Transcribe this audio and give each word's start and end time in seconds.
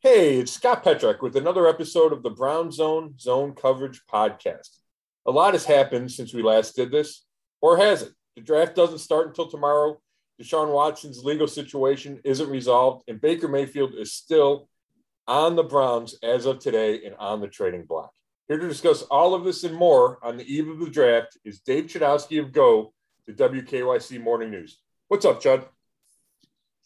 Hey, 0.00 0.38
it's 0.38 0.52
Scott 0.52 0.84
Petrak 0.84 1.22
with 1.22 1.34
another 1.34 1.66
episode 1.66 2.12
of 2.12 2.22
the 2.22 2.30
Brown 2.30 2.70
Zone 2.70 3.18
Zone 3.18 3.52
Coverage 3.52 4.02
Podcast. 4.06 4.78
A 5.26 5.32
lot 5.32 5.54
has 5.54 5.64
happened 5.64 6.12
since 6.12 6.32
we 6.32 6.40
last 6.40 6.76
did 6.76 6.92
this, 6.92 7.24
or 7.60 7.78
has 7.78 8.02
it? 8.02 8.12
The 8.36 8.42
draft 8.42 8.76
doesn't 8.76 9.00
start 9.00 9.26
until 9.26 9.50
tomorrow. 9.50 10.00
Deshaun 10.40 10.72
Watson's 10.72 11.24
legal 11.24 11.48
situation 11.48 12.20
isn't 12.22 12.48
resolved, 12.48 13.02
and 13.08 13.20
Baker 13.20 13.48
Mayfield 13.48 13.96
is 13.96 14.12
still 14.12 14.68
on 15.26 15.56
the 15.56 15.64
Browns 15.64 16.14
as 16.22 16.46
of 16.46 16.60
today 16.60 17.04
and 17.04 17.16
on 17.16 17.40
the 17.40 17.48
trading 17.48 17.84
block. 17.84 18.12
Here 18.46 18.56
to 18.58 18.68
discuss 18.68 19.02
all 19.02 19.34
of 19.34 19.42
this 19.42 19.64
and 19.64 19.74
more 19.74 20.24
on 20.24 20.36
the 20.36 20.46
eve 20.46 20.68
of 20.68 20.78
the 20.78 20.90
draft 20.90 21.36
is 21.44 21.58
Dave 21.58 21.86
Chudowski 21.86 22.40
of 22.40 22.52
Go, 22.52 22.92
the 23.26 23.32
WKYC 23.32 24.22
Morning 24.22 24.52
News. 24.52 24.78
What's 25.08 25.24
up, 25.24 25.42
Chud? 25.42 25.64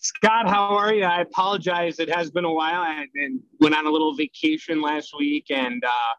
Scott, 0.03 0.49
how 0.49 0.77
are 0.77 0.93
you? 0.93 1.05
I 1.05 1.21
apologize. 1.21 2.01
It 2.01 2.13
has 2.13 2.29
been 2.29 2.45
a 2.45 2.53
while. 2.53 2.81
I 2.81 3.07
went 3.61 3.77
on 3.77 3.87
a 3.87 3.91
little 3.91 4.17
vacation 4.17 4.83
last 4.83 5.15
week 5.17 5.47
and 5.51 5.83
uh, 5.85 6.15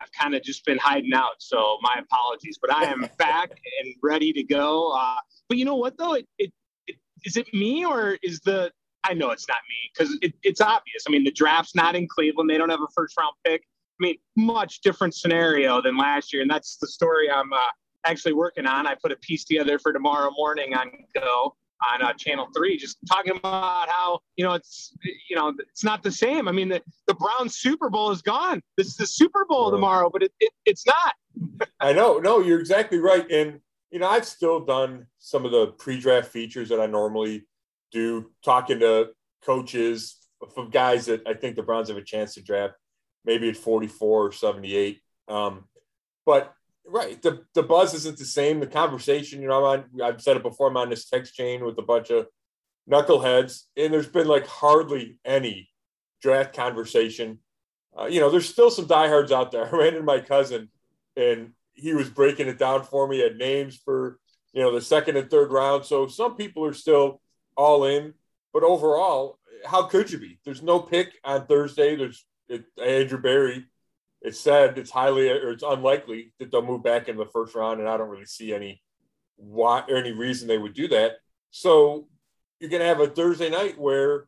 I've 0.00 0.10
kind 0.12 0.34
of 0.34 0.42
just 0.42 0.64
been 0.64 0.78
hiding 0.78 1.12
out. 1.12 1.34
So 1.38 1.76
my 1.82 2.00
apologies, 2.00 2.58
but 2.58 2.72
I 2.72 2.84
am 2.84 3.06
back 3.18 3.50
and 3.50 3.94
ready 4.02 4.32
to 4.32 4.42
go. 4.42 4.90
Uh, 4.98 5.16
but 5.50 5.58
you 5.58 5.66
know 5.66 5.76
what, 5.76 5.98
though? 5.98 6.14
It, 6.14 6.26
it, 6.38 6.50
it, 6.86 6.96
is 7.26 7.36
it 7.36 7.46
me 7.52 7.84
or 7.84 8.16
is 8.22 8.40
the, 8.40 8.72
I 9.04 9.12
know 9.12 9.30
it's 9.32 9.46
not 9.48 9.58
me 9.68 9.90
because 9.92 10.16
it, 10.22 10.32
it's 10.42 10.62
obvious. 10.62 11.04
I 11.06 11.10
mean, 11.10 11.22
the 11.22 11.30
draft's 11.30 11.74
not 11.74 11.94
in 11.94 12.08
Cleveland. 12.08 12.48
They 12.48 12.56
don't 12.56 12.70
have 12.70 12.80
a 12.80 12.92
first 12.96 13.18
round 13.18 13.34
pick. 13.44 13.60
I 14.00 14.02
mean, 14.02 14.16
much 14.36 14.80
different 14.80 15.14
scenario 15.14 15.82
than 15.82 15.98
last 15.98 16.32
year. 16.32 16.40
And 16.40 16.50
that's 16.50 16.78
the 16.78 16.88
story 16.88 17.30
I'm 17.30 17.52
uh, 17.52 17.58
actually 18.06 18.32
working 18.32 18.64
on. 18.64 18.86
I 18.86 18.94
put 18.94 19.12
a 19.12 19.16
piece 19.16 19.44
together 19.44 19.78
for 19.78 19.92
tomorrow 19.92 20.30
morning 20.38 20.72
on 20.72 20.90
Go 21.14 21.54
on 21.92 22.02
uh, 22.02 22.12
Channel 22.14 22.48
Three, 22.56 22.76
just 22.76 22.98
talking 23.08 23.36
about 23.36 23.88
how 23.88 24.20
you 24.36 24.44
know 24.44 24.54
it's 24.54 24.94
you 25.28 25.36
know 25.36 25.52
it's 25.58 25.84
not 25.84 26.02
the 26.02 26.12
same. 26.12 26.48
I 26.48 26.52
mean, 26.52 26.68
the 26.68 26.82
the 27.06 27.14
Browns 27.14 27.56
Super 27.56 27.90
Bowl 27.90 28.10
is 28.10 28.22
gone. 28.22 28.62
This 28.76 28.88
is 28.88 28.96
the 28.96 29.06
Super 29.06 29.44
Bowl 29.48 29.70
tomorrow, 29.70 30.10
but 30.10 30.22
it, 30.22 30.32
it 30.40 30.52
it's 30.64 30.84
not. 30.86 31.68
I 31.80 31.92
know. 31.92 32.18
No, 32.18 32.40
you're 32.40 32.60
exactly 32.60 32.98
right. 32.98 33.30
And 33.30 33.60
you 33.90 33.98
know, 33.98 34.08
I've 34.08 34.26
still 34.26 34.64
done 34.64 35.06
some 35.18 35.44
of 35.44 35.52
the 35.52 35.68
pre-draft 35.68 36.28
features 36.28 36.68
that 36.70 36.80
I 36.80 36.86
normally 36.86 37.46
do, 37.92 38.30
talking 38.44 38.80
to 38.80 39.10
coaches 39.44 40.16
from 40.54 40.70
guys 40.70 41.06
that 41.06 41.22
I 41.26 41.34
think 41.34 41.56
the 41.56 41.62
Browns 41.62 41.88
have 41.88 41.96
a 41.96 42.02
chance 42.02 42.34
to 42.34 42.42
draft, 42.42 42.74
maybe 43.24 43.48
at 43.48 43.56
44 43.56 44.26
or 44.26 44.32
78. 44.32 45.00
Um, 45.28 45.64
but 46.24 46.52
Right. 46.88 47.20
The 47.20 47.44
the 47.54 47.62
buzz 47.62 47.94
isn't 47.94 48.18
the 48.18 48.24
same. 48.24 48.60
The 48.60 48.66
conversation, 48.66 49.42
you 49.42 49.48
know, 49.48 49.64
I'm 49.64 49.80
on, 49.80 50.02
I've 50.02 50.22
said 50.22 50.36
it 50.36 50.42
before, 50.42 50.68
I'm 50.68 50.76
on 50.76 50.88
this 50.88 51.08
text 51.08 51.34
chain 51.34 51.64
with 51.64 51.78
a 51.78 51.82
bunch 51.82 52.10
of 52.10 52.28
knuckleheads, 52.88 53.62
and 53.76 53.92
there's 53.92 54.06
been 54.06 54.28
like 54.28 54.46
hardly 54.46 55.18
any 55.24 55.68
draft 56.22 56.54
conversation. 56.54 57.40
Uh, 57.98 58.04
you 58.04 58.20
know, 58.20 58.30
there's 58.30 58.48
still 58.48 58.70
some 58.70 58.86
diehards 58.86 59.32
out 59.32 59.50
there. 59.50 59.66
I 59.74 59.76
ran 59.76 59.94
into 59.94 60.02
my 60.02 60.20
cousin, 60.20 60.68
and 61.16 61.52
he 61.72 61.92
was 61.92 62.08
breaking 62.08 62.46
it 62.46 62.58
down 62.58 62.84
for 62.84 63.08
me. 63.08 63.24
at 63.24 63.36
names 63.36 63.76
for 63.76 64.18
you 64.52 64.62
know 64.62 64.72
the 64.72 64.80
second 64.80 65.16
and 65.16 65.28
third 65.28 65.50
round. 65.50 65.84
So 65.84 66.06
some 66.06 66.36
people 66.36 66.64
are 66.64 66.72
still 66.74 67.20
all 67.56 67.84
in, 67.84 68.14
but 68.52 68.62
overall, 68.62 69.38
how 69.64 69.82
could 69.84 70.12
you 70.12 70.18
be? 70.18 70.38
There's 70.44 70.62
no 70.62 70.78
pick 70.78 71.14
on 71.24 71.46
Thursday. 71.46 71.96
There's 71.96 72.24
it, 72.48 72.64
Andrew 72.80 73.20
Berry 73.20 73.66
it's 74.26 74.40
said 74.40 74.76
it's 74.76 74.90
highly 74.90 75.30
or 75.30 75.52
it's 75.52 75.62
unlikely 75.62 76.32
that 76.40 76.50
they'll 76.50 76.66
move 76.66 76.82
back 76.82 77.08
in 77.08 77.16
the 77.16 77.26
first 77.26 77.54
round, 77.54 77.78
and 77.78 77.88
I 77.88 77.96
don't 77.96 78.08
really 78.08 78.26
see 78.26 78.52
any 78.52 78.82
why 79.36 79.84
or 79.88 79.96
any 79.96 80.10
reason 80.10 80.48
they 80.48 80.58
would 80.58 80.74
do 80.74 80.88
that. 80.88 81.12
So 81.52 82.08
you're 82.58 82.70
going 82.70 82.82
to 82.82 82.88
have 82.88 83.00
a 83.00 83.06
Thursday 83.06 83.48
night 83.48 83.78
where 83.78 84.26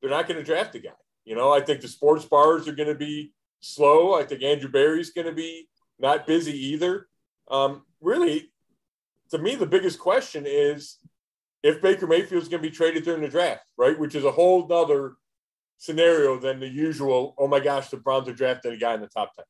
they're 0.00 0.10
not 0.10 0.26
going 0.26 0.38
to 0.38 0.44
draft 0.44 0.74
a 0.76 0.78
guy. 0.78 0.90
You 1.26 1.36
know, 1.36 1.52
I 1.52 1.60
think 1.60 1.82
the 1.82 1.88
sports 1.88 2.24
bars 2.24 2.66
are 2.66 2.74
going 2.74 2.88
to 2.88 2.94
be 2.94 3.32
slow. 3.60 4.14
I 4.14 4.22
think 4.22 4.42
Andrew 4.42 4.70
Berry's 4.70 5.10
going 5.10 5.26
to 5.26 5.34
be 5.34 5.68
not 5.98 6.26
busy 6.26 6.56
either. 6.68 7.06
Um, 7.50 7.82
really, 8.00 8.50
to 9.32 9.38
me, 9.38 9.54
the 9.54 9.66
biggest 9.66 9.98
question 9.98 10.44
is 10.46 10.96
if 11.62 11.82
Baker 11.82 12.06
Mayfield's 12.06 12.48
going 12.48 12.62
to 12.62 12.68
be 12.70 12.74
traded 12.74 13.04
during 13.04 13.20
the 13.20 13.28
draft, 13.28 13.64
right? 13.76 13.98
Which 13.98 14.14
is 14.14 14.24
a 14.24 14.30
whole 14.30 14.72
other 14.72 15.16
scenario 15.78 16.38
than 16.38 16.60
the 16.60 16.68
usual. 16.68 17.34
Oh 17.38 17.48
my 17.48 17.60
gosh, 17.60 17.88
the 17.88 17.96
Browns 17.96 18.28
are 18.28 18.34
drafting 18.34 18.72
a 18.72 18.76
guy 18.76 18.94
in 18.94 19.00
the 19.00 19.08
top 19.08 19.34
ten. 19.34 19.44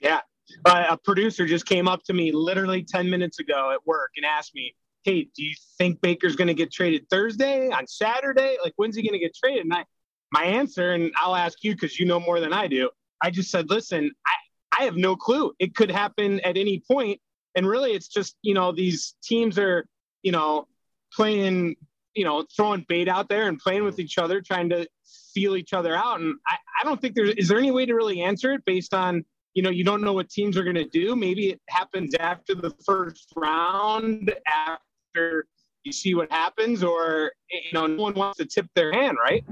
Yeah, 0.00 0.20
uh, 0.64 0.86
a 0.90 0.96
producer 0.96 1.46
just 1.46 1.66
came 1.66 1.88
up 1.88 2.02
to 2.04 2.12
me 2.12 2.32
literally 2.32 2.82
ten 2.82 3.08
minutes 3.08 3.38
ago 3.38 3.72
at 3.72 3.86
work 3.86 4.12
and 4.16 4.24
asked 4.24 4.54
me, 4.54 4.74
"Hey, 5.02 5.28
do 5.34 5.44
you 5.44 5.54
think 5.78 6.00
Baker's 6.00 6.36
going 6.36 6.48
to 6.48 6.54
get 6.54 6.72
traded 6.72 7.08
Thursday 7.10 7.70
on 7.70 7.86
Saturday? 7.86 8.56
Like, 8.62 8.74
when's 8.76 8.96
he 8.96 9.02
going 9.02 9.12
to 9.12 9.18
get 9.18 9.34
traded?" 9.34 9.64
And 9.64 9.74
I, 9.74 9.84
my 10.32 10.44
answer, 10.44 10.92
and 10.92 11.12
I'll 11.16 11.36
ask 11.36 11.62
you 11.62 11.74
because 11.74 11.98
you 11.98 12.06
know 12.06 12.20
more 12.20 12.40
than 12.40 12.52
I 12.52 12.66
do. 12.66 12.90
I 13.22 13.30
just 13.30 13.50
said, 13.50 13.70
"Listen, 13.70 14.10
I, 14.26 14.82
I 14.82 14.84
have 14.84 14.96
no 14.96 15.16
clue. 15.16 15.52
It 15.58 15.74
could 15.74 15.90
happen 15.90 16.40
at 16.40 16.56
any 16.56 16.78
point." 16.78 16.90
point, 16.90 17.20
and 17.54 17.66
really, 17.66 17.92
it's 17.92 18.08
just 18.08 18.36
you 18.42 18.54
know 18.54 18.72
these 18.72 19.16
teams 19.22 19.58
are 19.58 19.86
you 20.22 20.32
know 20.32 20.66
playing." 21.12 21.76
You 22.14 22.24
know, 22.24 22.44
throwing 22.56 22.84
bait 22.88 23.08
out 23.08 23.28
there 23.28 23.48
and 23.48 23.58
playing 23.58 23.84
with 23.84 23.98
each 23.98 24.18
other, 24.18 24.40
trying 24.40 24.68
to 24.70 24.88
feel 25.32 25.56
each 25.56 25.72
other 25.72 25.94
out. 25.94 26.20
And 26.20 26.34
I, 26.48 26.56
I 26.80 26.84
don't 26.84 27.00
think 27.00 27.14
there's, 27.14 27.30
is 27.30 27.48
there 27.48 27.58
any 27.58 27.70
way 27.70 27.86
to 27.86 27.94
really 27.94 28.20
answer 28.20 28.52
it 28.52 28.64
based 28.64 28.94
on, 28.94 29.24
you 29.54 29.62
know, 29.62 29.70
you 29.70 29.84
don't 29.84 30.02
know 30.02 30.12
what 30.12 30.28
teams 30.28 30.56
are 30.56 30.64
going 30.64 30.76
to 30.76 30.88
do. 30.88 31.14
Maybe 31.14 31.50
it 31.50 31.60
happens 31.68 32.14
after 32.16 32.54
the 32.54 32.72
first 32.84 33.32
round, 33.36 34.34
after 34.46 35.46
you 35.84 35.92
see 35.92 36.14
what 36.14 36.30
happens, 36.32 36.82
or, 36.82 37.32
you 37.50 37.72
know, 37.72 37.86
no 37.86 38.02
one 38.02 38.14
wants 38.14 38.38
to 38.38 38.44
tip 38.44 38.66
their 38.74 38.92
hand, 38.92 39.16
right? 39.22 39.44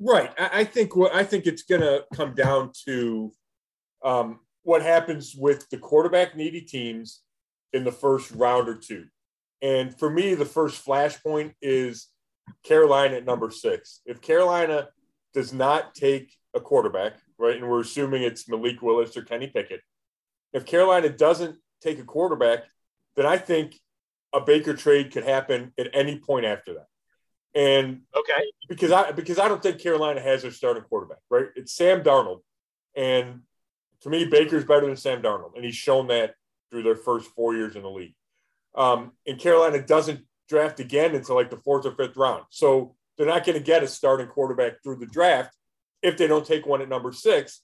Right. 0.00 0.32
I 0.38 0.64
think 0.64 0.96
what 0.96 1.14
I 1.14 1.22
think 1.22 1.46
it's 1.46 1.62
going 1.62 1.80
to 1.80 2.04
come 2.12 2.34
down 2.34 2.72
to 2.86 3.32
um, 4.04 4.40
what 4.62 4.82
happens 4.82 5.34
with 5.36 5.68
the 5.70 5.78
quarterback 5.78 6.36
needy 6.36 6.60
teams 6.60 7.22
in 7.72 7.84
the 7.84 7.92
first 7.92 8.32
round 8.32 8.68
or 8.68 8.74
two. 8.74 9.06
And 9.64 9.98
for 9.98 10.10
me, 10.10 10.34
the 10.34 10.44
first 10.44 10.84
flashpoint 10.84 11.54
is 11.62 12.08
Carolina 12.64 13.16
at 13.16 13.24
number 13.24 13.50
six. 13.50 14.02
If 14.04 14.20
Carolina 14.20 14.88
does 15.32 15.54
not 15.54 15.94
take 15.94 16.36
a 16.54 16.60
quarterback, 16.60 17.14
right? 17.38 17.56
And 17.56 17.66
we're 17.66 17.80
assuming 17.80 18.22
it's 18.22 18.46
Malik 18.46 18.82
Willis 18.82 19.16
or 19.16 19.22
Kenny 19.22 19.46
Pickett. 19.46 19.80
If 20.52 20.66
Carolina 20.66 21.08
doesn't 21.08 21.56
take 21.82 21.98
a 21.98 22.04
quarterback, 22.04 22.64
then 23.16 23.24
I 23.24 23.38
think 23.38 23.80
a 24.34 24.40
Baker 24.42 24.74
trade 24.74 25.12
could 25.12 25.24
happen 25.24 25.72
at 25.78 25.88
any 25.94 26.18
point 26.18 26.44
after 26.44 26.74
that. 26.74 26.86
And 27.54 28.02
okay, 28.14 28.44
because 28.68 28.92
I 28.92 29.12
because 29.12 29.38
I 29.38 29.48
don't 29.48 29.62
think 29.62 29.80
Carolina 29.80 30.20
has 30.20 30.42
their 30.42 30.50
starting 30.50 30.82
quarterback, 30.82 31.20
right? 31.30 31.46
It's 31.56 31.72
Sam 31.72 32.02
Darnold, 32.02 32.40
and 32.94 33.42
to 34.02 34.10
me, 34.10 34.26
Baker's 34.26 34.64
better 34.64 34.86
than 34.86 34.96
Sam 34.96 35.22
Darnold, 35.22 35.54
and 35.54 35.64
he's 35.64 35.76
shown 35.76 36.08
that 36.08 36.34
through 36.70 36.82
their 36.82 36.96
first 36.96 37.30
four 37.30 37.54
years 37.54 37.76
in 37.76 37.82
the 37.82 37.90
league. 37.90 38.14
Um, 38.74 39.12
and 39.26 39.38
Carolina 39.38 39.84
doesn't 39.84 40.20
draft 40.48 40.80
again 40.80 41.14
until 41.14 41.36
like 41.36 41.50
the 41.50 41.58
fourth 41.58 41.86
or 41.86 41.94
fifth 41.94 42.16
round, 42.16 42.44
so 42.50 42.94
they're 43.16 43.26
not 43.26 43.44
going 43.44 43.58
to 43.58 43.64
get 43.64 43.82
a 43.82 43.88
starting 43.88 44.26
quarterback 44.26 44.82
through 44.82 44.96
the 44.96 45.06
draft 45.06 45.54
if 46.02 46.16
they 46.16 46.26
don't 46.26 46.46
take 46.46 46.66
one 46.66 46.82
at 46.82 46.88
number 46.88 47.12
six. 47.12 47.60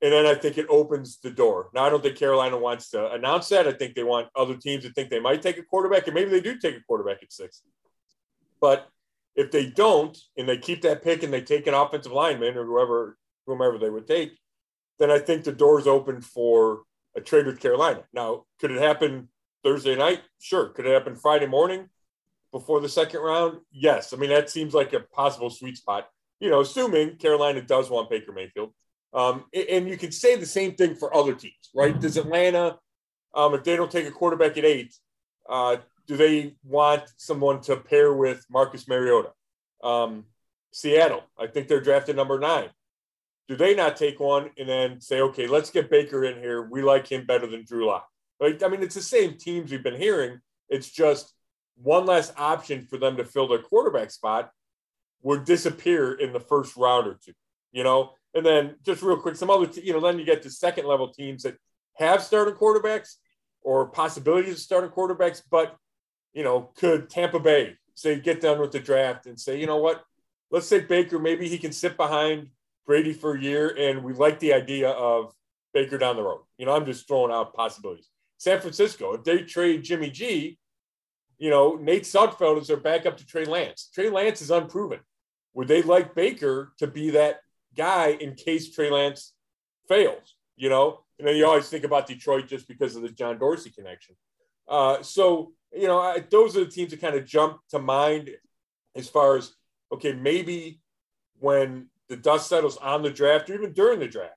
And 0.00 0.12
then 0.12 0.26
I 0.26 0.34
think 0.34 0.58
it 0.58 0.66
opens 0.68 1.20
the 1.20 1.30
door. 1.30 1.68
Now, 1.72 1.84
I 1.84 1.90
don't 1.90 2.02
think 2.02 2.16
Carolina 2.16 2.58
wants 2.58 2.90
to 2.90 3.12
announce 3.12 3.48
that. 3.50 3.68
I 3.68 3.72
think 3.72 3.94
they 3.94 4.02
want 4.02 4.28
other 4.34 4.56
teams 4.56 4.82
to 4.82 4.92
think 4.92 5.10
they 5.10 5.20
might 5.20 5.42
take 5.42 5.58
a 5.58 5.62
quarterback, 5.62 6.06
and 6.06 6.14
maybe 6.14 6.30
they 6.30 6.40
do 6.40 6.58
take 6.58 6.76
a 6.76 6.82
quarterback 6.82 7.22
at 7.22 7.32
six. 7.32 7.62
But 8.60 8.88
if 9.36 9.50
they 9.52 9.70
don't, 9.70 10.18
and 10.36 10.48
they 10.48 10.58
keep 10.58 10.82
that 10.82 11.02
pick 11.02 11.22
and 11.22 11.32
they 11.32 11.40
take 11.40 11.66
an 11.66 11.74
offensive 11.74 12.12
lineman 12.12 12.56
or 12.56 12.64
whoever, 12.64 13.16
whomever 13.46 13.78
they 13.78 13.90
would 13.90 14.06
take, 14.08 14.32
then 14.98 15.10
I 15.10 15.18
think 15.18 15.44
the 15.44 15.52
door's 15.52 15.86
open 15.86 16.20
for 16.20 16.82
a 17.16 17.20
trade 17.20 17.46
with 17.46 17.60
Carolina. 17.60 18.02
Now, 18.12 18.44
could 18.60 18.70
it 18.70 18.80
happen 18.80 19.28
Thursday 19.62 19.96
night? 19.96 20.22
Sure. 20.40 20.68
Could 20.68 20.86
it 20.86 20.92
happen 20.92 21.16
Friday 21.16 21.46
morning? 21.46 21.88
before 22.52 22.80
the 22.80 22.88
second 22.88 23.20
round? 23.20 23.58
Yes. 23.72 24.12
I 24.12 24.16
mean, 24.16 24.30
that 24.30 24.50
seems 24.50 24.74
like 24.74 24.92
a 24.92 25.00
possible 25.00 25.50
sweet 25.50 25.78
spot, 25.78 26.08
you 26.38 26.50
know, 26.50 26.60
assuming 26.60 27.16
Carolina 27.16 27.62
does 27.62 27.90
want 27.90 28.10
Baker 28.10 28.32
Mayfield. 28.32 28.72
Um, 29.14 29.44
and 29.52 29.88
you 29.88 29.96
can 29.96 30.12
say 30.12 30.36
the 30.36 30.46
same 30.46 30.74
thing 30.74 30.94
for 30.94 31.14
other 31.14 31.34
teams, 31.34 31.70
right? 31.74 31.98
Does 31.98 32.16
Atlanta, 32.16 32.78
um, 33.34 33.54
if 33.54 33.64
they 33.64 33.76
don't 33.76 33.90
take 33.90 34.06
a 34.06 34.10
quarterback 34.10 34.56
at 34.56 34.64
eight, 34.64 34.94
uh, 35.48 35.78
do 36.06 36.16
they 36.16 36.54
want 36.64 37.02
someone 37.16 37.60
to 37.62 37.76
pair 37.76 38.14
with 38.14 38.44
Marcus 38.50 38.88
Mariota? 38.88 39.32
Um, 39.82 40.24
Seattle, 40.72 41.24
I 41.38 41.46
think 41.46 41.68
they're 41.68 41.80
drafted 41.80 42.16
number 42.16 42.38
nine. 42.38 42.70
Do 43.48 43.56
they 43.56 43.74
not 43.74 43.96
take 43.96 44.18
one 44.18 44.50
and 44.56 44.68
then 44.68 45.00
say, 45.00 45.20
okay, 45.20 45.46
let's 45.46 45.70
get 45.70 45.90
Baker 45.90 46.24
in 46.24 46.38
here. 46.38 46.62
We 46.62 46.82
like 46.82 47.06
him 47.06 47.26
better 47.26 47.46
than 47.46 47.64
Drew 47.64 47.86
Lock. 47.86 48.08
Right? 48.42 48.60
I 48.60 48.66
mean, 48.66 48.82
it's 48.82 48.96
the 48.96 49.02
same 49.02 49.38
teams 49.38 49.70
we've 49.70 49.84
been 49.84 49.94
hearing. 49.94 50.40
It's 50.68 50.90
just 50.90 51.32
one 51.76 52.06
less 52.06 52.32
option 52.36 52.82
for 52.82 52.98
them 52.98 53.16
to 53.18 53.24
fill 53.24 53.46
their 53.46 53.60
quarterback 53.60 54.10
spot 54.10 54.50
would 55.22 55.44
disappear 55.44 56.14
in 56.14 56.32
the 56.32 56.40
first 56.40 56.76
round 56.76 57.06
or 57.06 57.16
two, 57.24 57.34
you 57.70 57.84
know? 57.84 58.14
And 58.34 58.44
then 58.44 58.74
just 58.84 59.00
real 59.00 59.16
quick, 59.16 59.36
some 59.36 59.48
other, 59.48 59.70
you 59.80 59.92
know, 59.92 60.00
then 60.00 60.18
you 60.18 60.24
get 60.24 60.42
to 60.42 60.50
second 60.50 60.86
level 60.86 61.12
teams 61.12 61.44
that 61.44 61.56
have 61.98 62.20
starting 62.20 62.54
quarterbacks 62.54 63.14
or 63.60 63.86
possibilities 63.86 64.54
of 64.54 64.58
starting 64.58 64.90
quarterbacks, 64.90 65.40
but, 65.48 65.76
you 66.32 66.42
know, 66.42 66.72
could 66.74 67.08
Tampa 67.08 67.38
Bay 67.38 67.76
say, 67.94 68.18
get 68.18 68.40
done 68.40 68.58
with 68.58 68.72
the 68.72 68.80
draft 68.80 69.26
and 69.26 69.38
say, 69.38 69.60
you 69.60 69.66
know 69.66 69.76
what, 69.76 70.02
let's 70.50 70.66
say 70.66 70.80
Baker, 70.80 71.20
maybe 71.20 71.48
he 71.48 71.58
can 71.58 71.70
sit 71.70 71.96
behind 71.96 72.48
Brady 72.86 73.12
for 73.12 73.36
a 73.36 73.40
year, 73.40 73.68
and 73.78 74.02
we 74.02 74.14
like 74.14 74.40
the 74.40 74.52
idea 74.52 74.90
of 74.90 75.32
Baker 75.72 75.96
down 75.96 76.16
the 76.16 76.22
road. 76.22 76.42
You 76.58 76.66
know, 76.66 76.74
I'm 76.74 76.86
just 76.86 77.06
throwing 77.06 77.30
out 77.30 77.54
possibilities. 77.54 78.08
San 78.42 78.60
Francisco, 78.60 79.12
if 79.12 79.22
they 79.22 79.38
trade 79.42 79.84
Jimmy 79.84 80.10
G, 80.10 80.58
you 81.38 81.48
know, 81.48 81.76
Nate 81.76 82.02
Sudfeld 82.02 82.60
is 82.60 82.66
their 82.66 82.76
backup 82.76 83.16
to 83.18 83.24
Trey 83.24 83.44
Lance. 83.44 83.88
Trey 83.94 84.10
Lance 84.10 84.42
is 84.42 84.50
unproven. 84.50 84.98
Would 85.54 85.68
they 85.68 85.80
like 85.82 86.16
Baker 86.16 86.72
to 86.78 86.88
be 86.88 87.10
that 87.10 87.42
guy 87.76 88.08
in 88.08 88.34
case 88.34 88.74
Trey 88.74 88.90
Lance 88.90 89.32
fails? 89.86 90.34
You 90.56 90.70
know, 90.70 91.04
and 91.20 91.28
then 91.28 91.36
you 91.36 91.46
always 91.46 91.68
think 91.68 91.84
about 91.84 92.08
Detroit 92.08 92.48
just 92.48 92.66
because 92.66 92.96
of 92.96 93.02
the 93.02 93.10
John 93.10 93.38
Dorsey 93.38 93.70
connection. 93.70 94.16
Uh, 94.68 95.04
so, 95.04 95.52
you 95.72 95.86
know, 95.86 96.00
I, 96.00 96.24
those 96.28 96.56
are 96.56 96.64
the 96.64 96.70
teams 96.70 96.90
that 96.90 97.00
kind 97.00 97.14
of 97.14 97.24
jump 97.24 97.60
to 97.70 97.78
mind 97.78 98.28
as 98.96 99.08
far 99.08 99.36
as, 99.36 99.52
okay, 99.92 100.14
maybe 100.14 100.80
when 101.38 101.86
the 102.08 102.16
dust 102.16 102.48
settles 102.48 102.76
on 102.78 103.02
the 103.02 103.10
draft 103.10 103.48
or 103.48 103.54
even 103.54 103.72
during 103.72 104.00
the 104.00 104.08
draft, 104.08 104.34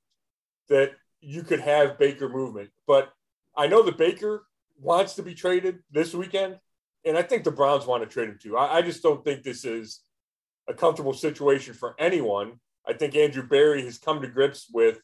that 0.70 0.92
you 1.22 1.42
could 1.42 1.60
have 1.60 1.98
Baker 1.98 2.30
movement. 2.30 2.70
But 2.86 3.12
I 3.58 3.68
know 3.68 3.84
that 3.84 3.98
Baker 3.98 4.46
wants 4.80 5.16
to 5.16 5.24
be 5.24 5.34
traded 5.34 5.80
this 5.92 6.14
weekend, 6.14 6.58
and 7.06 7.18
I 7.18 7.22
think 7.22 7.44
the 7.44 7.52
Browns 7.52 7.86
want 7.86 8.04
to 8.04 8.10
trade 8.10 8.30
him 8.30 8.40
too. 8.42 8.58
I, 8.58 8.78
I 8.78 8.82
just 8.82 9.04
don't 9.04 9.24
think 9.24 9.44
this 9.44 9.64
is 9.66 10.02
a 10.68 10.74
comfortable 10.74 11.14
situation 11.14 11.74
for 11.74 11.96
anyone. 12.00 12.60
I 12.88 12.94
think 12.94 13.16
Andrew 13.16 13.48
Berry 13.48 13.84
has 13.86 13.98
come 13.98 14.22
to 14.22 14.28
grips 14.28 14.68
with, 14.72 15.00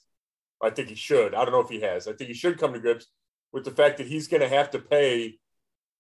I 0.62 0.70
think 0.70 0.90
he 0.90 0.96
should. 0.96 1.34
I 1.34 1.44
don't 1.44 1.54
know 1.54 1.62
if 1.62 1.70
he 1.70 1.82
has. 1.82 2.08
I 2.08 2.14
think 2.14 2.28
he 2.28 2.34
should 2.34 2.60
come 2.60 2.74
to 2.74 2.80
grips 2.80 3.08
with 3.52 3.64
the 3.64 3.72
fact 3.72 3.98
that 3.98 4.08
he's 4.08 4.28
going 4.28 4.42
to 4.42 4.50
have 4.50 4.72
to 4.72 4.80
pay 4.80 5.40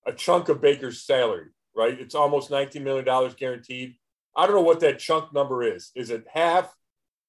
a 0.05 0.13
chunk 0.13 0.49
of 0.49 0.61
Baker's 0.61 1.03
salary, 1.03 1.47
right? 1.75 1.99
It's 1.99 2.15
almost 2.15 2.49
$19 2.49 2.81
million 2.81 3.33
guaranteed. 3.37 3.95
I 4.35 4.45
don't 4.45 4.55
know 4.55 4.61
what 4.61 4.79
that 4.81 4.99
chunk 4.99 5.33
number 5.33 5.63
is. 5.63 5.91
Is 5.95 6.09
it 6.09 6.25
half? 6.31 6.73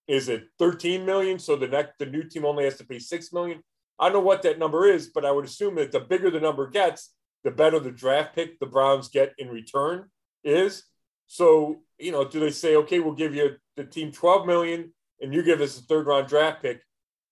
Is 0.07 0.29
it 0.29 0.45
13 0.59 1.05
million? 1.05 1.39
So 1.39 1.57
the 1.57 1.69
next 1.69 1.99
the 1.99 2.07
new 2.07 2.25
team 2.25 2.45
only 2.45 2.65
has 2.65 2.77
to 2.79 2.85
pay 2.85 2.99
six 2.99 3.33
million. 3.33 3.63
I 3.99 4.07
don't 4.07 4.15
know 4.15 4.21
what 4.21 4.43
that 4.43 4.59
number 4.59 4.87
is, 4.87 5.09
but 5.09 5.25
I 5.25 5.31
would 5.31 5.45
assume 5.45 5.77
that 5.77 5.93
the 5.93 6.01
bigger 6.01 6.31
the 6.31 6.41
number 6.41 6.69
gets, 6.69 7.15
the 7.45 7.51
better 7.51 7.79
the 7.79 7.91
draft 7.91 8.35
pick 8.35 8.59
the 8.59 8.67
Browns 8.67 9.09
get 9.09 9.35
in 9.39 9.49
return 9.49 10.09
is. 10.45 10.85
So, 11.27 11.83
you 11.99 12.13
know, 12.13 12.25
do 12.25 12.41
they 12.41 12.51
say, 12.51 12.77
okay, 12.77 13.01
we'll 13.01 13.15
give 13.15 13.35
you 13.35 13.57
the 13.77 13.85
team 13.85 14.13
12 14.13 14.47
million 14.47 14.93
and 15.21 15.33
you 15.33 15.43
give 15.43 15.61
us 15.61 15.79
a 15.79 15.83
third 15.83 16.07
round 16.07 16.29
draft 16.29 16.63
pick? 16.63 16.83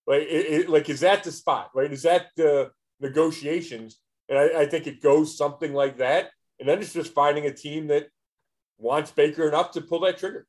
Like, 0.07 0.23
it, 0.23 0.45
it, 0.61 0.69
like 0.69 0.89
is 0.89 1.01
that 1.01 1.23
the 1.23 1.31
spot, 1.31 1.69
right? 1.75 1.91
Is 1.91 2.03
that 2.03 2.27
the 2.35 2.71
negotiations? 2.99 3.99
And 4.29 4.37
I, 4.37 4.61
I 4.61 4.65
think 4.65 4.87
it 4.87 5.01
goes 5.01 5.37
something 5.37 5.73
like 5.73 5.97
that. 5.97 6.31
And 6.59 6.67
then 6.67 6.79
it's 6.79 6.93
just 6.93 7.13
finding 7.13 7.45
a 7.45 7.53
team 7.53 7.87
that 7.87 8.07
wants 8.77 9.11
Baker 9.11 9.47
enough 9.47 9.71
to 9.71 9.81
pull 9.81 10.01
that 10.01 10.17
trigger. 10.17 10.47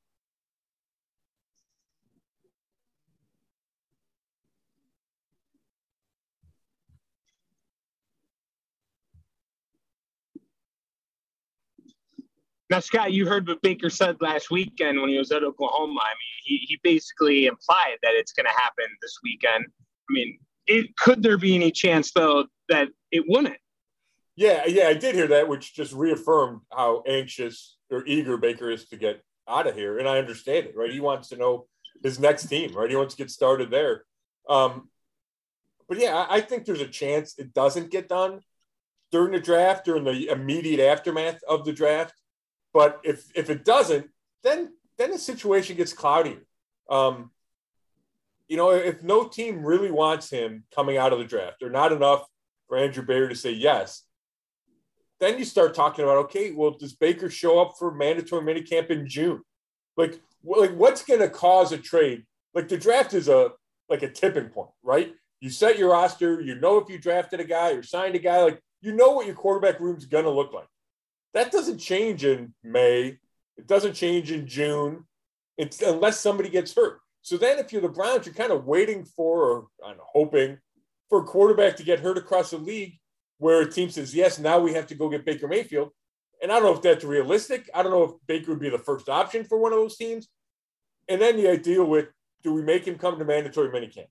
Now, 12.72 12.80
Scott, 12.80 13.12
you 13.12 13.26
heard 13.26 13.46
what 13.46 13.60
Baker 13.60 13.90
said 13.90 14.16
last 14.22 14.50
weekend 14.50 14.98
when 14.98 15.10
he 15.10 15.18
was 15.18 15.30
at 15.30 15.44
Oklahoma. 15.44 16.00
I 16.00 16.14
mean, 16.14 16.42
he, 16.42 16.56
he 16.66 16.80
basically 16.82 17.44
implied 17.44 17.98
that 18.02 18.14
it's 18.14 18.32
going 18.32 18.46
to 18.46 18.52
happen 18.58 18.86
this 19.02 19.18
weekend. 19.22 19.66
I 19.66 20.12
mean, 20.12 20.38
it, 20.66 20.96
could 20.96 21.22
there 21.22 21.36
be 21.36 21.54
any 21.54 21.70
chance, 21.70 22.12
though, 22.12 22.46
that 22.70 22.88
it 23.10 23.24
wouldn't? 23.28 23.58
Yeah, 24.36 24.64
yeah, 24.64 24.86
I 24.86 24.94
did 24.94 25.14
hear 25.14 25.26
that, 25.26 25.48
which 25.48 25.74
just 25.74 25.92
reaffirmed 25.92 26.62
how 26.72 27.04
anxious 27.06 27.76
or 27.90 28.04
eager 28.06 28.38
Baker 28.38 28.70
is 28.70 28.88
to 28.88 28.96
get 28.96 29.20
out 29.46 29.66
of 29.66 29.74
here. 29.74 29.98
And 29.98 30.08
I 30.08 30.16
understand 30.16 30.64
it, 30.64 30.74
right? 30.74 30.90
He 30.90 31.00
wants 31.00 31.28
to 31.28 31.36
know 31.36 31.66
his 32.02 32.18
next 32.18 32.46
team, 32.46 32.72
right? 32.74 32.88
He 32.88 32.96
wants 32.96 33.14
to 33.14 33.22
get 33.22 33.30
started 33.30 33.70
there. 33.70 34.04
Um, 34.48 34.88
but 35.90 35.98
yeah, 35.98 36.24
I 36.26 36.40
think 36.40 36.64
there's 36.64 36.80
a 36.80 36.88
chance 36.88 37.34
it 37.36 37.52
doesn't 37.52 37.90
get 37.90 38.08
done 38.08 38.40
during 39.10 39.32
the 39.32 39.40
draft, 39.40 39.84
during 39.84 40.04
the 40.04 40.28
immediate 40.28 40.80
aftermath 40.80 41.40
of 41.46 41.66
the 41.66 41.72
draft. 41.74 42.14
But 42.72 43.00
if 43.04 43.30
if 43.34 43.50
it 43.50 43.64
doesn't, 43.64 44.08
then 44.42 44.72
then 44.98 45.10
the 45.10 45.18
situation 45.18 45.76
gets 45.76 45.92
cloudier. 45.92 46.42
Um, 46.88 47.30
you 48.48 48.56
know, 48.56 48.70
if 48.70 49.02
no 49.02 49.28
team 49.28 49.64
really 49.64 49.90
wants 49.90 50.30
him 50.30 50.64
coming 50.74 50.96
out 50.96 51.12
of 51.12 51.18
the 51.18 51.24
draft, 51.24 51.62
or 51.62 51.70
not 51.70 51.92
enough 51.92 52.26
for 52.68 52.76
Andrew 52.76 53.04
Berry 53.04 53.28
to 53.28 53.34
say 53.34 53.52
yes, 53.52 54.04
then 55.20 55.38
you 55.38 55.44
start 55.44 55.74
talking 55.74 56.04
about 56.04 56.18
okay, 56.24 56.52
well, 56.52 56.72
does 56.72 56.94
Baker 56.94 57.30
show 57.30 57.60
up 57.60 57.74
for 57.78 57.94
mandatory 57.94 58.42
minicamp 58.42 58.90
in 58.90 59.06
June? 59.06 59.42
Like, 59.96 60.20
like 60.44 60.74
what's 60.74 61.04
going 61.04 61.20
to 61.20 61.28
cause 61.28 61.72
a 61.72 61.78
trade? 61.78 62.24
Like 62.54 62.68
the 62.68 62.78
draft 62.78 63.14
is 63.14 63.28
a 63.28 63.52
like 63.88 64.02
a 64.02 64.10
tipping 64.10 64.48
point, 64.48 64.70
right? 64.82 65.14
You 65.40 65.50
set 65.50 65.78
your 65.78 65.90
roster, 65.90 66.40
you 66.40 66.54
know 66.54 66.78
if 66.78 66.88
you 66.88 66.98
drafted 66.98 67.40
a 67.40 67.44
guy 67.44 67.72
or 67.72 67.82
signed 67.82 68.14
a 68.14 68.18
guy, 68.18 68.42
like 68.42 68.60
you 68.80 68.92
know 68.92 69.12
what 69.12 69.26
your 69.26 69.34
quarterback 69.34 69.80
room's 69.80 70.06
going 70.06 70.24
to 70.24 70.30
look 70.30 70.52
like. 70.52 70.68
That 71.34 71.50
doesn't 71.52 71.78
change 71.78 72.24
in 72.24 72.54
May. 72.62 73.18
It 73.56 73.66
doesn't 73.66 73.94
change 73.94 74.30
in 74.30 74.46
June. 74.46 75.04
It's 75.56 75.80
unless 75.82 76.20
somebody 76.20 76.48
gets 76.48 76.74
hurt. 76.74 77.00
So 77.22 77.36
then, 77.36 77.58
if 77.58 77.72
you're 77.72 77.82
the 77.82 77.88
Browns, 77.88 78.26
you're 78.26 78.34
kind 78.34 78.52
of 78.52 78.66
waiting 78.66 79.04
for, 79.04 79.42
or 79.42 79.66
I'm 79.84 79.96
hoping 80.00 80.58
for 81.08 81.20
a 81.20 81.24
quarterback 81.24 81.76
to 81.76 81.84
get 81.84 82.00
hurt 82.00 82.18
across 82.18 82.50
the 82.50 82.58
league, 82.58 82.98
where 83.38 83.62
a 83.62 83.70
team 83.70 83.90
says, 83.90 84.14
"Yes, 84.14 84.38
now 84.38 84.58
we 84.58 84.72
have 84.74 84.86
to 84.88 84.94
go 84.94 85.08
get 85.08 85.24
Baker 85.24 85.48
Mayfield." 85.48 85.90
And 86.42 86.50
I 86.50 86.56
don't 86.56 86.64
know 86.64 86.74
if 86.74 86.82
that's 86.82 87.04
realistic. 87.04 87.70
I 87.72 87.82
don't 87.82 87.92
know 87.92 88.02
if 88.02 88.10
Baker 88.26 88.50
would 88.50 88.60
be 88.60 88.68
the 88.68 88.78
first 88.78 89.08
option 89.08 89.44
for 89.44 89.58
one 89.58 89.72
of 89.72 89.78
those 89.78 89.96
teams. 89.96 90.28
And 91.08 91.20
then 91.20 91.36
the 91.36 91.48
idea 91.48 91.84
with, 91.84 92.08
do 92.42 92.52
we 92.52 92.62
make 92.62 92.84
him 92.84 92.98
come 92.98 93.18
to 93.18 93.24
mandatory 93.24 93.68
minicamp? 93.68 94.08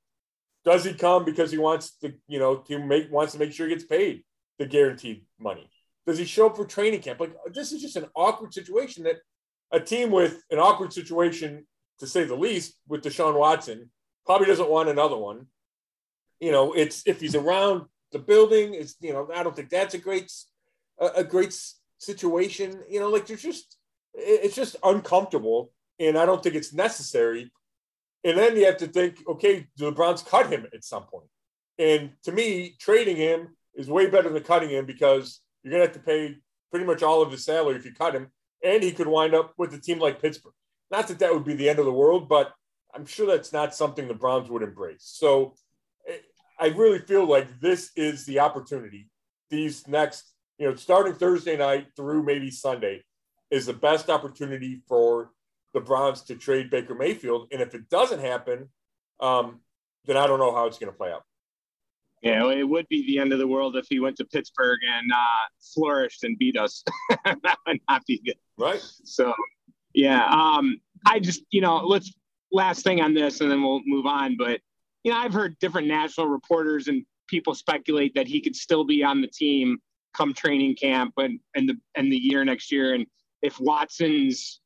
Does 0.64 0.86
he 0.86 0.94
come 0.94 1.26
because 1.26 1.52
he 1.52 1.58
wants 1.58 1.98
to, 1.98 2.14
you 2.28 2.40
know, 2.40 2.58
to 2.58 2.80
make 2.80 3.12
wants 3.12 3.34
to 3.34 3.40
make 3.40 3.52
sure 3.52 3.68
he 3.68 3.74
gets 3.74 3.86
paid 3.86 4.24
the 4.60 4.66
guaranteed 4.66 5.26
money? 5.40 5.70
Does 6.06 6.18
he 6.18 6.26
show 6.26 6.48
up 6.48 6.58
for 6.58 6.66
training 6.66 7.02
camp? 7.02 7.20
Like 7.20 7.34
this 7.54 7.72
is 7.72 7.82
just 7.82 7.96
an 7.96 8.08
awkward 8.16 8.54
situation 8.54 9.04
that 9.04 9.18
a 9.72 9.80
team 9.80 10.12
with 10.12 10.44
an 10.50 10.60
awkward 10.60 10.94
situation, 10.94 11.66
to 12.00 12.08
say 12.08 12.24
the 12.24 12.36
least, 12.36 12.76
with 12.88 13.04
Deshaun 13.04 13.38
Watson 13.38 13.90
probably 14.26 14.48
doesn't 14.48 14.70
want 14.70 14.90
another 14.90 15.18
one. 15.18 15.48
You 16.40 16.52
know, 16.52 16.74
it's 16.74 17.04
if 17.06 17.20
he's 17.20 17.36
around 17.36 17.86
the 18.12 18.20
building, 18.20 18.74
it's 18.74 18.96
you 19.00 19.14
know, 19.14 19.30
I 19.34 19.44
don't 19.44 19.56
think 19.56 19.70
that's 19.70 19.94
a 19.94 20.00
great 20.00 20.32
a, 21.00 21.08
a 21.18 21.24
great 21.24 21.58
situation. 21.98 22.82
You 22.90 23.00
know, 23.00 23.10
like 23.10 23.28
there's 23.28 23.44
just 23.44 23.78
it's 24.14 24.56
just 24.56 24.76
uncomfortable, 24.84 25.72
and 26.00 26.18
I 26.18 26.26
don't 26.26 26.42
think 26.42 26.56
it's 26.56 26.74
necessary. 26.74 27.52
And 28.24 28.38
then 28.38 28.56
you 28.56 28.66
have 28.66 28.78
to 28.78 28.88
think, 28.88 29.24
okay, 29.28 29.68
do 29.78 29.86
the 29.86 29.92
Browns 29.92 30.22
cut 30.22 30.52
him 30.52 30.68
at 30.74 30.84
some 30.84 31.04
point? 31.04 31.26
And 31.80 32.12
to 32.24 32.32
me, 32.32 32.76
trading 32.80 33.16
him 33.18 33.56
is 33.74 33.88
way 33.88 34.08
better 34.08 34.30
than 34.30 34.44
cutting 34.44 34.70
him 34.70 34.86
because 34.86 35.41
you're 35.64 35.72
going 35.72 35.82
to 35.82 35.88
have 35.88 35.96
to 35.96 36.04
pay 36.04 36.38
pretty 36.70 36.86
much 36.86 37.04
all 37.04 37.22
of 37.22 37.32
his 37.32 37.46
salary 37.46 37.76
if 37.76 37.86
you 37.86 37.94
cut 37.94 38.16
him, 38.16 38.32
and 38.64 38.82
he 38.82 38.92
could 38.92 39.08
wind 39.08 39.34
up 39.34 39.54
with 39.58 39.74
a 39.74 39.80
team 39.80 40.00
like 40.00 40.22
Pittsburgh. 40.22 40.54
Not 40.90 41.08
that 41.08 41.20
that 41.20 41.34
would 41.34 41.46
be 41.46 41.54
the 41.54 41.70
end 41.70 41.80
of 41.80 41.86
the 41.86 41.92
world, 41.92 42.28
but 42.28 42.54
I'm 42.94 43.06
sure 43.06 43.28
that's 43.28 43.54
not 43.54 43.76
something 43.76 44.08
the 44.08 44.14
Browns 44.14 44.50
would 44.50 44.64
embrace. 44.64 45.04
So 45.04 45.54
eh, 46.08 46.18
I 46.60 46.68
really 46.68 47.00
feel 47.00 47.26
like 47.26 47.60
this 47.60 47.92
is 47.96 48.26
the 48.26 48.40
opportunity. 48.40 49.10
These 49.50 49.88
next, 49.88 50.34
you 50.58 50.68
know, 50.68 50.76
starting 50.76 51.14
Thursday 51.14 51.58
night 51.58 51.88
through 51.96 52.24
maybe 52.24 52.52
Sunday 52.52 53.04
is 53.50 53.66
the 53.66 53.74
best 53.74 54.10
opportunity 54.10 54.82
for 54.88 55.32
the 55.74 55.82
Browns 55.82 56.22
to 56.24 56.36
trade 56.36 56.70
Baker 56.70 56.96
Mayfield. 56.96 57.48
And 57.52 57.62
if 57.62 57.74
it 57.74 57.90
doesn't 57.90 58.20
happen, 58.20 58.70
um, 59.20 59.62
then 60.06 60.18
I 60.18 60.28
don't 60.28 60.40
know 60.40 60.54
how 60.54 60.68
it's 60.68 60.78
going 60.78 60.92
to 60.92 60.98
play 60.98 61.12
out. 61.12 61.24
Yeah, 62.22 62.52
it 62.52 62.68
would 62.68 62.88
be 62.88 63.06
the 63.08 63.18
end 63.18 63.34
of 63.34 63.40
the 63.40 63.48
world 63.48 63.76
if 63.76 63.88
he 63.90 64.00
went 64.00 64.16
to 64.18 64.26
Pittsburgh 64.26 64.80
and 64.88 65.12
uh, 65.12 65.48
flourished 65.74 66.24
and 66.24 66.38
beat 66.38 66.56
us. 66.56 66.84
that 67.26 67.58
would 67.66 67.80
not 67.90 68.06
be 68.06 68.22
good. 68.24 68.36
Right. 68.58 68.82
So, 69.04 69.34
yeah. 69.94 70.26
Um, 70.28 70.80
I 71.08 71.20
just, 71.20 71.42
you 71.50 71.62
know, 71.62 71.78
let's 71.78 72.14
last 72.52 72.84
thing 72.84 73.02
on 73.02 73.14
this, 73.14 73.42
and 73.42 73.50
then 73.50 73.64
we'll 73.64 73.82
move 73.86 74.06
on. 74.06 74.36
But 74.38 74.62
you 75.04 75.12
know, 75.12 75.18
I've 75.18 75.34
heard 75.34 75.58
different 75.60 75.88
national 75.88 76.28
reporters 76.28 76.88
and 76.88 77.06
people 77.28 77.56
speculate 77.56 78.14
that 78.16 78.28
he 78.28 78.42
could 78.42 78.56
still 78.56 78.84
be 78.84 79.04
on 79.04 79.22
the 79.22 79.28
team 79.28 79.80
come 80.14 80.34
training 80.34 80.76
camp 80.76 81.14
and 81.18 81.40
and 81.56 81.70
the 81.70 81.76
and 81.96 82.12
the 82.12 82.18
year 82.18 82.44
next 82.46 82.72
year. 82.72 82.94
And 82.94 83.06
if 83.42 83.60
Watson's 83.60 84.60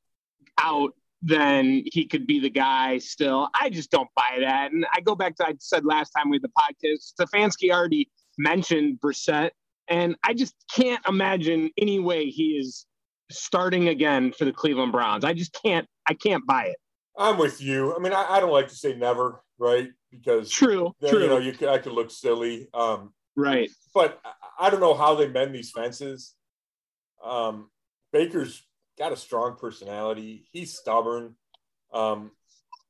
out, 0.59 0.93
then 1.25 1.83
he 1.91 2.05
could 2.05 2.27
be 2.27 2.39
the 2.39 2.51
guy 2.51 2.99
still. 2.99 3.49
I 3.59 3.71
just 3.71 3.89
don't 3.89 4.09
buy 4.15 4.37
that. 4.41 4.71
And 4.71 4.85
I 4.93 5.01
go 5.01 5.15
back 5.15 5.35
to 5.37 5.47
I 5.47 5.55
said 5.57 5.83
last 5.83 6.11
time 6.11 6.29
we 6.29 6.35
had 6.35 6.43
the 6.43 6.49
podcast, 6.49 7.13
Stefanski 7.19 7.71
already 7.71 8.11
mentioned 8.37 8.99
Brissett, 9.03 9.49
and 9.89 10.15
I 10.23 10.35
just 10.35 10.53
can't 10.71 11.03
imagine 11.07 11.71
any 11.79 11.99
way 11.99 12.27
he 12.27 12.59
is 12.59 12.85
starting 13.31 13.87
again 13.87 14.33
for 14.33 14.45
the 14.45 14.53
Cleveland 14.53 14.91
Browns. 14.91 15.25
I 15.25 15.33
just 15.33 15.57
can't 15.63 15.87
I 16.07 16.13
can't 16.13 16.45
buy 16.45 16.65
it. 16.65 16.77
I'm 17.17 17.39
with 17.39 17.59
you. 17.59 17.95
I 17.95 17.99
mean, 17.99 18.13
I, 18.13 18.25
I 18.33 18.39
don't 18.39 18.51
like 18.51 18.67
to 18.67 18.75
say 18.75 18.95
never, 18.95 19.41
right? 19.57 19.89
Because 20.11 20.51
true, 20.51 20.93
then, 21.01 21.09
true. 21.09 21.23
You 21.23 21.29
know, 21.29 21.37
you 21.39 21.53
could, 21.53 21.69
I 21.69 21.79
could 21.79 21.93
look 21.93 22.11
silly, 22.11 22.67
um, 22.75 23.13
right? 23.35 23.71
But 23.95 24.19
I 24.59 24.69
don't 24.69 24.79
know 24.79 24.93
how 24.93 25.15
they 25.15 25.27
mend 25.27 25.55
these 25.55 25.71
fences. 25.71 26.35
Um, 27.23 27.71
Baker's 28.13 28.63
got 28.97 29.11
a 29.11 29.17
strong 29.17 29.55
personality. 29.55 30.47
He's 30.51 30.77
stubborn. 30.77 31.35
Um, 31.93 32.31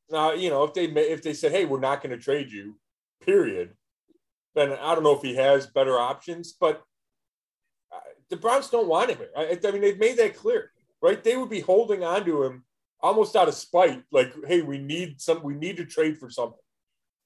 now, 0.09 0.33
you 0.33 0.49
know, 0.49 0.63
if 0.63 0.73
they 0.73 0.85
if 0.85 1.23
they 1.23 1.33
said, 1.33 1.51
"Hey, 1.51 1.65
we're 1.65 1.79
not 1.79 2.01
going 2.01 2.15
to 2.15 2.23
trade 2.23 2.51
you," 2.51 2.75
period, 3.21 3.75
then 4.53 4.71
I 4.71 4.93
don't 4.93 5.03
know 5.03 5.15
if 5.15 5.21
he 5.21 5.35
has 5.35 5.67
better 5.67 5.99
options. 5.99 6.53
But 6.53 6.83
uh, 7.91 7.99
the 8.29 8.37
Browns 8.37 8.69
don't 8.69 8.87
want 8.87 9.11
him. 9.11 9.19
I, 9.35 9.57
I 9.63 9.71
mean, 9.71 9.81
they've 9.81 9.99
made 9.99 10.17
that 10.17 10.35
clear, 10.35 10.71
right? 11.01 11.23
They 11.23 11.37
would 11.37 11.49
be 11.49 11.59
holding 11.59 12.03
on 12.03 12.25
to 12.25 12.43
him 12.43 12.63
almost 13.01 13.35
out 13.35 13.47
of 13.47 13.55
spite, 13.55 14.03
like, 14.11 14.33
"Hey, 14.47 14.61
we 14.61 14.77
need 14.77 15.19
some. 15.19 15.41
We 15.43 15.55
need 15.55 15.77
to 15.77 15.85
trade 15.85 16.19
for 16.19 16.29
something." 16.29 16.59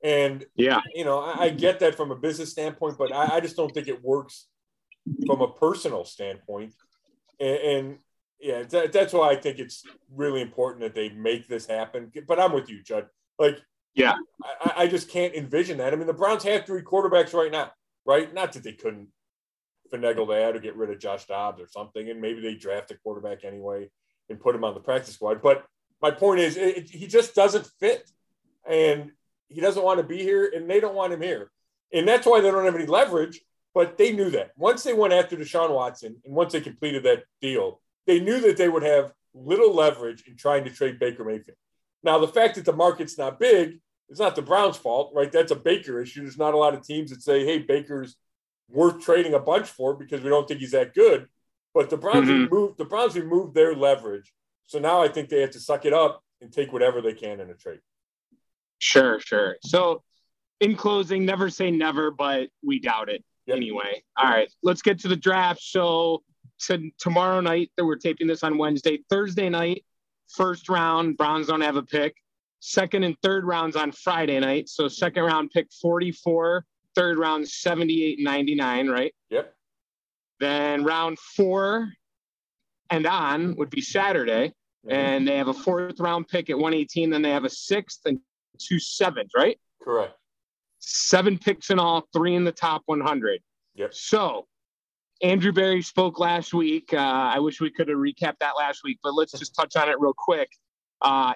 And 0.02 0.46
yeah, 0.56 0.80
you 0.96 1.04
know, 1.04 1.20
I, 1.20 1.46
I 1.46 1.50
get 1.50 1.82
that 1.82 1.96
from 1.96 2.12
a 2.12 2.16
business 2.16 2.52
standpoint, 2.52 2.98
but 2.98 3.12
I, 3.12 3.36
I, 3.36 3.40
just 3.42 3.58
don't 3.58 3.74
think 3.74 3.90
it 3.90 4.02
works 4.02 4.48
from 5.26 5.42
a 5.42 5.52
personal 5.52 6.06
standpoint. 6.06 6.74
And, 7.42 7.58
and 7.58 7.98
yeah, 8.40 8.64
that, 8.64 8.94
that's 8.94 9.14
why 9.14 9.30
I 9.30 9.36
think 9.36 9.60
it's 9.60 9.84
really 10.14 10.42
important 10.42 10.82
that 10.82 10.96
they 10.96 11.10
make 11.10 11.48
this 11.48 11.66
happen. 11.66 12.12
But 12.28 12.40
I'm 12.40 12.54
with 12.54 12.70
you, 12.70 12.84
Chud. 12.84 13.08
Like, 13.38 13.60
yeah, 13.94 14.16
I, 14.44 14.74
I 14.78 14.88
just 14.88 15.10
can't 15.10 15.34
envision 15.34 15.78
that. 15.80 15.94
I 15.94 15.96
mean, 15.96 16.08
the 16.08 16.14
Browns 16.14 16.44
have 16.44 16.66
three 16.66 16.82
quarterbacks 16.82 17.34
right 17.34 17.52
now, 17.52 17.72
right? 18.06 18.34
Not 18.34 18.54
that 18.54 18.64
they 18.64 18.74
couldn't 18.74 19.10
finagle 19.94 20.28
that 20.30 20.56
or 20.56 20.60
get 20.60 20.76
rid 20.76 20.90
of 20.90 21.00
Josh 21.00 21.26
Dobbs 21.26 21.62
or 21.62 21.68
something, 21.68 22.10
and 22.10 22.22
maybe 22.22 22.42
they 22.42 22.56
draft 22.56 22.92
a 22.92 22.98
quarterback 22.98 23.44
anyway 23.44 23.90
and 24.30 24.40
put 24.40 24.56
him 24.56 24.64
on 24.64 24.74
the 24.74 24.80
practice 24.80 25.16
squad. 25.16 25.42
But 25.42 25.66
my 26.02 26.12
point 26.12 26.40
is, 26.40 26.56
it, 26.56 26.78
it, 26.78 26.90
he 26.90 27.08
just 27.08 27.36
doesn't 27.36 27.68
fit, 27.80 28.10
and 28.70 29.12
he 29.48 29.60
doesn't 29.60 29.84
want 29.84 30.00
to 30.00 30.06
be 30.06 30.20
here, 30.20 30.52
and 30.56 30.70
they 30.70 30.80
don't 30.80 30.96
want 30.96 31.14
him 31.14 31.22
here, 31.22 31.52
and 31.92 32.08
that's 32.08 32.26
why 32.26 32.40
they 32.40 32.52
don't 32.52 32.66
have 32.66 32.76
any 32.76 32.86
leverage. 32.86 33.42
But 33.74 33.98
they 33.98 34.12
knew 34.12 34.32
that 34.32 34.52
once 34.58 34.84
they 34.84 34.94
went 34.94 35.14
after 35.14 35.36
Deshaun 35.36 35.74
Watson, 35.74 36.18
and 36.26 36.34
once 36.34 36.54
they 36.54 36.62
completed 36.62 37.04
that 37.04 37.24
deal, 37.42 37.82
they 38.10 38.20
knew 38.20 38.40
that 38.42 38.58
they 38.58 38.68
would 38.68 38.82
have 38.82 39.14
little 39.36 39.72
leverage 39.72 40.24
in 40.28 40.36
trying 40.36 40.64
to 40.64 40.72
trade 40.72 40.98
Baker 40.98 41.24
Mayfield. 41.24 41.58
Now, 42.02 42.18
the 42.18 42.28
fact 42.28 42.56
that 42.56 42.66
the 42.66 42.74
market's 42.74 43.20
not 43.20 43.40
big 43.40 43.80
is 44.10 44.18
not 44.18 44.36
the 44.36 44.42
Browns' 44.42 44.78
fault, 44.78 45.12
right? 45.14 45.32
That's 45.32 45.52
a 45.52 45.56
Baker 45.56 46.02
issue. 46.02 46.22
There's 46.22 46.36
not 46.36 46.56
a 46.56 46.58
lot 46.58 46.74
of 46.74 46.84
teams 46.84 47.12
that 47.12 47.22
say, 47.22 47.46
hey, 47.46 47.60
Baker's 47.60 48.16
worth 48.68 49.00
trading 49.06 49.36
a 49.36 49.40
bunch 49.40 49.68
for 49.68 49.94
because 49.94 50.22
we 50.22 50.30
don't 50.30 50.48
think 50.48 50.60
he's 50.60 50.72
that 50.72 50.96
good. 50.96 51.28
But 51.76 51.92
the 51.92 51.98
Browns 51.98 52.28
mm-hmm. 52.28 52.52
removed 52.52 52.80
the 52.80 52.86
Browns 52.86 53.16
removed 53.16 53.54
their 53.54 53.76
leverage. 53.76 54.34
So 54.66 54.80
now 54.80 55.04
I 55.04 55.08
think 55.08 55.30
they 55.30 55.42
have 55.42 55.52
to 55.52 55.60
suck 55.60 55.86
it 55.86 55.94
up 55.94 56.24
and 56.42 56.52
take 56.52 56.74
whatever 56.74 57.00
they 57.00 57.14
can 57.14 57.40
in 57.40 57.52
a 57.52 57.54
trade. 57.54 57.80
Sure, 58.80 59.20
sure. 59.20 59.58
So 59.62 60.02
in 60.62 60.76
closing, 60.76 61.26
never 61.26 61.52
say 61.52 61.70
never, 61.70 62.10
but 62.10 62.50
we 62.66 62.80
doubt 62.80 63.10
it 63.10 63.24
yep. 63.46 63.58
anyway. 63.58 64.02
All 64.18 64.28
right, 64.28 64.52
let's 64.64 64.82
get 64.82 65.00
to 65.02 65.08
the 65.08 65.16
draft. 65.16 65.62
So 65.62 66.24
to 66.68 66.92
tomorrow 66.98 67.42
night 67.42 67.72
that 67.78 67.86
we're 67.86 67.96
taping 67.96 68.28
this 68.28 68.44
on 68.44 68.58
Wednesday. 68.58 69.00
Thursday 69.10 69.50
night, 69.50 69.86
first 70.28 70.70
round, 70.70 71.18
Browns 71.18 71.48
don't 71.48 71.62
have 71.62 71.78
a 71.78 71.84
pick. 71.84 72.16
Second 72.60 73.04
and 73.04 73.16
third 73.22 73.46
rounds 73.46 73.76
on 73.76 73.92
Friday 73.92 74.40
night. 74.40 74.70
So 74.70 74.88
second 74.88 75.24
round 75.24 75.52
pick 75.52 75.72
44, 75.82 76.66
third 76.96 77.18
round 77.18 77.48
78 77.48 78.20
99, 78.20 78.90
right? 78.90 79.14
Yep. 79.30 79.54
Then 80.40 80.84
round 80.84 81.20
four 81.20 81.94
and 82.90 83.06
on 83.06 83.56
would 83.56 83.70
be 83.70 83.82
Saturday. 83.82 84.54
Mm-hmm. 84.86 84.92
And 84.92 85.28
they 85.28 85.38
have 85.38 85.48
a 85.48 85.54
fourth 85.54 86.00
round 86.00 86.28
pick 86.28 86.50
at 86.50 86.58
118. 86.58 87.10
Then 87.10 87.22
they 87.22 87.32
have 87.32 87.46
a 87.46 87.50
sixth 87.50 88.02
and 88.06 88.20
two 88.58 88.80
seventh, 88.80 89.32
right? 89.36 89.58
Correct. 89.82 90.14
Seven 90.80 91.38
picks 91.38 91.70
in 91.70 91.80
all, 91.80 92.08
three 92.14 92.36
in 92.36 92.46
the 92.46 92.52
top 92.52 92.84
100. 92.86 93.42
Yep. 93.76 93.94
So 93.94 94.48
Andrew 95.22 95.52
Berry 95.52 95.82
spoke 95.82 96.20
last 96.20 96.54
week. 96.54 96.94
Uh, 96.94 96.98
I 96.98 97.40
wish 97.40 97.60
we 97.60 97.72
could 97.72 97.90
have 97.90 97.98
recapped 97.98 98.40
that 98.40 98.54
last 98.58 98.82
week, 98.84 99.00
but 99.04 99.14
let's 99.14 99.34
just 99.34 99.54
touch 99.56 99.76
on 99.76 99.90
it 99.90 100.00
real 100.00 100.14
quick. 100.18 100.50
Uh, 101.02 101.34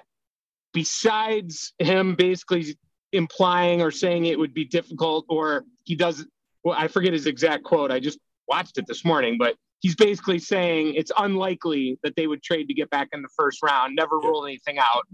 besides 0.72 1.72
him 1.78 2.14
basically 2.14 2.76
implying 3.12 3.82
or 3.82 3.90
saying 3.90 4.26
it 4.26 4.38
would 4.38 4.54
be 4.54 4.64
difficult, 4.64 5.26
or 5.28 5.64
he 5.84 5.94
does, 5.94 6.26
well, 6.64 6.76
I 6.78 6.88
forget 6.88 7.12
his 7.12 7.26
exact 7.26 7.64
quote. 7.64 7.90
I 7.90 8.00
just 8.00 8.18
watched 8.48 8.78
it 8.78 8.86
this 8.86 9.04
morning, 9.04 9.36
but 9.38 9.56
he's 9.80 9.94
basically 9.94 10.38
saying 10.38 10.94
it's 10.94 11.12
unlikely 11.18 11.98
that 12.02 12.16
they 12.16 12.26
would 12.26 12.42
trade 12.42 12.68
to 12.68 12.74
get 12.74 12.88
back 12.90 13.08
in 13.12 13.22
the 13.22 13.28
first 13.36 13.62
round, 13.62 13.94
never 13.94 14.18
rule 14.18 14.46
anything 14.46 14.78
out. 14.78 15.06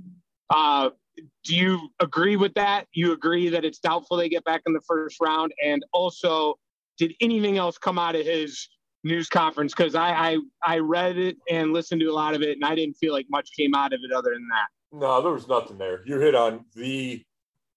Uh, 0.48 0.90
do 1.44 1.56
you 1.56 1.88
agree 2.00 2.36
with 2.36 2.54
that? 2.54 2.86
You 2.92 3.12
agree 3.12 3.48
that 3.50 3.64
it's 3.64 3.78
doubtful 3.78 4.16
they 4.16 4.28
get 4.28 4.44
back 4.44 4.62
in 4.66 4.72
the 4.72 4.80
first 4.86 5.16
round? 5.20 5.52
And 5.62 5.84
also, 5.92 6.54
did 7.00 7.14
anything 7.20 7.56
else 7.56 7.78
come 7.78 7.98
out 7.98 8.14
of 8.14 8.26
his 8.26 8.68
news 9.02 9.28
conference? 9.28 9.74
Because 9.74 9.94
I, 9.94 10.10
I 10.10 10.36
I 10.64 10.78
read 10.78 11.16
it 11.16 11.38
and 11.50 11.72
listened 11.72 12.02
to 12.02 12.06
a 12.06 12.12
lot 12.12 12.34
of 12.34 12.42
it, 12.42 12.56
and 12.56 12.64
I 12.64 12.74
didn't 12.74 12.94
feel 12.94 13.12
like 13.12 13.26
much 13.30 13.50
came 13.58 13.74
out 13.74 13.92
of 13.92 14.00
it 14.04 14.12
other 14.14 14.32
than 14.34 14.46
that. 14.48 14.98
No, 15.00 15.22
there 15.22 15.32
was 15.32 15.48
nothing 15.48 15.78
there. 15.78 16.02
You 16.04 16.20
hit 16.20 16.34
on 16.34 16.66
the 16.74 17.24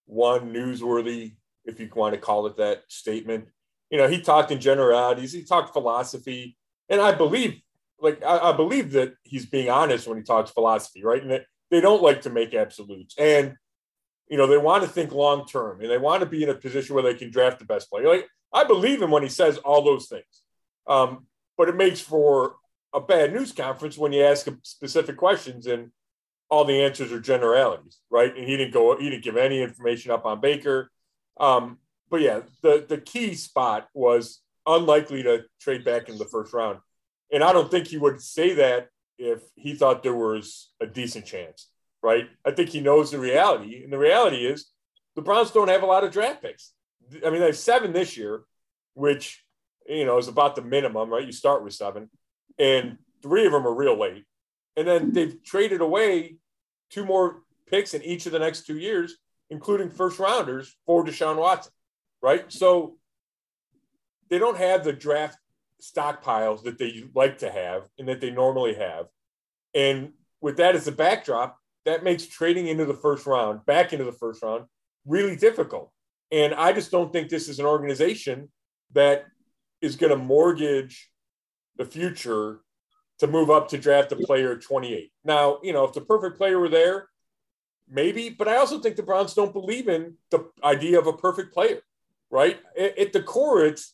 one 0.06 0.54
newsworthy, 0.54 1.36
if 1.66 1.80
you 1.80 1.90
want 1.96 2.14
to 2.14 2.20
call 2.20 2.46
it 2.48 2.58
that, 2.58 2.84
statement. 2.90 3.48
You 3.90 3.98
know, 3.98 4.08
he 4.08 4.20
talked 4.20 4.52
in 4.52 4.60
generalities. 4.60 5.32
He 5.32 5.44
talked 5.44 5.72
philosophy, 5.72 6.58
and 6.90 7.00
I 7.00 7.14
believe, 7.14 7.62
like, 8.02 8.22
I, 8.24 8.50
I 8.50 8.52
believe 8.52 8.92
that 8.92 9.14
he's 9.24 9.46
being 9.46 9.70
honest 9.70 10.08
when 10.08 10.18
he 10.18 10.24
talks 10.24 10.52
philosophy, 10.52 11.04
right? 11.04 11.22
And 11.22 11.32
that 11.32 11.46
they 11.72 11.80
don't 11.80 12.04
like 12.04 12.22
to 12.24 12.30
make 12.30 12.54
absolutes, 12.54 13.16
and 13.18 13.56
you 14.28 14.38
know, 14.38 14.48
they 14.48 14.58
want 14.58 14.84
to 14.84 14.90
think 14.90 15.14
long 15.14 15.46
term, 15.46 15.80
and 15.80 15.90
they 15.90 15.98
want 15.98 16.22
to 16.22 16.26
be 16.26 16.44
in 16.44 16.50
a 16.50 16.56
position 16.56 16.96
where 16.96 17.04
they 17.04 17.14
can 17.14 17.32
draft 17.32 17.60
the 17.60 17.66
best 17.66 17.90
player. 17.90 18.10
Like 18.10 18.28
I 18.54 18.64
believe 18.64 19.02
him 19.02 19.12
when 19.12 19.24
he 19.24 19.30
says 19.30 19.58
all 19.60 19.84
those 19.84 20.08
things. 20.08 20.42
Um, 20.88 21.26
but 21.58 21.70
it 21.70 21.76
makes 21.76 22.02
for 22.02 22.56
a 22.94 23.02
bad 23.02 23.34
news 23.34 23.52
conference 23.52 23.98
when 23.98 24.14
you 24.14 24.24
ask 24.24 24.46
him 24.46 24.60
specific 24.64 25.18
questions 25.18 25.66
and 25.68 25.92
all 26.50 26.66
the 26.66 26.84
answers 26.84 27.12
are 27.12 27.20
generalities, 27.20 28.00
right? 28.12 28.36
And 28.36 28.48
he 28.48 28.56
didn't 28.58 28.74
go, 28.74 28.98
he 28.98 29.10
didn't 29.10 29.24
give 29.24 29.38
any 29.38 29.62
information 29.62 30.12
up 30.12 30.26
on 30.26 30.40
Baker. 30.40 30.92
Um, 31.40 31.80
but 32.10 32.22
yeah, 32.22 32.42
the 32.62 32.86
the 32.88 33.00
key 33.00 33.34
spot 33.34 33.90
was 33.96 34.42
unlikely 34.68 35.24
to 35.24 35.46
trade 35.60 35.84
back 35.84 36.10
in 36.10 36.20
the 36.20 36.26
first 36.26 36.54
round, 36.54 36.78
and 37.32 37.44
I 37.44 37.54
don't 37.54 37.72
think 37.72 37.88
he 37.88 37.98
would 37.98 38.22
say 38.22 38.54
that 38.54 38.90
if 39.18 39.42
he 39.56 39.74
thought 39.74 40.04
there 40.04 40.14
was 40.14 40.70
a 40.80 40.86
decent 40.86 41.26
chance, 41.26 41.70
right? 42.04 42.28
I 42.46 42.52
think 42.52 42.70
he 42.70 42.82
knows 42.82 43.10
the 43.10 43.18
reality, 43.18 43.84
and 43.84 43.92
the 43.92 43.98
reality 43.98 44.46
is 44.46 44.68
the 45.16 45.24
Browns 45.24 45.50
don't 45.50 45.70
have 45.70 45.82
a 45.82 45.88
lot 45.88 46.04
of 46.04 46.12
draft 46.12 46.44
picks. 46.44 46.74
I 47.26 47.30
mean, 47.30 47.40
they 47.40 47.48
have 47.48 47.58
seven 47.58 47.94
this 47.94 48.18
year, 48.18 48.44
which 48.94 49.44
you 49.88 50.06
know 50.06 50.18
is 50.18 50.28
about 50.28 50.56
the 50.56 50.62
minimum, 50.62 51.10
right? 51.10 51.26
You 51.26 51.32
start 51.32 51.64
with 51.64 51.74
seven, 51.74 52.10
and 52.58 52.98
three 53.22 53.46
of 53.46 53.52
them 53.52 53.68
are 53.68 53.74
real 53.74 54.00
late, 54.00 54.26
and 54.76 54.88
then 54.88 55.12
they've 55.12 55.42
traded 55.44 55.82
away 55.82 56.38
two 56.90 57.06
more 57.06 57.44
picks 57.68 57.94
in 57.94 58.04
each 58.04 58.26
of 58.26 58.32
the 58.32 58.40
next 58.40 58.66
two 58.66 58.78
years, 58.78 59.18
including 59.50 59.90
first 59.90 60.20
rounders 60.20 60.76
for 60.86 61.04
Deshaun 61.06 61.38
Watson, 61.38 61.72
right? 62.22 62.52
So 62.52 62.98
they 64.30 64.40
don't 64.40 64.58
have 64.58 64.84
the 64.84 64.94
draft 64.94 65.38
stockpiles 65.82 66.64
that 66.64 66.78
they 66.78 67.04
like 67.14 67.40
to 67.40 67.52
have 67.52 67.84
and 67.98 68.08
that 68.08 68.22
they 68.22 68.32
normally 68.32 68.76
have, 68.76 69.08
and 69.74 70.14
with 70.42 70.58
that 70.58 70.76
as 70.76 70.88
a 70.90 70.92
backdrop, 70.92 71.58
that 71.86 72.04
makes 72.04 72.26
trading 72.26 72.68
into 72.68 72.84
the 72.84 72.94
first 72.94 73.26
round, 73.26 73.66
back 73.66 73.94
into 73.94 74.04
the 74.04 74.12
first 74.12 74.44
round, 74.44 74.66
really 75.06 75.38
difficult. 75.38 75.93
And 76.34 76.56
I 76.56 76.74
just 76.74 76.90
don't 76.90 77.14
think 77.14 77.30
this 77.30 77.48
is 77.48 77.60
an 77.60 77.66
organization 77.68 78.50
that 78.94 79.26
is 79.82 79.96
going 79.96 80.10
to 80.10 80.18
mortgage 80.18 81.12
the 81.78 81.86
future 81.86 82.62
to 83.20 83.28
move 83.28 83.52
up 83.52 83.68
to 83.70 83.78
draft 83.78 84.12
a 84.14 84.16
player 84.16 84.58
28. 84.58 85.12
Now, 85.24 85.60
you 85.62 85.74
know, 85.74 85.84
if 85.84 85.94
the 85.94 86.02
perfect 86.02 86.38
player 86.38 86.60
were 86.60 86.70
there, 86.70 87.08
maybe, 87.88 88.30
but 88.30 88.48
I 88.48 88.58
also 88.58 88.80
think 88.80 88.96
the 88.96 89.04
Browns 89.04 89.36
don't 89.36 89.54
believe 89.54 89.88
in 89.88 90.16
the 90.32 90.50
idea 90.64 90.98
of 90.98 91.06
a 91.06 91.14
perfect 91.14 91.54
player, 91.54 91.82
right? 92.32 92.58
At, 92.76 92.98
at 92.98 93.14
the 93.14 93.22
core, 93.22 93.64
it's 93.68 93.94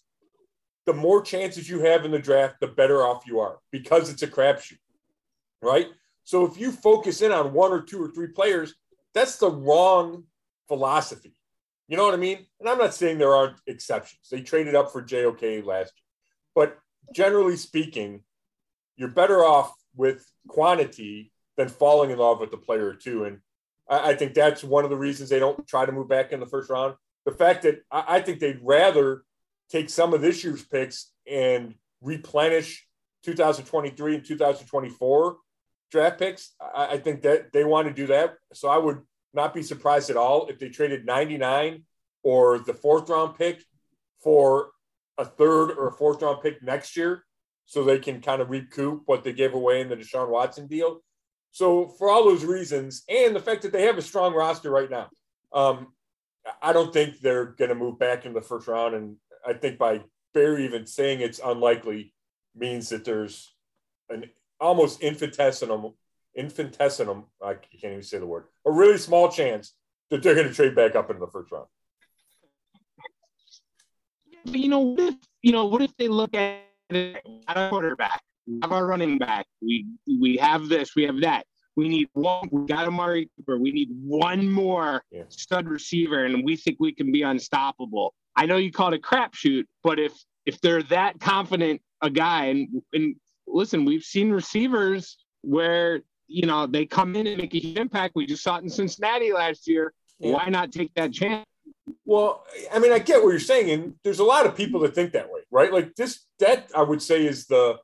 the 0.85 0.93
more 0.93 1.21
chances 1.21 1.69
you 1.69 1.81
have 1.81 2.05
in 2.05 2.11
the 2.11 2.19
draft, 2.19 2.61
the 2.61 2.67
better 2.67 3.05
off 3.05 3.27
you 3.27 3.41
are 3.41 3.57
because 3.69 4.09
it's 4.09 4.23
a 4.23 4.27
crapshoot, 4.27 4.79
right? 5.61 5.87
So 6.23 6.45
if 6.45 6.57
you 6.57 6.71
focus 6.71 7.21
in 7.21 7.33
on 7.33 7.51
one 7.51 7.73
or 7.73 7.81
two 7.81 8.01
or 8.01 8.07
three 8.07 8.27
players, 8.27 8.75
that's 9.13 9.35
the 9.35 9.51
wrong 9.51 10.23
philosophy. 10.69 11.33
You 11.89 11.97
know 11.97 12.05
what 12.05 12.13
I 12.13 12.17
mean? 12.17 12.45
And 12.59 12.69
I'm 12.69 12.77
not 12.77 12.93
saying 12.93 13.17
there 13.17 13.33
aren't 13.33 13.57
exceptions. 13.65 14.29
They 14.29 14.41
traded 14.41 14.75
up 14.75 14.91
for 14.91 15.01
JOK 15.01 15.65
last 15.65 15.91
year. 15.95 16.05
But 16.53 16.77
generally 17.15 17.57
speaking, 17.57 18.23
you're 18.95 19.09
better 19.09 19.43
off 19.43 19.73
with 19.95 20.23
quantity 20.47 21.31
than 21.57 21.67
falling 21.67 22.11
in 22.11 22.19
love 22.19 22.39
with 22.39 22.51
the 22.51 22.57
player 22.57 22.93
too. 22.93 23.23
And 23.23 23.39
I, 23.89 24.11
I 24.11 24.15
think 24.15 24.35
that's 24.35 24.63
one 24.63 24.83
of 24.83 24.91
the 24.91 24.97
reasons 24.97 25.29
they 25.29 25.39
don't 25.39 25.67
try 25.67 25.87
to 25.87 25.91
move 25.91 26.07
back 26.07 26.31
in 26.31 26.39
the 26.39 26.45
first 26.45 26.69
round. 26.69 26.93
The 27.25 27.31
fact 27.31 27.63
that 27.63 27.81
I, 27.91 28.03
I 28.07 28.21
think 28.21 28.39
they'd 28.39 28.61
rather 28.61 29.23
take 29.71 29.89
some 29.89 30.13
of 30.13 30.21
this 30.21 30.43
year's 30.43 30.63
picks 30.63 31.11
and 31.27 31.73
replenish 32.01 32.85
2023 33.23 34.15
and 34.15 34.23
2024 34.23 35.37
draft 35.89 36.19
picks. 36.19 36.53
I, 36.61 36.85
I 36.85 36.97
think 36.99 37.23
that 37.23 37.51
they 37.51 37.63
want 37.63 37.87
to 37.87 37.93
do 37.95 38.07
that. 38.07 38.35
So 38.53 38.69
I 38.69 38.77
would 38.77 38.99
not 39.33 39.53
be 39.53 39.63
surprised 39.63 40.09
at 40.09 40.17
all 40.17 40.47
if 40.47 40.59
they 40.59 40.69
traded 40.69 41.05
99 41.05 41.83
or 42.23 42.59
the 42.59 42.73
fourth 42.73 43.09
round 43.09 43.37
pick 43.37 43.63
for 44.21 44.71
a 45.17 45.25
third 45.25 45.71
or 45.71 45.87
a 45.87 45.91
fourth 45.91 46.21
round 46.21 46.41
pick 46.41 46.61
next 46.63 46.95
year. 46.97 47.23
so 47.65 47.83
they 47.83 47.99
can 47.99 48.19
kind 48.19 48.41
of 48.41 48.49
recoup 48.49 49.03
what 49.05 49.23
they 49.23 49.31
gave 49.31 49.53
away 49.53 49.79
in 49.79 49.89
the 49.89 49.95
Deshaun 49.95 50.27
Watson 50.27 50.65
deal. 50.65 51.03
So 51.51 51.87
for 51.87 52.09
all 52.09 52.25
those 52.25 52.43
reasons, 52.43 53.03
and 53.07 53.35
the 53.35 53.39
fact 53.39 53.61
that 53.61 53.71
they 53.71 53.83
have 53.83 53.97
a 53.97 54.01
strong 54.01 54.33
roster 54.33 54.71
right 54.71 54.89
now, 54.89 55.09
um, 55.53 55.93
I 56.61 56.73
don't 56.73 56.91
think 56.91 57.19
they're 57.19 57.45
going 57.45 57.69
to 57.69 57.75
move 57.75 57.99
back 57.99 58.25
in 58.25 58.33
the 58.33 58.41
first 58.41 58.67
round. 58.67 58.95
And 58.95 59.17
I 59.45 59.53
think 59.53 59.77
by 59.77 60.01
Berry 60.33 60.65
even 60.65 60.87
saying 60.87 61.21
it's 61.21 61.39
unlikely 61.43 62.13
means 62.55 62.89
that 62.89 63.05
there's 63.05 63.53
an 64.09 64.31
almost 64.59 65.01
infinitesimal, 65.01 65.95
infinitesimal, 66.35 67.27
I 67.43 67.55
can't 67.55 67.93
even 67.93 68.03
say 68.03 68.19
the 68.19 68.25
word, 68.25 68.45
a 68.65 68.71
really 68.71 68.97
small 68.97 69.29
chance 69.29 69.73
that 70.09 70.23
they're 70.23 70.35
going 70.35 70.47
to 70.47 70.53
trade 70.53 70.75
back 70.75 70.95
up 70.95 71.09
into 71.09 71.19
the 71.19 71.31
first 71.31 71.51
round. 71.51 71.67
But 74.45 74.55
you 74.55 74.69
know, 74.69 74.79
what 74.79 74.99
if 74.99 75.15
you 75.41 75.51
know, 75.51 75.65
what 75.65 75.81
if 75.81 75.95
they 75.97 76.07
look 76.07 76.33
at 76.33 76.61
it, 76.89 77.21
a 77.47 77.69
quarterback, 77.69 78.21
we 78.47 78.59
have 78.61 78.71
our 78.71 78.85
running 78.85 79.17
back, 79.17 79.45
we 79.61 79.85
we 80.07 80.37
have 80.37 80.69
this, 80.69 80.95
we 80.95 81.03
have 81.03 81.21
that. 81.21 81.45
We 81.75 81.87
need 81.87 82.09
one. 82.13 82.49
We 82.51 82.65
got 82.65 82.87
Amari 82.87 83.29
Cooper. 83.37 83.57
We 83.57 83.71
need 83.71 83.89
one 84.03 84.51
more 84.51 85.01
yeah. 85.11 85.23
stud 85.29 85.67
receiver, 85.67 86.25
and 86.25 86.43
we 86.43 86.57
think 86.57 86.77
we 86.79 86.93
can 86.93 87.11
be 87.11 87.21
unstoppable. 87.21 88.13
I 88.35 88.47
know 88.47 88.57
you 88.57 88.71
call 88.71 88.93
it 88.93 88.97
a 88.97 89.01
crapshoot, 89.01 89.63
but 89.83 89.99
if 89.99 90.13
if 90.45 90.59
they're 90.61 90.83
that 90.83 91.19
confident 91.19 91.81
a 92.01 92.09
guy, 92.09 92.45
and 92.45 92.81
and 92.91 93.15
listen, 93.47 93.85
we've 93.85 94.03
seen 94.03 94.29
receivers 94.29 95.17
where 95.41 96.01
you 96.29 96.45
know 96.45 96.67
they 96.67 96.85
come 96.85 97.15
in 97.15 97.27
and 97.27 97.37
make 97.37 97.53
a 97.53 97.59
huge 97.59 97.77
impact. 97.77 98.15
We 98.15 98.25
just 98.25 98.43
saw 98.43 98.57
it 98.57 98.63
in 98.63 98.69
Cincinnati 98.69 99.33
last 99.33 99.67
year. 99.67 99.93
Yeah. 100.19 100.33
Why 100.33 100.49
not 100.49 100.71
take 100.71 100.93
that 100.93 101.11
chance? 101.11 101.45
Well, 102.05 102.45
I 102.71 102.79
mean, 102.79 102.91
I 102.91 102.99
get 102.99 103.23
what 103.23 103.29
you're 103.29 103.39
saying, 103.39 103.71
and 103.71 103.95
there's 104.03 104.19
a 104.19 104.23
lot 104.23 104.45
of 104.45 104.55
people 104.55 104.79
that 104.81 104.93
think 104.93 105.13
that 105.13 105.29
way, 105.29 105.41
right? 105.51 105.73
Like 105.73 105.95
this, 105.95 106.25
that 106.39 106.69
I 106.75 106.83
would 106.83 107.01
say 107.01 107.25
is 107.25 107.47
the 107.47 107.77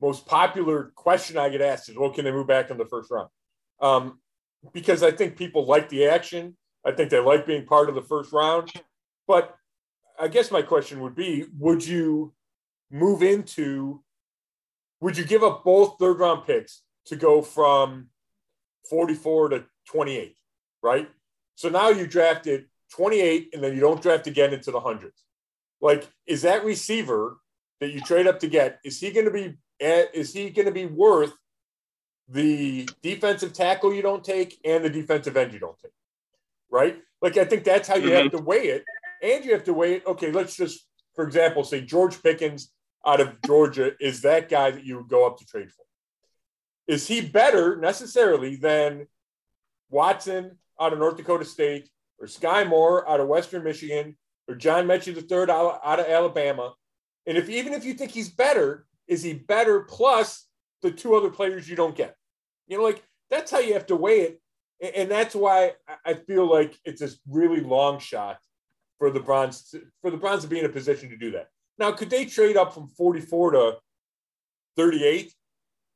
most 0.00 0.26
popular 0.26 0.92
question 0.94 1.38
I 1.38 1.48
get 1.48 1.60
asked 1.60 1.88
is, 1.88 1.96
well, 1.96 2.10
can 2.10 2.24
they 2.24 2.30
move 2.30 2.46
back 2.46 2.70
in 2.70 2.78
the 2.78 2.84
first 2.84 3.10
round? 3.10 3.28
Um, 3.80 4.20
because 4.72 5.02
I 5.02 5.10
think 5.10 5.36
people 5.36 5.66
like 5.66 5.88
the 5.88 6.06
action. 6.06 6.56
I 6.84 6.92
think 6.92 7.10
they 7.10 7.18
like 7.18 7.46
being 7.46 7.64
part 7.64 7.88
of 7.88 7.94
the 7.94 8.02
first 8.02 8.32
round. 8.32 8.72
But 9.26 9.54
I 10.18 10.28
guess 10.28 10.50
my 10.50 10.62
question 10.62 11.00
would 11.00 11.14
be, 11.14 11.46
would 11.58 11.86
you 11.86 12.32
move 12.90 13.22
into, 13.22 14.02
would 15.00 15.16
you 15.16 15.24
give 15.24 15.42
up 15.42 15.64
both 15.64 15.96
third 15.98 16.18
round 16.18 16.46
picks 16.46 16.82
to 17.08 17.16
go 17.16 17.42
from 17.42 18.08
44 18.88 19.50
to 19.50 19.64
28, 19.86 20.36
right? 20.82 21.08
So 21.54 21.68
now 21.68 21.88
you 21.88 22.06
drafted 22.06 22.66
28 22.94 23.50
and 23.52 23.62
then 23.62 23.74
you 23.74 23.80
don't 23.80 24.00
draft 24.00 24.26
again 24.26 24.52
into 24.52 24.70
the 24.70 24.80
hundreds. 24.80 25.24
Like, 25.80 26.08
is 26.26 26.42
that 26.42 26.64
receiver 26.64 27.38
that 27.80 27.90
you 27.90 28.00
trade 28.00 28.26
up 28.26 28.40
to 28.40 28.48
get, 28.48 28.80
is 28.84 29.00
he 29.00 29.10
going 29.10 29.26
to 29.26 29.32
be 29.32 29.56
is 29.80 30.32
he 30.32 30.50
going 30.50 30.66
to 30.66 30.72
be 30.72 30.86
worth 30.86 31.32
the 32.28 32.88
defensive 33.00 33.52
tackle 33.52 33.94
you 33.94 34.02
don't 34.02 34.24
take 34.24 34.58
and 34.64 34.84
the 34.84 34.90
defensive 34.90 35.36
end 35.36 35.52
you 35.52 35.60
don't 35.60 35.78
take? 35.78 35.92
Right? 36.70 36.98
Like, 37.22 37.36
I 37.36 37.44
think 37.44 37.64
that's 37.64 37.86
how 37.88 37.96
you 37.96 38.10
mm-hmm. 38.10 38.22
have 38.22 38.32
to 38.32 38.38
weigh 38.38 38.66
it. 38.66 38.84
And 39.22 39.44
you 39.44 39.52
have 39.52 39.64
to 39.64 39.72
weigh 39.72 39.94
it. 39.94 40.06
Okay, 40.06 40.32
let's 40.32 40.56
just, 40.56 40.86
for 41.14 41.24
example, 41.24 41.64
say 41.64 41.80
George 41.80 42.22
Pickens 42.22 42.72
out 43.06 43.20
of 43.20 43.40
Georgia 43.46 43.92
is 44.00 44.22
that 44.22 44.48
guy 44.48 44.70
that 44.70 44.84
you 44.84 44.96
would 44.96 45.08
go 45.08 45.26
up 45.26 45.38
to 45.38 45.46
trade 45.46 45.70
for. 45.70 45.84
Is 46.88 47.06
he 47.06 47.20
better 47.20 47.76
necessarily 47.76 48.56
than 48.56 49.06
Watson 49.90 50.58
out 50.80 50.92
of 50.92 50.98
North 50.98 51.18
Dakota 51.18 51.44
State 51.44 51.88
or 52.18 52.26
Skyy 52.26 52.66
Moore 52.66 53.08
out 53.08 53.20
of 53.20 53.28
Western 53.28 53.62
Michigan 53.62 54.16
or 54.48 54.54
John 54.54 54.86
Metchie 54.86 55.14
III 55.14 55.54
out, 55.54 55.80
out 55.84 56.00
of 56.00 56.06
Alabama? 56.06 56.74
And 57.26 57.36
if 57.36 57.50
even 57.50 57.74
if 57.74 57.84
you 57.84 57.92
think 57.92 58.10
he's 58.10 58.30
better, 58.30 58.86
is 59.06 59.22
he 59.22 59.34
better 59.34 59.80
plus 59.80 60.46
the 60.80 60.90
two 60.90 61.14
other 61.14 61.30
players 61.30 61.68
you 61.68 61.76
don't 61.76 61.94
get? 61.94 62.16
You 62.66 62.78
know, 62.78 62.84
like 62.84 63.02
that's 63.30 63.50
how 63.50 63.58
you 63.58 63.74
have 63.74 63.86
to 63.86 63.96
weigh 63.96 64.20
it. 64.20 64.40
And 64.94 65.10
that's 65.10 65.34
why 65.34 65.72
I 66.06 66.14
feel 66.14 66.48
like 66.50 66.78
it's 66.84 67.02
a 67.02 67.10
really 67.28 67.60
long 67.60 67.98
shot 67.98 68.38
for 68.98 69.10
the 69.10 69.20
Browns 69.20 69.74
for 70.00 70.10
the 70.10 70.16
Browns 70.16 70.42
to 70.42 70.48
be 70.48 70.58
in 70.58 70.64
a 70.64 70.70
position 70.70 71.10
to 71.10 71.16
do 71.16 71.32
that. 71.32 71.48
Now, 71.78 71.92
could 71.92 72.10
they 72.10 72.24
trade 72.24 72.56
up 72.56 72.72
from 72.72 72.88
44 72.88 73.52
to 73.52 73.76
38 74.76 75.32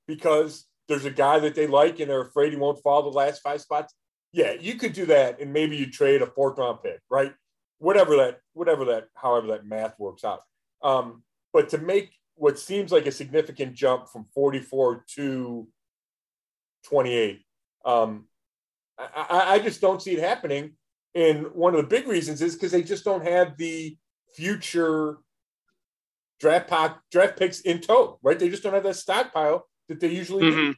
because 0.06 0.66
there's 0.92 1.04
a 1.04 1.10
guy 1.10 1.38
that 1.40 1.54
they 1.54 1.66
like 1.66 2.00
and 2.00 2.10
they're 2.10 2.22
afraid 2.22 2.52
he 2.52 2.58
won't 2.58 2.82
fall 2.82 3.02
the 3.02 3.08
last 3.08 3.42
five 3.42 3.60
spots? 3.60 3.94
Yeah, 4.32 4.52
you 4.52 4.76
could 4.76 4.92
do 4.94 5.06
that, 5.06 5.40
and 5.40 5.52
maybe 5.52 5.76
you 5.76 5.90
trade 5.90 6.22
a 6.22 6.26
fourth 6.26 6.58
round 6.58 6.78
pick, 6.82 7.00
right? 7.10 7.34
Whatever 7.78 8.16
that, 8.16 8.38
whatever 8.54 8.86
that, 8.86 9.08
however 9.14 9.48
that 9.48 9.66
math 9.66 9.98
works 9.98 10.24
out. 10.24 10.40
Um, 10.82 11.22
but 11.52 11.68
to 11.70 11.78
make 11.78 12.12
what 12.36 12.58
seems 12.58 12.92
like 12.92 13.06
a 13.06 13.12
significant 13.12 13.74
jump 13.74 14.08
from 14.08 14.26
44 14.34 15.04
to 15.14 15.68
28. 16.84 17.40
Um, 17.84 18.26
I, 18.98 19.54
I, 19.54 19.58
just 19.58 19.80
don't 19.80 20.02
see 20.02 20.12
it 20.12 20.18
happening. 20.18 20.72
And 21.14 21.52
one 21.52 21.74
of 21.74 21.80
the 21.80 21.86
big 21.86 22.06
reasons 22.06 22.40
is 22.42 22.54
because 22.54 22.72
they 22.72 22.82
just 22.82 23.04
don't 23.04 23.26
have 23.26 23.56
the 23.56 23.96
future 24.34 25.18
draft 26.40 26.68
pack, 26.68 26.98
draft 27.10 27.38
picks 27.38 27.60
in 27.60 27.80
tow, 27.80 28.18
right? 28.22 28.38
They 28.38 28.48
just 28.48 28.62
don't 28.62 28.74
have 28.74 28.82
that 28.84 28.96
stockpile 28.96 29.66
that 29.88 30.00
they 30.00 30.08
usually 30.08 30.44
mm-hmm. 30.44 30.72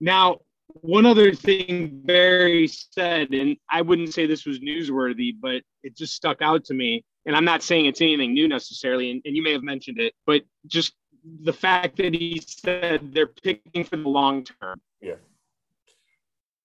Now, 0.00 0.38
one 0.66 1.04
other 1.04 1.34
thing 1.34 2.00
Berry 2.04 2.68
said, 2.68 3.32
and 3.32 3.56
I 3.68 3.82
wouldn't 3.82 4.14
say 4.14 4.26
this 4.26 4.46
was 4.46 4.60
newsworthy, 4.60 5.34
but 5.38 5.62
it 5.82 5.96
just 5.96 6.14
stuck 6.14 6.40
out 6.42 6.64
to 6.66 6.74
me 6.74 7.04
and 7.26 7.36
I'm 7.36 7.44
not 7.44 7.62
saying 7.62 7.86
it's 7.86 8.00
anything 8.00 8.32
new 8.32 8.48
necessarily, 8.48 9.10
and, 9.10 9.22
and 9.24 9.36
you 9.36 9.42
may 9.42 9.52
have 9.52 9.62
mentioned 9.62 9.98
it, 9.98 10.14
but 10.26 10.42
just 10.66 10.94
the 11.42 11.52
fact 11.52 11.96
that 11.98 12.14
he 12.14 12.42
said 12.46 13.12
they're 13.12 13.26
picking 13.26 13.84
for 13.84 13.96
the 13.96 14.08
long 14.08 14.44
term. 14.44 14.80
Yeah. 15.00 15.16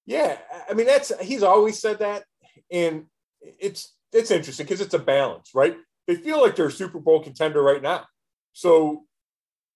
Yeah. 0.06 0.38
I 0.70 0.74
mean, 0.74 0.88
that's, 0.88 1.12
he's 1.22 1.44
always 1.44 1.80
said 1.80 2.00
that. 2.00 2.24
And 2.72 3.06
it's, 3.42 3.94
it's 4.14 4.32
interesting 4.32 4.66
because 4.66 4.80
it's 4.80 4.94
a 4.94 5.00
balance, 5.00 5.52
right? 5.54 5.76
They 6.08 6.16
feel 6.16 6.42
like 6.42 6.56
they're 6.56 6.68
a 6.68 6.72
Super 6.72 7.00
Bowl 7.00 7.22
contender 7.22 7.62
right 7.62 7.82
now. 7.82 8.06
So, 8.54 9.04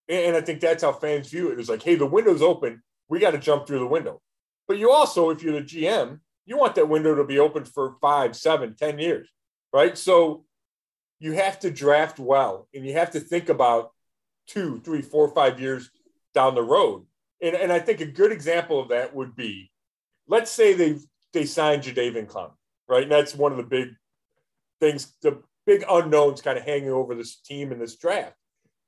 and 0.08 0.36
I 0.36 0.42
think 0.42 0.62
that's 0.62 0.84
how 0.84 0.94
fans 0.94 1.30
view 1.30 1.52
it. 1.52 1.60
It's 1.60 1.70
like, 1.70 1.84
hey, 1.84 1.96
the 1.96 2.06
window's 2.06 2.42
open. 2.42 2.82
We 3.10 3.20
got 3.20 3.32
to 3.32 3.40
jump 3.40 3.68
through 3.68 3.80
the 3.80 3.88
window. 3.88 4.22
But 4.68 4.78
you 4.78 4.92
also, 4.92 5.32
if 5.32 5.42
you're 5.44 5.60
the 5.60 5.62
GM, 5.62 6.20
you 6.46 6.58
want 6.58 6.76
that 6.76 6.90
window 6.90 7.16
to 7.16 7.24
be 7.24 7.40
open 7.40 7.66
for 7.66 7.96
five, 8.02 8.36
seven, 8.36 8.76
ten 8.76 9.00
years, 9.00 9.28
right? 9.74 9.98
So 9.98 10.46
you 11.20 11.34
have 11.34 11.60
to 11.60 11.72
draft 11.72 12.20
well 12.20 12.68
and 12.74 12.86
you 12.86 12.94
have 12.94 13.12
to 13.12 13.20
think 13.20 13.50
about 13.50 13.92
two, 14.48 14.80
three, 14.80 15.02
four, 15.02 15.30
five 15.30 15.60
years 15.60 15.90
down 16.34 16.56
the 16.56 16.64
road. 16.64 17.06
And, 17.42 17.56
and 17.56 17.72
I 17.72 17.80
think 17.80 18.02
a 18.02 18.06
good 18.06 18.32
example 18.32 18.80
of 18.80 18.90
that 18.90 19.16
would 19.16 19.36
be, 19.36 19.72
let's 20.28 20.52
say 20.52 20.74
they 20.74 20.98
they 21.34 21.46
signed 21.46 21.84
Jadeveon 21.84 22.28
Clown, 22.28 22.52
right? 22.88 23.04
And 23.04 23.12
that's 23.12 23.36
one 23.36 23.52
of 23.52 23.58
the 23.58 23.64
big 23.64 23.90
things, 24.80 25.14
the 25.22 25.44
big 25.66 25.84
unknowns 25.88 26.42
kind 26.42 26.58
of 26.58 26.66
hanging 26.66 26.90
over 26.90 27.14
this 27.14 27.38
team 27.38 27.72
in 27.72 27.80
this 27.80 27.98
draft. 27.98 28.34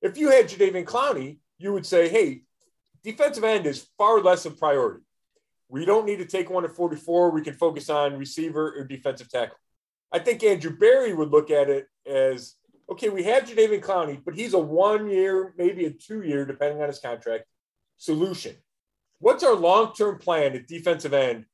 If 0.02 0.18
you 0.18 0.32
had 0.32 0.50
Jadeveon 0.50 0.86
Clowney, 0.86 1.38
you 1.60 1.74
would 1.74 1.86
say, 1.86 2.10
hey, 2.10 2.42
defensive 3.04 3.44
end 3.44 3.66
is 3.66 3.88
far 3.98 4.22
less 4.22 4.46
of 4.46 4.54
a 4.54 4.56
priority. 4.58 5.04
We 5.70 5.86
don't 5.86 6.06
need 6.06 6.18
to 6.18 6.26
take 6.26 6.50
one 6.50 6.66
at 6.66 6.76
44. 6.76 7.32
We 7.32 7.42
can 7.42 7.54
focus 7.54 7.90
on 7.90 8.18
receiver 8.18 8.74
or 8.78 8.84
defensive 8.84 9.30
tackle. 9.30 9.58
I 10.12 10.20
think 10.20 10.44
Andrew 10.44 10.76
Berry 10.76 11.14
would 11.14 11.32
look 11.32 11.50
at 11.50 11.70
it 11.70 11.88
as 12.06 12.56
okay, 12.92 13.08
we 13.08 13.24
have 13.24 13.46
Jadeveon 13.46 13.82
Clowney, 13.82 14.22
but 14.24 14.36
he's 14.36 14.54
a 14.54 14.60
one 14.60 15.10
year, 15.10 15.54
maybe 15.58 15.86
a 15.86 15.92
two 15.92 16.24
year, 16.24 16.46
depending 16.46 16.82
on 16.82 16.90
his 16.90 17.00
contract, 17.00 17.46
solution. 17.98 18.54
What's 19.20 19.44
our 19.44 19.56
long 19.56 19.94
term 19.94 20.20
plan 20.20 20.56
at 20.56 20.68
defensive 20.68 21.14
end? 21.14 21.46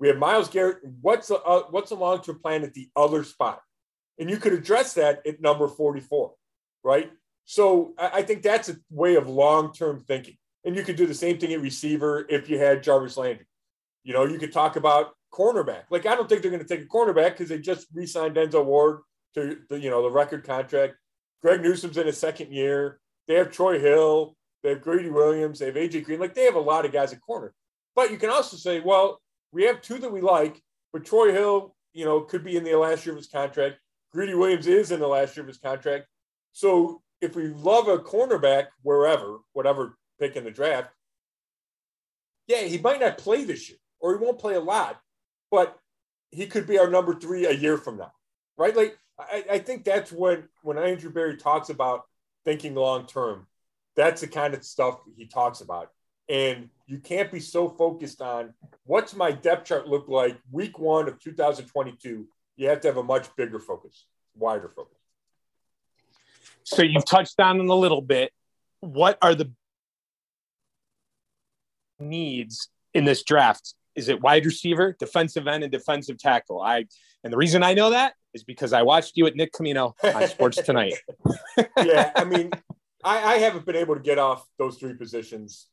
We 0.00 0.08
have 0.08 0.16
Myles 0.16 0.48
Garrett. 0.48 0.78
What's 1.00 1.28
the, 1.28 1.36
uh, 1.36 1.64
what's 1.70 1.90
the 1.90 1.96
long 1.96 2.22
term 2.22 2.40
plan 2.40 2.64
at 2.64 2.74
the 2.74 2.88
other 2.96 3.22
spot? 3.22 3.60
And 4.18 4.28
you 4.28 4.38
could 4.38 4.52
address 4.52 4.94
that 4.94 5.24
at 5.26 5.40
number 5.40 5.68
44, 5.68 6.32
right? 6.82 7.10
So 7.44 7.94
I, 7.98 8.10
I 8.14 8.22
think 8.22 8.42
that's 8.42 8.68
a 8.68 8.76
way 8.90 9.14
of 9.14 9.28
long 9.28 9.72
term 9.72 10.00
thinking. 10.00 10.38
And 10.64 10.76
you 10.76 10.82
could 10.82 10.96
do 10.96 11.06
the 11.06 11.14
same 11.14 11.38
thing 11.38 11.52
at 11.52 11.60
receiver 11.60 12.26
if 12.28 12.50
you 12.50 12.58
had 12.58 12.82
Jarvis 12.82 13.16
Landry. 13.16 13.46
You 14.04 14.12
know, 14.12 14.24
you 14.24 14.38
could 14.38 14.52
talk 14.52 14.76
about 14.76 15.12
cornerback. 15.32 15.84
Like, 15.90 16.06
I 16.06 16.14
don't 16.14 16.28
think 16.28 16.42
they're 16.42 16.50
going 16.50 16.62
to 16.62 16.68
take 16.68 16.84
a 16.84 16.88
cornerback 16.88 17.32
because 17.32 17.48
they 17.48 17.58
just 17.58 17.86
re 17.94 18.06
signed 18.06 18.36
Denzel 18.36 18.64
Ward 18.64 19.00
to 19.34 19.58
the, 19.68 19.78
you 19.78 19.90
know, 19.90 20.02
the 20.02 20.10
record 20.10 20.44
contract. 20.44 20.94
Greg 21.42 21.62
Newsome's 21.62 21.96
in 21.96 22.06
his 22.06 22.18
second 22.18 22.52
year. 22.52 23.00
They 23.26 23.34
have 23.34 23.50
Troy 23.50 23.78
Hill. 23.78 24.36
They 24.62 24.70
have 24.70 24.82
Greedy 24.82 25.10
Williams. 25.10 25.58
They 25.58 25.66
have 25.66 25.74
AJ 25.76 26.04
Green. 26.04 26.20
Like, 26.20 26.34
they 26.34 26.44
have 26.44 26.56
a 26.56 26.60
lot 26.60 26.84
of 26.84 26.92
guys 26.92 27.12
at 27.12 27.20
corner. 27.20 27.54
But 27.94 28.10
you 28.10 28.18
can 28.18 28.30
also 28.30 28.56
say, 28.56 28.80
well, 28.80 29.20
we 29.52 29.64
have 29.64 29.80
two 29.80 29.98
that 29.98 30.12
we 30.12 30.20
like, 30.20 30.60
but 30.92 31.04
Troy 31.04 31.32
Hill, 31.32 31.74
you 31.92 32.04
know, 32.04 32.20
could 32.20 32.44
be 32.44 32.56
in 32.56 32.64
the 32.64 32.74
last 32.74 33.04
year 33.04 33.14
of 33.14 33.18
his 33.18 33.28
contract. 33.28 33.76
Greedy 34.12 34.34
Williams 34.34 34.66
is 34.66 34.90
in 34.90 35.00
the 35.00 35.08
last 35.08 35.36
year 35.36 35.42
of 35.42 35.48
his 35.48 35.58
contract. 35.58 36.06
So 36.52 37.02
if 37.20 37.36
we 37.36 37.48
love 37.48 37.88
a 37.88 37.98
cornerback 37.98 38.66
wherever, 38.82 39.38
whatever 39.52 39.96
pick 40.20 40.36
in 40.36 40.44
the 40.44 40.50
draft, 40.50 40.90
yeah, 42.46 42.62
he 42.62 42.78
might 42.78 43.00
not 43.00 43.18
play 43.18 43.44
this 43.44 43.68
year 43.68 43.78
or 44.00 44.16
he 44.16 44.24
won't 44.24 44.38
play 44.38 44.54
a 44.54 44.60
lot, 44.60 45.00
but 45.50 45.78
he 46.30 46.46
could 46.46 46.66
be 46.66 46.78
our 46.78 46.90
number 46.90 47.14
three 47.14 47.46
a 47.46 47.52
year 47.52 47.76
from 47.76 47.96
now, 47.96 48.12
right? 48.56 48.76
Like 48.76 48.96
I, 49.18 49.44
I 49.52 49.58
think 49.58 49.84
that's 49.84 50.12
when 50.12 50.48
when 50.62 50.78
Andrew 50.78 51.10
Berry 51.10 51.36
talks 51.36 51.70
about 51.70 52.02
thinking 52.44 52.74
long 52.74 53.06
term. 53.06 53.46
That's 53.96 54.20
the 54.20 54.28
kind 54.28 54.54
of 54.54 54.64
stuff 54.64 55.00
he 55.16 55.26
talks 55.26 55.60
about. 55.60 55.90
And 56.28 56.70
you 56.86 56.98
can't 56.98 57.30
be 57.30 57.40
so 57.40 57.68
focused 57.68 58.22
on 58.22 58.54
what's 58.84 59.14
my 59.14 59.32
depth 59.32 59.66
chart 59.66 59.88
look 59.88 60.08
like 60.08 60.38
week 60.50 60.78
one 60.78 61.08
of 61.08 61.18
2022. 61.18 62.26
You 62.56 62.68
have 62.68 62.80
to 62.82 62.88
have 62.88 62.96
a 62.96 63.02
much 63.02 63.34
bigger 63.36 63.58
focus, 63.58 64.06
wider 64.36 64.68
focus. 64.68 64.96
So 66.62 66.82
you've 66.82 67.04
touched 67.04 67.40
on 67.40 67.60
it 67.60 67.66
a 67.66 67.74
little 67.74 68.00
bit. 68.00 68.32
What 68.80 69.18
are 69.20 69.34
the 69.34 69.50
needs 72.00 72.68
in 72.94 73.04
this 73.04 73.22
draft? 73.22 73.74
Is 73.94 74.08
it 74.08 74.20
wide 74.20 74.46
receiver, 74.46 74.96
defensive 74.98 75.46
end, 75.46 75.62
and 75.62 75.72
defensive 75.72 76.18
tackle? 76.18 76.60
I 76.60 76.86
and 77.22 77.32
the 77.32 77.36
reason 77.36 77.62
I 77.62 77.74
know 77.74 77.90
that 77.90 78.14
is 78.32 78.44
because 78.44 78.72
I 78.72 78.82
watched 78.82 79.16
you 79.16 79.26
at 79.26 79.36
Nick 79.36 79.52
Camino 79.52 79.94
on 80.02 80.26
Sports 80.28 80.62
Tonight. 80.64 80.94
yeah, 81.76 82.12
I 82.14 82.24
mean, 82.24 82.50
I, 83.04 83.34
I 83.34 83.38
haven't 83.38 83.66
been 83.66 83.76
able 83.76 83.94
to 83.94 84.00
get 84.00 84.18
off 84.18 84.46
those 84.58 84.76
three 84.76 84.94
positions 84.94 85.66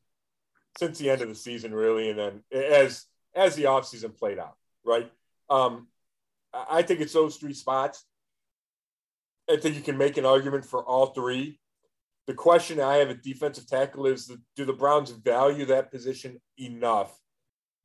since 0.78 0.98
the 0.98 1.10
end 1.10 1.22
of 1.22 1.28
the 1.28 1.34
season, 1.34 1.74
really, 1.74 2.10
and 2.10 2.18
then 2.18 2.42
as 2.52 3.06
as 3.34 3.54
the 3.54 3.64
offseason 3.64 4.16
played 4.16 4.38
out, 4.38 4.56
right? 4.84 5.10
Um, 5.48 5.88
I 6.52 6.82
think 6.82 7.00
it's 7.00 7.12
those 7.12 7.36
three 7.36 7.54
spots. 7.54 8.04
I 9.50 9.56
think 9.56 9.76
you 9.76 9.82
can 9.82 9.96
make 9.96 10.16
an 10.16 10.26
argument 10.26 10.64
for 10.64 10.82
all 10.82 11.06
three. 11.06 11.58
The 12.28 12.34
question 12.34 12.78
I 12.78 12.96
have 12.96 13.08
at 13.08 13.22
defensive 13.22 13.66
tackle 13.66 14.06
is 14.06 14.30
do 14.54 14.66
the 14.66 14.72
Browns 14.74 15.10
value 15.10 15.64
that 15.64 15.90
position 15.90 16.38
enough 16.58 17.18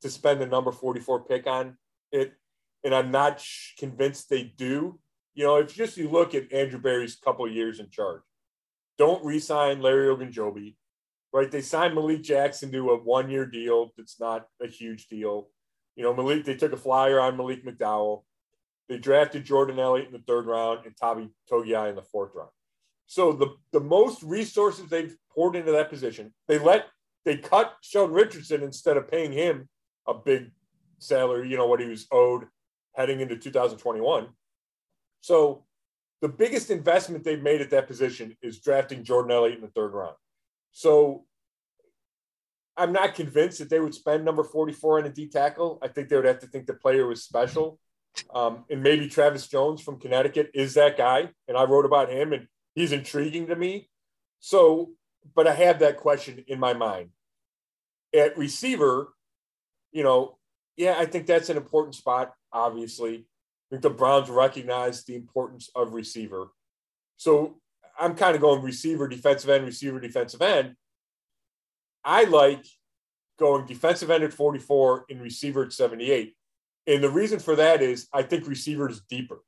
to 0.02 0.10
spend 0.10 0.38
the 0.38 0.46
number 0.46 0.70
44 0.70 1.24
pick 1.24 1.46
on 1.46 1.78
it? 2.12 2.34
And 2.84 2.94
I'm 2.94 3.10
not 3.10 3.42
convinced 3.78 4.28
they 4.28 4.42
do. 4.42 5.00
You 5.32 5.44
know, 5.44 5.56
if 5.56 5.74
just 5.74 5.96
you 5.96 6.10
look 6.10 6.34
at 6.34 6.52
Andrew 6.52 6.78
Berry's 6.78 7.16
couple 7.16 7.50
years 7.50 7.80
in 7.80 7.88
charge, 7.88 8.20
don't 8.98 9.24
re-sign 9.24 9.80
Larry 9.80 10.14
Ogunjobi, 10.14 10.76
right? 11.32 11.50
They 11.50 11.62
signed 11.62 11.94
Malik 11.94 12.22
Jackson 12.22 12.70
to 12.70 12.90
a 12.90 12.98
one-year 12.98 13.46
deal. 13.46 13.92
That's 13.96 14.20
not 14.20 14.46
a 14.62 14.66
huge 14.66 15.06
deal. 15.08 15.48
You 15.96 16.04
know, 16.04 16.12
Malik, 16.12 16.44
they 16.44 16.54
took 16.54 16.74
a 16.74 16.76
flyer 16.76 17.18
on 17.18 17.38
Malik 17.38 17.64
McDowell. 17.64 18.24
They 18.90 18.98
drafted 18.98 19.46
Jordan 19.46 19.78
Elliott 19.78 20.08
in 20.08 20.12
the 20.12 20.18
third 20.18 20.44
round 20.44 20.84
and 20.84 20.94
Tommy 20.94 21.30
Togiai 21.50 21.88
in 21.88 21.96
the 21.96 22.02
fourth 22.02 22.32
round. 22.34 22.50
So 23.06 23.32
the, 23.32 23.48
the 23.72 23.80
most 23.80 24.22
resources 24.22 24.88
they've 24.88 25.16
poured 25.34 25.56
into 25.56 25.72
that 25.72 25.90
position, 25.90 26.32
they 26.48 26.58
let 26.58 26.86
they 27.24 27.38
cut 27.38 27.74
Sheldon 27.80 28.14
Richardson 28.14 28.62
instead 28.62 28.96
of 28.96 29.10
paying 29.10 29.32
him 29.32 29.68
a 30.06 30.14
big 30.14 30.50
salary, 30.98 31.48
you 31.48 31.56
know, 31.56 31.66
what 31.66 31.80
he 31.80 31.86
was 31.86 32.06
owed 32.10 32.44
heading 32.94 33.20
into 33.20 33.36
2021. 33.36 34.28
So 35.20 35.64
the 36.20 36.28
biggest 36.28 36.70
investment 36.70 37.24
they've 37.24 37.42
made 37.42 37.60
at 37.60 37.70
that 37.70 37.86
position 37.86 38.36
is 38.42 38.60
drafting 38.60 39.04
Jordan 39.04 39.32
Elliott 39.32 39.56
in 39.56 39.62
the 39.62 39.68
third 39.68 39.92
round. 39.92 40.14
So 40.72 41.24
I'm 42.76 42.92
not 42.92 43.14
convinced 43.14 43.58
that 43.58 43.70
they 43.70 43.80
would 43.80 43.94
spend 43.94 44.24
number 44.24 44.44
44 44.44 45.00
on 45.00 45.06
a 45.06 45.10
D 45.10 45.28
tackle. 45.28 45.78
I 45.82 45.88
think 45.88 46.08
they 46.08 46.16
would 46.16 46.24
have 46.24 46.40
to 46.40 46.46
think 46.46 46.66
the 46.66 46.74
player 46.74 47.06
was 47.06 47.22
special. 47.22 47.78
Um, 48.34 48.64
and 48.70 48.82
maybe 48.82 49.08
Travis 49.08 49.48
Jones 49.48 49.80
from 49.80 49.98
Connecticut 49.98 50.50
is 50.54 50.74
that 50.74 50.96
guy. 50.96 51.30
And 51.48 51.56
I 51.56 51.64
wrote 51.64 51.84
about 51.84 52.10
him 52.10 52.32
and 52.32 52.46
he's 52.74 52.92
intriguing 52.92 53.46
to 53.46 53.56
me. 53.56 53.88
So, 54.40 54.90
but 55.34 55.46
I 55.46 55.54
have 55.54 55.78
that 55.80 55.96
question 55.96 56.44
in 56.46 56.60
my 56.60 56.74
mind. 56.74 57.10
At 58.14 58.36
receiver, 58.36 59.12
you 59.92 60.02
know, 60.02 60.38
yeah, 60.76 60.96
I 60.98 61.06
think 61.06 61.26
that's 61.26 61.48
an 61.48 61.56
important 61.56 61.94
spot, 61.94 62.32
obviously. 62.52 63.14
I 63.16 63.66
think 63.70 63.82
the 63.82 63.90
Browns 63.90 64.28
recognize 64.28 65.04
the 65.04 65.16
importance 65.16 65.70
of 65.74 65.94
receiver. 65.94 66.48
So 67.16 67.56
I'm 67.98 68.14
kind 68.14 68.34
of 68.34 68.40
going 68.40 68.62
receiver, 68.62 69.08
defensive 69.08 69.50
end, 69.50 69.64
receiver, 69.64 70.00
defensive 70.00 70.42
end. 70.42 70.74
I 72.04 72.24
like 72.24 72.64
going 73.38 73.66
defensive 73.66 74.10
end 74.10 74.24
at 74.24 74.32
44 74.32 75.06
and 75.10 75.20
receiver 75.20 75.64
at 75.64 75.72
78 75.72 76.34
and 76.86 77.02
the 77.02 77.10
reason 77.10 77.38
for 77.38 77.56
that 77.56 77.82
is 77.82 78.08
I 78.12 78.22
think 78.22 78.46
receivers 78.46 79.00
deeper. 79.08 79.42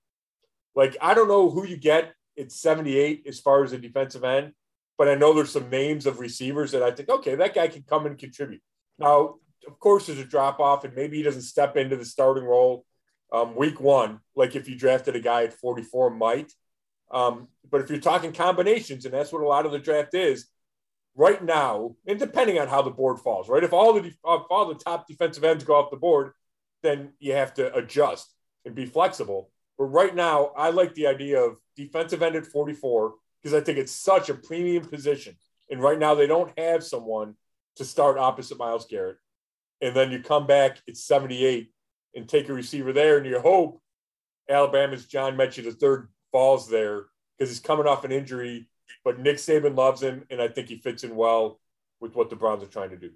Like 0.74 0.96
I 1.00 1.14
don't 1.14 1.28
know 1.28 1.50
who 1.50 1.66
you 1.66 1.76
get 1.76 2.14
at 2.38 2.52
78 2.52 3.24
as 3.26 3.40
far 3.40 3.64
as 3.64 3.72
a 3.72 3.78
defensive 3.78 4.24
end, 4.24 4.52
but 4.98 5.08
I 5.08 5.14
know 5.14 5.32
there's 5.32 5.52
some 5.52 5.70
names 5.70 6.06
of 6.06 6.20
receivers 6.20 6.72
that 6.72 6.82
I 6.82 6.90
think, 6.90 7.08
okay, 7.08 7.34
that 7.34 7.54
guy 7.54 7.68
can 7.68 7.82
come 7.82 8.06
and 8.06 8.18
contribute. 8.18 8.62
Now, 8.98 9.36
of 9.66 9.78
course, 9.78 10.06
there's 10.06 10.18
a 10.18 10.24
drop 10.24 10.60
off, 10.60 10.84
and 10.84 10.94
maybe 10.94 11.18
he 11.18 11.22
doesn't 11.22 11.42
step 11.42 11.76
into 11.76 11.96
the 11.96 12.04
starting 12.04 12.44
role 12.44 12.84
um, 13.32 13.56
week 13.56 13.80
one, 13.80 14.20
like 14.34 14.54
if 14.56 14.68
you 14.68 14.76
drafted 14.76 15.16
a 15.16 15.20
guy 15.20 15.44
at 15.44 15.52
44 15.52 16.10
might. 16.10 16.52
Um, 17.10 17.48
but 17.70 17.80
if 17.80 17.90
you're 17.90 17.98
talking 17.98 18.32
combinations, 18.32 19.04
and 19.04 19.12
that's 19.12 19.32
what 19.32 19.42
a 19.42 19.46
lot 19.46 19.66
of 19.66 19.72
the 19.72 19.78
draft 19.78 20.14
is, 20.14 20.46
right 21.16 21.42
now, 21.42 21.96
and 22.06 22.18
depending 22.18 22.58
on 22.58 22.68
how 22.68 22.82
the 22.82 22.90
board 22.90 23.18
falls, 23.18 23.48
right? 23.48 23.64
If 23.64 23.72
all 23.72 23.92
the 23.94 24.04
if 24.06 24.16
all 24.24 24.66
the 24.66 24.74
top 24.74 25.06
defensive 25.06 25.44
ends 25.44 25.64
go 25.64 25.74
off 25.74 25.90
the 25.90 25.96
board, 25.96 26.32
then 26.82 27.12
you 27.18 27.32
have 27.32 27.54
to 27.54 27.74
adjust 27.74 28.32
and 28.64 28.74
be 28.74 28.86
flexible. 28.86 29.50
But 29.78 29.84
right 29.84 30.14
now, 30.14 30.52
I 30.56 30.70
like 30.70 30.94
the 30.94 31.06
idea 31.06 31.40
of 31.40 31.58
defensive 31.76 32.22
end 32.22 32.36
at 32.36 32.46
44 32.46 33.14
because 33.42 33.54
I 33.54 33.64
think 33.64 33.78
it's 33.78 33.92
such 33.92 34.28
a 34.28 34.34
premium 34.34 34.84
position. 34.84 35.36
And 35.70 35.82
right 35.82 35.98
now, 35.98 36.14
they 36.14 36.26
don't 36.26 36.56
have 36.58 36.82
someone 36.82 37.34
to 37.76 37.84
start 37.84 38.18
opposite 38.18 38.58
Myles 38.58 38.86
Garrett. 38.86 39.18
And 39.80 39.94
then 39.94 40.10
you 40.10 40.20
come 40.20 40.46
back 40.46 40.78
at 40.88 40.96
78 40.96 41.70
and 42.14 42.28
take 42.28 42.48
a 42.48 42.54
receiver 42.54 42.92
there, 42.92 43.18
and 43.18 43.26
you 43.26 43.38
hope 43.38 43.82
Alabama's 44.48 45.06
John 45.06 45.36
Metchie 45.36 45.64
the 45.64 45.72
third 45.72 46.08
falls 46.32 46.68
there 46.68 47.04
because 47.38 47.50
he's 47.50 47.60
coming 47.60 47.86
off 47.86 48.04
an 48.04 48.12
injury. 48.12 48.68
But 49.04 49.20
Nick 49.20 49.36
Saban 49.36 49.76
loves 49.76 50.02
him, 50.02 50.24
and 50.30 50.40
I 50.40 50.48
think 50.48 50.68
he 50.68 50.78
fits 50.78 51.04
in 51.04 51.14
well 51.14 51.60
with 52.00 52.14
what 52.14 52.30
the 52.30 52.36
Browns 52.36 52.62
are 52.62 52.68
trying 52.68 52.90
to 52.90 52.96
do. 52.96 53.10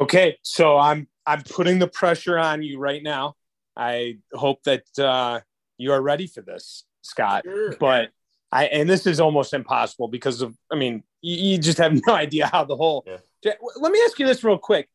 Okay, 0.00 0.38
so 0.42 0.76
I'm 0.76 1.06
I'm 1.24 1.42
putting 1.42 1.78
the 1.78 1.86
pressure 1.86 2.38
on 2.38 2.62
you 2.62 2.78
right 2.78 3.02
now. 3.02 3.36
I 3.76 4.18
hope 4.32 4.62
that 4.64 4.84
uh, 4.98 5.40
you 5.78 5.92
are 5.92 6.00
ready 6.00 6.26
for 6.26 6.42
this, 6.42 6.84
Scott. 7.02 7.44
Sure. 7.44 7.76
But 7.78 8.10
I 8.52 8.66
and 8.66 8.88
this 8.88 9.06
is 9.06 9.20
almost 9.20 9.52
impossible 9.52 10.08
because 10.08 10.42
of 10.42 10.56
I 10.70 10.76
mean 10.76 11.02
you, 11.22 11.52
you 11.52 11.58
just 11.58 11.78
have 11.78 11.98
no 12.06 12.14
idea 12.14 12.46
how 12.46 12.64
the 12.64 12.76
whole. 12.76 13.04
Yeah. 13.06 13.52
Let 13.76 13.92
me 13.92 14.00
ask 14.04 14.18
you 14.18 14.26
this 14.26 14.44
real 14.44 14.58
quick: 14.58 14.88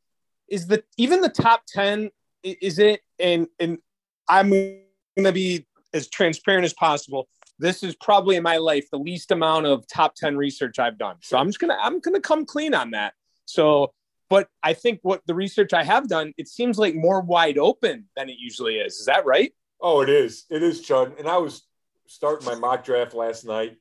Is 0.48 0.68
the 0.68 0.84
even 0.98 1.22
the 1.22 1.30
top 1.30 1.64
ten? 1.68 2.10
Is 2.44 2.80
it 2.80 3.02
and 3.20 3.48
and 3.60 3.80
I'm 4.28 4.50
going 4.50 4.84
to 5.24 5.32
be 5.34 5.66
as 5.94 6.08
transparent 6.08 6.64
as 6.66 6.74
possible. 6.74 7.28
This 7.58 7.84
is 7.84 7.96
probably 7.96 8.36
in 8.36 8.44
my 8.44 8.58
life 8.58 8.90
the 8.92 9.00
least 9.00 9.32
amount 9.32 9.66
of 9.66 9.86
top 9.88 10.16
ten 10.16 10.38
research 10.38 10.80
I've 10.80 10.98
done. 10.98 11.18
So 11.22 11.38
I'm 11.38 11.48
just 11.48 11.60
gonna 11.60 11.78
I'm 11.82 12.00
gonna 12.00 12.22
come 12.22 12.46
clean 12.46 12.74
on 12.74 12.92
that. 12.92 13.14
So 13.46 13.94
but 14.30 14.48
I 14.64 14.74
think 14.74 15.00
what 15.02 15.22
the 15.26 15.34
research 15.34 15.74
I 15.74 15.84
have 15.84 16.08
done, 16.08 16.34
it 16.38 16.48
seems 16.48 16.78
like 16.78 16.96
more 16.96 17.22
wide 17.22 17.58
open 17.58 18.06
than 18.16 18.30
it 18.30 18.38
usually 18.38 18.76
is. 18.76 18.96
Is 19.00 19.06
that 19.08 19.26
right? 19.26 19.54
Oh, 19.82 20.02
it 20.02 20.10
is. 20.10 20.46
It 20.50 20.62
is, 20.62 20.86
Chud. 20.86 21.18
And 21.20 21.28
I 21.28 21.38
was 21.38 21.64
starting 22.08 22.46
my 22.46 22.56
mock 22.56 22.84
draft 22.84 23.14
last 23.14 23.46
night, 23.46 23.78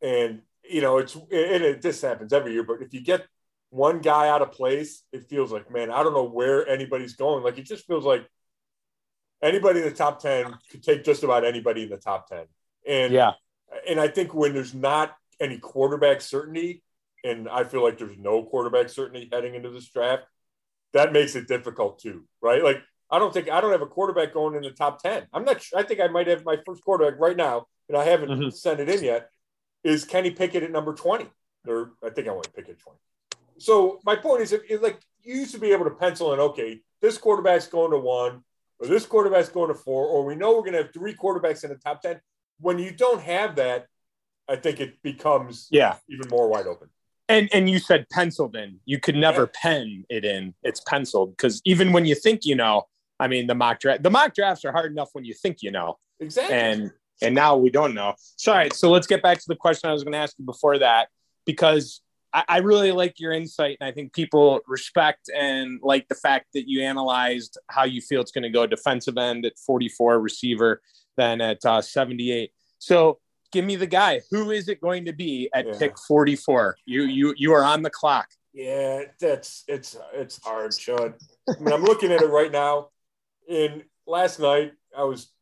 and 0.00 0.42
you 0.68 0.80
know, 0.80 0.98
it's 0.98 1.14
and 1.14 1.24
it, 1.30 1.82
this 1.82 2.00
happens 2.00 2.32
every 2.32 2.52
year. 2.52 2.62
But 2.62 2.80
if 2.80 2.94
you 2.94 3.00
get 3.00 3.26
one 3.70 4.00
guy 4.00 4.28
out 4.28 4.42
of 4.42 4.52
place, 4.52 5.02
it 5.12 5.28
feels 5.28 5.52
like, 5.52 5.70
man, 5.70 5.90
I 5.90 6.02
don't 6.02 6.14
know 6.14 6.28
where 6.28 6.66
anybody's 6.66 7.14
going. 7.14 7.42
Like 7.42 7.58
it 7.58 7.66
just 7.66 7.86
feels 7.86 8.04
like 8.04 8.26
anybody 9.42 9.80
in 9.80 9.86
the 9.86 9.94
top 9.94 10.20
ten 10.20 10.54
could 10.70 10.82
take 10.82 11.04
just 11.04 11.24
about 11.24 11.44
anybody 11.44 11.82
in 11.82 11.90
the 11.90 11.96
top 11.98 12.28
ten. 12.28 12.44
And 12.86 13.12
yeah, 13.12 13.32
and 13.88 14.00
I 14.00 14.08
think 14.08 14.32
when 14.32 14.54
there's 14.54 14.74
not 14.74 15.14
any 15.40 15.58
quarterback 15.58 16.20
certainty, 16.20 16.82
and 17.24 17.48
I 17.48 17.64
feel 17.64 17.82
like 17.82 17.98
there's 17.98 18.18
no 18.18 18.44
quarterback 18.44 18.90
certainty 18.90 19.28
heading 19.32 19.54
into 19.54 19.70
this 19.70 19.88
draft, 19.88 20.24
that 20.92 21.12
makes 21.12 21.34
it 21.34 21.48
difficult 21.48 21.98
too, 21.98 22.24
right? 22.40 22.62
Like 22.62 22.82
I 23.10 23.18
don't 23.18 23.32
think 23.32 23.50
I 23.50 23.60
don't 23.60 23.72
have 23.72 23.82
a 23.82 23.86
quarterback 23.86 24.32
going 24.32 24.54
in 24.54 24.62
the 24.62 24.70
top 24.70 25.02
ten. 25.02 25.26
I'm 25.32 25.44
not. 25.44 25.62
Sure, 25.62 25.78
I 25.78 25.82
think 25.82 26.00
I 26.00 26.08
might 26.08 26.26
have 26.26 26.44
my 26.44 26.58
first 26.64 26.84
quarterback 26.84 27.18
right 27.18 27.36
now, 27.36 27.66
and 27.88 27.98
I 27.98 28.04
haven't 28.04 28.30
mm-hmm. 28.30 28.50
sent 28.50 28.80
it 28.80 28.88
in 28.88 29.02
yet. 29.02 29.28
Is 29.82 30.04
Kenny 30.04 30.30
Pickett 30.30 30.62
at 30.62 30.70
number 30.70 30.94
twenty? 30.94 31.26
Or 31.66 31.92
I 32.04 32.10
think 32.10 32.28
I 32.28 32.32
want 32.32 32.52
Pickett 32.54 32.78
twenty. 32.78 32.98
So 33.58 34.00
my 34.04 34.16
point 34.16 34.42
is, 34.42 34.52
it, 34.52 34.82
like 34.82 35.00
you 35.22 35.34
used 35.36 35.54
to 35.54 35.60
be 35.60 35.72
able 35.72 35.84
to 35.84 35.90
pencil 35.90 36.32
in, 36.34 36.40
okay, 36.40 36.80
this 37.00 37.18
quarterback's 37.18 37.66
going 37.66 37.92
to 37.92 37.98
one, 37.98 38.42
or 38.78 38.86
this 38.86 39.06
quarterback's 39.06 39.48
going 39.48 39.68
to 39.68 39.74
four, 39.74 40.06
or 40.06 40.24
we 40.24 40.34
know 40.34 40.52
we're 40.52 40.60
going 40.60 40.72
to 40.72 40.82
have 40.82 40.92
three 40.92 41.14
quarterbacks 41.14 41.64
in 41.64 41.70
the 41.70 41.76
top 41.76 42.02
ten. 42.02 42.20
When 42.60 42.78
you 42.78 42.90
don't 42.90 43.20
have 43.20 43.56
that, 43.56 43.86
I 44.48 44.56
think 44.56 44.80
it 44.80 45.02
becomes 45.02 45.68
yeah 45.70 45.96
even 46.08 46.28
more 46.28 46.48
wide 46.48 46.66
open. 46.66 46.88
And 47.28 47.48
and 47.52 47.70
you 47.70 47.78
said 47.78 48.06
penciled 48.10 48.54
in. 48.54 48.80
You 48.84 49.00
could 49.00 49.16
never 49.16 49.42
yeah. 49.42 49.60
pen 49.60 50.04
it 50.10 50.24
in. 50.24 50.54
It's 50.62 50.80
penciled 50.80 51.36
because 51.36 51.62
even 51.64 51.92
when 51.92 52.04
you 52.04 52.14
think 52.14 52.44
you 52.44 52.54
know, 52.54 52.84
I 53.18 53.28
mean, 53.28 53.46
the 53.46 53.54
mock 53.54 53.80
draft, 53.80 54.02
the 54.02 54.10
mock 54.10 54.34
drafts 54.34 54.64
are 54.64 54.72
hard 54.72 54.92
enough 54.92 55.10
when 55.12 55.24
you 55.24 55.34
think 55.34 55.62
you 55.62 55.70
know. 55.70 55.98
Exactly. 56.20 56.54
And 56.54 56.92
and 57.22 57.34
now 57.34 57.56
we 57.56 57.70
don't 57.70 57.94
know. 57.94 58.14
So, 58.36 58.52
all 58.52 58.58
right. 58.58 58.72
So 58.72 58.90
let's 58.90 59.06
get 59.06 59.22
back 59.22 59.38
to 59.38 59.44
the 59.46 59.56
question 59.56 59.88
I 59.88 59.92
was 59.92 60.04
going 60.04 60.12
to 60.12 60.18
ask 60.18 60.34
you 60.38 60.44
before 60.44 60.78
that, 60.78 61.08
because 61.46 62.02
I, 62.32 62.44
I 62.48 62.58
really 62.58 62.92
like 62.92 63.18
your 63.18 63.32
insight, 63.32 63.78
and 63.80 63.88
I 63.88 63.92
think 63.92 64.12
people 64.12 64.60
respect 64.66 65.30
and 65.34 65.80
like 65.82 66.08
the 66.08 66.16
fact 66.16 66.48
that 66.54 66.68
you 66.68 66.82
analyzed 66.82 67.56
how 67.68 67.84
you 67.84 68.00
feel 68.00 68.20
it's 68.20 68.32
going 68.32 68.42
to 68.42 68.50
go 68.50 68.66
defensive 68.66 69.16
end 69.16 69.46
at 69.46 69.58
44, 69.58 70.20
receiver 70.20 70.82
then 71.16 71.40
at 71.40 71.64
uh, 71.64 71.80
78. 71.80 72.50
So 72.78 73.18
give 73.54 73.64
me 73.64 73.76
the 73.76 73.86
guy. 73.86 74.20
Who 74.30 74.50
is 74.50 74.68
it 74.68 74.80
going 74.80 75.06
to 75.06 75.12
be 75.12 75.48
at 75.54 75.66
yeah. 75.66 75.78
pick 75.78 75.98
44? 76.06 76.76
You 76.84 77.04
you 77.04 77.34
you 77.38 77.52
are 77.54 77.64
on 77.64 77.80
the 77.80 77.90
clock. 77.90 78.28
Yeah, 78.52 79.04
that's 79.18 79.64
it's 79.66 79.96
it's 80.12 80.38
hard, 80.44 80.74
Sean. 80.74 81.14
I 81.48 81.60
mean, 81.60 81.72
I'm 81.72 81.84
looking 81.84 82.12
at 82.12 82.20
it 82.20 82.26
right 82.26 82.52
now. 82.52 82.88
And 83.48 83.84
last 84.06 84.38
night 84.40 84.72
I 84.96 85.04
was 85.04 85.32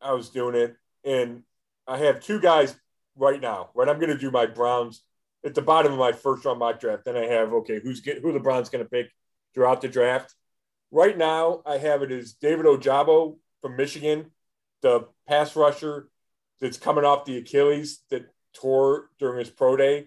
I 0.00 0.12
was 0.12 0.28
doing 0.28 0.54
it, 0.54 0.76
and 1.04 1.44
I 1.86 1.98
have 1.98 2.20
two 2.20 2.40
guys 2.40 2.74
right 3.16 3.40
now. 3.40 3.70
Right, 3.74 3.88
I'm 3.88 3.98
going 3.98 4.10
to 4.10 4.18
do 4.18 4.30
my 4.30 4.46
Browns 4.46 5.02
at 5.44 5.54
the 5.54 5.62
bottom 5.62 5.92
of 5.92 5.98
my 5.98 6.12
first 6.12 6.44
round 6.44 6.58
mock 6.58 6.80
draft. 6.80 7.04
Then 7.04 7.16
I 7.16 7.26
have 7.26 7.52
okay, 7.52 7.80
who's 7.82 8.00
get, 8.00 8.18
who 8.18 8.32
the 8.32 8.40
Browns 8.40 8.68
going 8.68 8.84
to 8.84 8.90
pick 8.90 9.10
throughout 9.54 9.80
the 9.80 9.88
draft. 9.88 10.34
Right 10.90 11.16
now, 11.16 11.62
I 11.64 11.78
have 11.78 12.02
it 12.02 12.12
as 12.12 12.34
David 12.34 12.66
Ojabo 12.66 13.38
from 13.62 13.76
Michigan, 13.76 14.30
the 14.82 15.06
pass 15.26 15.56
rusher 15.56 16.08
that's 16.62 16.78
coming 16.78 17.04
off 17.04 17.24
the 17.24 17.38
Achilles 17.38 18.04
that 18.10 18.24
tore 18.54 19.10
during 19.18 19.40
his 19.40 19.50
pro 19.50 19.76
day. 19.76 20.06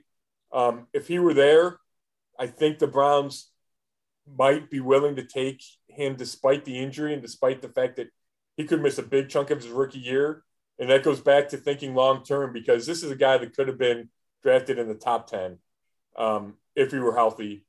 Um, 0.53 0.87
if 0.93 1.05
he 1.07 1.19
were 1.19 1.33
there, 1.33 1.79
I 2.39 2.47
think 2.47 2.79
the 2.79 2.87
Browns 2.87 3.51
might 4.25 4.71
be 4.71 4.79
willing 4.79 5.17
to 5.17 5.23
take 5.23 5.61
him 5.87 6.15
despite 6.15 6.63
the 6.63 6.79
injury 6.79 7.11
and 7.11 7.21
despite 7.21 7.61
the 7.61 7.67
fact 7.67 7.97
that 7.97 8.07
he 8.55 8.63
could 8.63 8.81
miss 8.81 8.97
a 8.97 9.03
big 9.03 9.27
chunk 9.27 9.51
of 9.51 9.61
his 9.61 9.67
rookie 9.67 9.99
year. 9.99 10.43
And 10.79 10.89
that 10.89 11.03
goes 11.03 11.19
back 11.19 11.49
to 11.49 11.57
thinking 11.57 11.93
long 11.93 12.23
term 12.23 12.53
because 12.53 12.85
this 12.85 13.03
is 13.03 13.11
a 13.11 13.17
guy 13.17 13.37
that 13.37 13.53
could 13.53 13.67
have 13.67 13.77
been 13.77 14.09
drafted 14.41 14.79
in 14.79 14.87
the 14.87 14.95
top 14.95 15.29
10 15.29 15.57
um, 16.17 16.53
if 16.73 16.91
he 16.91 16.99
were 16.99 17.15
healthy. 17.15 17.65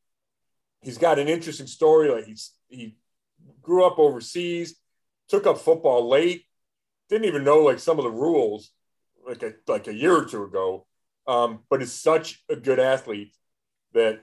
He's 0.80 0.98
got 0.98 1.18
an 1.18 1.28
interesting 1.28 1.66
story. 1.66 2.08
Like 2.08 2.26
he's 2.26 2.52
he 2.68 2.96
grew 3.62 3.84
up 3.84 3.98
overseas, 3.98 4.76
took 5.28 5.44
up 5.44 5.58
football 5.58 6.08
late, 6.08 6.44
didn't 7.08 7.26
even 7.26 7.42
know 7.42 7.58
like 7.58 7.80
some 7.80 7.98
of 7.98 8.04
the 8.04 8.10
rules 8.10 8.70
like 9.26 9.42
a 9.42 9.54
like 9.66 9.88
a 9.88 9.94
year 9.94 10.16
or 10.16 10.24
two 10.24 10.44
ago. 10.44 10.86
Um, 11.26 11.60
but 11.68 11.82
is 11.82 11.92
such 11.92 12.44
a 12.48 12.54
good 12.54 12.78
athlete 12.78 13.34
that 13.94 14.20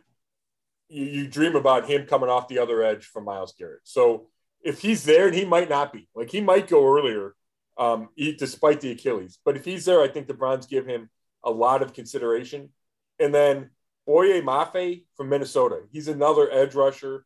you, 0.88 1.04
you 1.04 1.28
dream 1.28 1.56
about 1.56 1.90
him 1.90 2.06
coming 2.06 2.30
off 2.30 2.48
the 2.48 2.60
other 2.60 2.82
edge 2.82 3.06
from 3.06 3.26
Myles 3.26 3.54
Garrett. 3.58 3.82
So 3.84 4.28
if 4.64 4.80
he's 4.80 5.04
there, 5.04 5.28
and 5.28 5.36
he 5.36 5.44
might 5.44 5.70
not 5.70 5.92
be, 5.92 6.08
like 6.16 6.32
he 6.32 6.40
might 6.40 6.70
go 6.70 6.88
earlier, 6.88 7.36
um, 7.78 8.10
he, 8.16 8.34
despite 8.34 8.80
the 8.80 8.92
Achilles. 8.92 9.38
But 9.44 9.58
if 9.58 9.66
he's 9.66 9.86
there, 9.86 10.02
I 10.02 10.08
think 10.08 10.28
the 10.28 10.34
Browns 10.34 10.66
give 10.66 10.86
him 10.86 11.10
a 11.44 11.52
lot 11.52 11.82
of 11.82 11.94
consideration. 11.94 12.70
And 13.20 13.34
then 13.34 13.72
Boye 14.08 14.42
Mafe 14.42 15.04
from 15.16 15.30
Minnesota, 15.30 15.82
he's 15.92 16.08
another 16.08 16.50
edge 16.52 16.76
rusher 16.76 17.26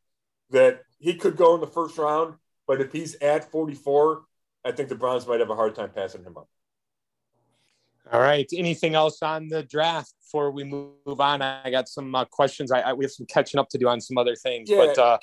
that 0.50 0.82
he 1.00 1.14
could 1.14 1.36
go 1.36 1.54
in 1.56 1.62
the 1.62 1.68
first 1.68 1.98
round. 1.98 2.36
But 2.66 2.82
if 2.82 2.92
he's 2.92 3.16
at 3.16 3.52
44, 3.52 4.24
I 4.66 4.72
think 4.72 4.90
the 4.90 4.96
Browns 4.96 5.28
might 5.28 5.40
have 5.40 5.50
a 5.50 5.56
hard 5.56 5.76
time 5.76 5.92
passing 5.94 6.24
him 6.24 6.38
up. 6.38 6.50
All 8.12 8.22
right. 8.22 8.48
Anything 8.56 8.96
else 8.96 9.22
on 9.22 9.48
the 9.48 9.64
draft 9.64 10.14
before 10.22 10.52
we 10.52 10.64
move 10.64 11.20
on? 11.20 11.42
I 11.42 11.70
got 11.70 11.88
some 11.88 12.14
uh, 12.16 12.26
questions. 12.26 12.72
I, 12.72 12.82
I, 12.82 12.94
we 12.94 13.06
have 13.06 13.12
some 13.12 13.26
catching 13.26 13.60
up 13.60 13.70
to 13.70 13.78
do 13.78 13.88
on 13.88 14.02
some 14.02 14.18
other 14.18 14.36
things. 14.36 14.70
Yeah. 14.70 14.78
But 14.78 14.98
uh, 14.98 15.18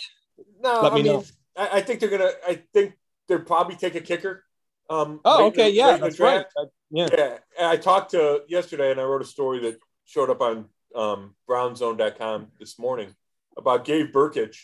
no, 0.60 0.82
let 0.82 0.92
me 0.92 1.00
I 1.00 1.02
mean, 1.02 1.12
know. 1.12 1.24
I, 1.56 1.68
I, 1.74 1.80
think 1.80 2.00
they're 2.00 2.10
gonna. 2.10 2.32
I 2.46 2.62
think 2.72 2.94
they'll 3.28 3.40
probably 3.40 3.76
take 3.76 3.94
a 3.94 4.00
kicker. 4.00 4.44
Um, 4.90 5.20
oh, 5.24 5.46
okay, 5.46 5.70
yeah, 5.70 5.96
that's 5.96 6.20
right. 6.20 6.44
yeah, 6.90 7.08
yeah. 7.16 7.38
And 7.58 7.66
I 7.66 7.76
talked 7.76 8.10
to 8.10 8.42
yesterday, 8.48 8.90
and 8.90 9.00
I 9.00 9.04
wrote 9.04 9.22
a 9.22 9.26
story 9.26 9.60
that 9.60 9.78
showed 10.04 10.28
up 10.28 10.42
on 10.42 10.66
um, 10.94 11.34
BrownZone.com 11.48 12.48
this 12.58 12.78
morning 12.78 13.14
about 13.56 13.84
Gabe 13.84 14.12
Brkic 14.12 14.56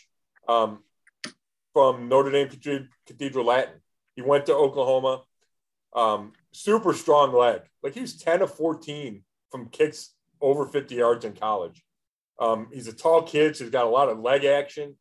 um, 0.46 0.80
from 1.72 2.08
Notre 2.08 2.30
Dame 2.30 2.50
Cathedral 3.06 3.46
Latin. 3.46 3.80
He 4.14 4.22
went 4.22 4.46
to 4.46 4.54
Oklahoma. 4.54 5.22
Um, 5.94 6.32
super 6.52 6.92
strong 6.92 7.32
leg. 7.32 7.62
Like 7.82 7.94
he 7.94 8.00
was 8.00 8.16
10 8.16 8.42
of 8.42 8.54
14 8.54 9.22
from 9.50 9.68
kicks 9.68 10.14
over 10.40 10.66
50 10.66 10.94
yards 10.94 11.24
in 11.24 11.34
college. 11.34 11.82
Um, 12.38 12.68
he's 12.72 12.88
a 12.88 12.92
tall 12.92 13.22
kid, 13.22 13.56
so 13.56 13.64
he's 13.64 13.72
got 13.72 13.84
a 13.84 13.90
lot 13.90 14.08
of 14.08 14.18
leg 14.18 14.44
action. 14.44 14.96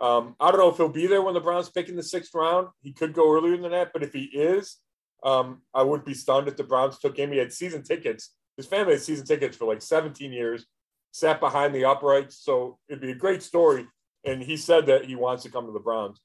Um, 0.00 0.36
I 0.40 0.50
don't 0.50 0.60
know 0.60 0.68
if 0.68 0.76
he'll 0.76 0.88
be 0.88 1.06
there 1.06 1.22
when 1.22 1.34
the 1.34 1.40
Browns 1.40 1.70
pick 1.70 1.88
in 1.88 1.96
the 1.96 2.02
sixth 2.02 2.34
round. 2.34 2.68
He 2.82 2.92
could 2.92 3.14
go 3.14 3.32
earlier 3.32 3.56
than 3.56 3.70
that, 3.72 3.92
but 3.92 4.02
if 4.02 4.12
he 4.12 4.24
is, 4.24 4.78
um, 5.22 5.62
I 5.72 5.82
wouldn't 5.82 6.06
be 6.06 6.14
stunned 6.14 6.48
if 6.48 6.56
the 6.56 6.64
Browns 6.64 6.98
took 6.98 7.16
him. 7.16 7.32
He 7.32 7.38
had 7.38 7.52
season 7.52 7.82
tickets. 7.82 8.34
His 8.56 8.66
family 8.66 8.94
had 8.94 9.02
season 9.02 9.26
tickets 9.26 9.56
for 9.56 9.66
like 9.66 9.80
17 9.80 10.32
years, 10.32 10.66
sat 11.12 11.40
behind 11.40 11.74
the 11.74 11.84
uprights. 11.84 12.38
So 12.42 12.78
it'd 12.88 13.00
be 13.00 13.12
a 13.12 13.16
great 13.16 13.42
story. 13.42 13.86
And 14.24 14.42
he 14.42 14.56
said 14.56 14.86
that 14.86 15.04
he 15.04 15.14
wants 15.14 15.42
to 15.44 15.50
come 15.50 15.66
to 15.66 15.72
the 15.72 15.80
Browns. 15.80 16.20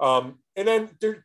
Um, 0.00 0.38
and 0.56 0.66
then 0.66 0.90
there, 1.00 1.22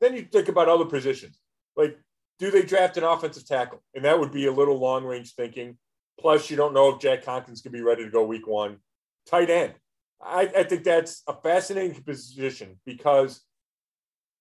then 0.00 0.16
you 0.16 0.22
think 0.22 0.48
about 0.48 0.68
other 0.68 0.84
positions. 0.84 1.38
Like 1.76 1.98
do 2.38 2.50
they 2.50 2.62
draft 2.62 2.96
an 2.96 3.04
offensive 3.04 3.46
tackle? 3.46 3.82
And 3.94 4.04
that 4.04 4.18
would 4.18 4.32
be 4.32 4.46
a 4.46 4.52
little 4.52 4.78
long 4.78 5.04
range 5.04 5.34
thinking. 5.34 5.78
Plus, 6.18 6.50
you 6.50 6.56
don't 6.56 6.74
know 6.74 6.90
if 6.90 7.00
Jack 7.00 7.24
Conklin 7.24 7.56
can 7.56 7.72
be 7.72 7.80
ready 7.80 8.04
to 8.04 8.10
go 8.10 8.24
week 8.24 8.46
one. 8.46 8.78
Tight 9.26 9.50
end. 9.50 9.74
I, 10.20 10.50
I 10.56 10.62
think 10.64 10.84
that's 10.84 11.22
a 11.26 11.34
fascinating 11.34 12.02
position 12.02 12.78
because 12.86 13.42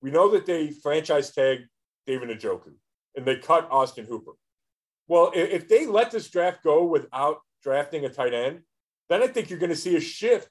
we 0.01 0.11
know 0.11 0.29
that 0.31 0.45
they 0.45 0.71
franchise 0.71 1.31
tag 1.31 1.59
David 2.05 2.29
Njoku 2.29 2.73
and 3.15 3.25
they 3.25 3.37
cut 3.37 3.67
Austin 3.71 4.05
Hooper. 4.05 4.33
Well, 5.07 5.31
if 5.33 5.67
they 5.67 5.85
let 5.85 6.11
this 6.11 6.29
draft 6.29 6.63
go 6.63 6.85
without 6.85 7.39
drafting 7.63 8.05
a 8.05 8.09
tight 8.09 8.33
end, 8.33 8.61
then 9.09 9.21
I 9.21 9.27
think 9.27 9.49
you're 9.49 9.59
going 9.59 9.71
to 9.71 9.75
see 9.75 9.95
a 9.95 10.01
shift 10.01 10.49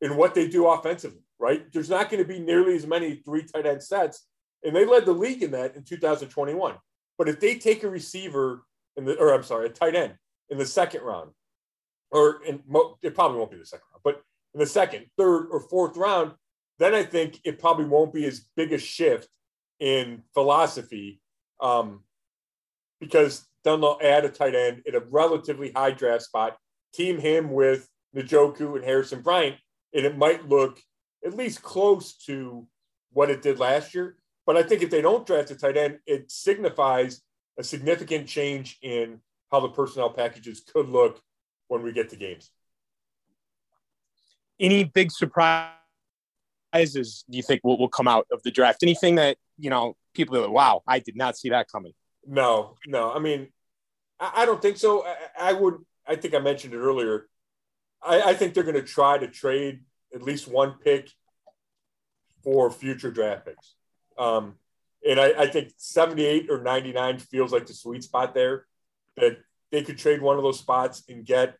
in 0.00 0.16
what 0.16 0.34
they 0.34 0.48
do 0.48 0.66
offensively, 0.66 1.22
right? 1.38 1.70
There's 1.72 1.90
not 1.90 2.10
going 2.10 2.22
to 2.22 2.28
be 2.28 2.40
nearly 2.40 2.74
as 2.74 2.86
many 2.86 3.22
three 3.24 3.44
tight 3.44 3.66
end 3.66 3.82
sets 3.82 4.26
and 4.64 4.74
they 4.74 4.84
led 4.84 5.06
the 5.06 5.12
league 5.12 5.42
in 5.42 5.52
that 5.52 5.76
in 5.76 5.82
2021. 5.84 6.74
But 7.16 7.28
if 7.28 7.40
they 7.40 7.56
take 7.56 7.82
a 7.82 7.90
receiver 7.90 8.62
in 8.96 9.04
the, 9.04 9.16
or 9.16 9.32
I'm 9.32 9.42
sorry, 9.42 9.66
a 9.66 9.70
tight 9.70 9.94
end 9.94 10.14
in 10.50 10.58
the 10.58 10.66
second 10.66 11.02
round, 11.02 11.30
or 12.10 12.42
in 12.44 12.62
it 13.02 13.14
probably 13.14 13.38
won't 13.38 13.50
be 13.50 13.58
the 13.58 13.66
second 13.66 13.84
round, 13.92 14.02
but 14.04 14.22
in 14.54 14.60
the 14.60 14.66
second, 14.66 15.06
third, 15.16 15.48
or 15.50 15.60
fourth 15.60 15.96
round, 15.96 16.32
then 16.78 16.94
I 16.94 17.02
think 17.02 17.40
it 17.44 17.58
probably 17.58 17.84
won't 17.84 18.12
be 18.12 18.24
as 18.24 18.46
big 18.56 18.72
a 18.72 18.78
shift 18.78 19.28
in 19.78 20.22
philosophy, 20.32 21.20
um, 21.60 22.02
because 23.00 23.46
then 23.64 23.80
they'll 23.80 23.98
add 24.02 24.24
a 24.24 24.28
tight 24.28 24.54
end 24.54 24.82
at 24.86 24.94
a 24.94 25.04
relatively 25.10 25.72
high 25.72 25.90
draft 25.90 26.22
spot, 26.22 26.56
team 26.94 27.18
him 27.18 27.50
with 27.50 27.88
Njoku 28.16 28.76
and 28.76 28.84
Harrison 28.84 29.20
Bryant, 29.20 29.56
and 29.94 30.06
it 30.06 30.16
might 30.16 30.48
look 30.48 30.80
at 31.24 31.36
least 31.36 31.62
close 31.62 32.14
to 32.26 32.66
what 33.12 33.30
it 33.30 33.42
did 33.42 33.58
last 33.58 33.94
year. 33.94 34.16
But 34.48 34.56
I 34.56 34.62
think 34.62 34.80
if 34.80 34.88
they 34.88 35.02
don't 35.02 35.26
draft 35.26 35.50
a 35.50 35.54
tight 35.54 35.76
end, 35.76 35.98
it 36.06 36.30
signifies 36.30 37.20
a 37.58 37.62
significant 37.62 38.26
change 38.26 38.78
in 38.80 39.20
how 39.52 39.60
the 39.60 39.68
personnel 39.68 40.08
packages 40.08 40.60
could 40.60 40.88
look 40.88 41.20
when 41.66 41.82
we 41.82 41.92
get 41.92 42.08
to 42.08 42.16
games. 42.16 42.50
Any 44.58 44.84
big 44.84 45.10
surprises 45.12 45.74
do 47.28 47.36
you 47.36 47.42
think 47.42 47.60
will, 47.62 47.76
will 47.76 47.90
come 47.90 48.08
out 48.08 48.26
of 48.32 48.42
the 48.42 48.50
draft? 48.50 48.82
Anything 48.82 49.16
that, 49.16 49.36
you 49.58 49.68
know, 49.68 49.98
people 50.14 50.34
are 50.38 50.40
like, 50.40 50.50
wow, 50.50 50.82
I 50.86 51.00
did 51.00 51.14
not 51.14 51.36
see 51.36 51.50
that 51.50 51.70
coming. 51.70 51.92
No, 52.26 52.76
no. 52.86 53.12
I 53.12 53.18
mean, 53.18 53.48
I, 54.18 54.32
I 54.36 54.46
don't 54.46 54.62
think 54.62 54.78
so. 54.78 55.04
I, 55.04 55.50
I, 55.50 55.52
would, 55.52 55.74
I 56.06 56.16
think 56.16 56.34
I 56.34 56.38
mentioned 56.38 56.72
it 56.72 56.78
earlier. 56.78 57.28
I, 58.02 58.22
I 58.22 58.34
think 58.34 58.54
they're 58.54 58.62
going 58.64 58.76
to 58.76 58.82
try 58.82 59.18
to 59.18 59.28
trade 59.28 59.80
at 60.14 60.22
least 60.22 60.48
one 60.48 60.76
pick 60.82 61.10
for 62.42 62.70
future 62.70 63.10
draft 63.10 63.44
picks. 63.44 63.74
Um, 64.18 64.54
and 65.08 65.20
I, 65.20 65.42
I, 65.42 65.46
think 65.46 65.72
78 65.76 66.50
or 66.50 66.60
99 66.60 67.18
feels 67.20 67.52
like 67.52 67.66
the 67.66 67.72
sweet 67.72 68.02
spot 68.02 68.34
there 68.34 68.66
that 69.16 69.38
they 69.70 69.82
could 69.82 69.96
trade 69.96 70.20
one 70.20 70.36
of 70.36 70.42
those 70.42 70.58
spots 70.58 71.04
and 71.08 71.24
get 71.24 71.56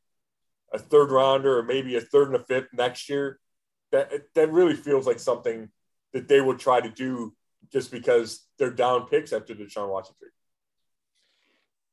a 0.73 0.79
third 0.79 1.11
rounder 1.11 1.59
or 1.59 1.63
maybe 1.63 1.97
a 1.97 2.01
third 2.01 2.29
and 2.29 2.37
a 2.37 2.45
fifth 2.45 2.69
next 2.73 3.09
year. 3.09 3.39
That 3.93 4.13
that 4.35 4.53
really 4.53 4.75
feels 4.75 5.07
like 5.07 5.19
something 5.19 5.71
that 6.13 6.29
they 6.29 6.41
would 6.41 6.59
try 6.59 6.81
to 6.81 6.91
do 6.91 7.35
just 7.73 7.91
because 7.91 8.47
they're 8.59 8.71
down 8.71 9.07
picks 9.07 9.33
after 9.33 9.55
the 9.55 9.65
Deshaun 9.65 9.89
Watson 9.89 10.15
trade. 10.19 10.33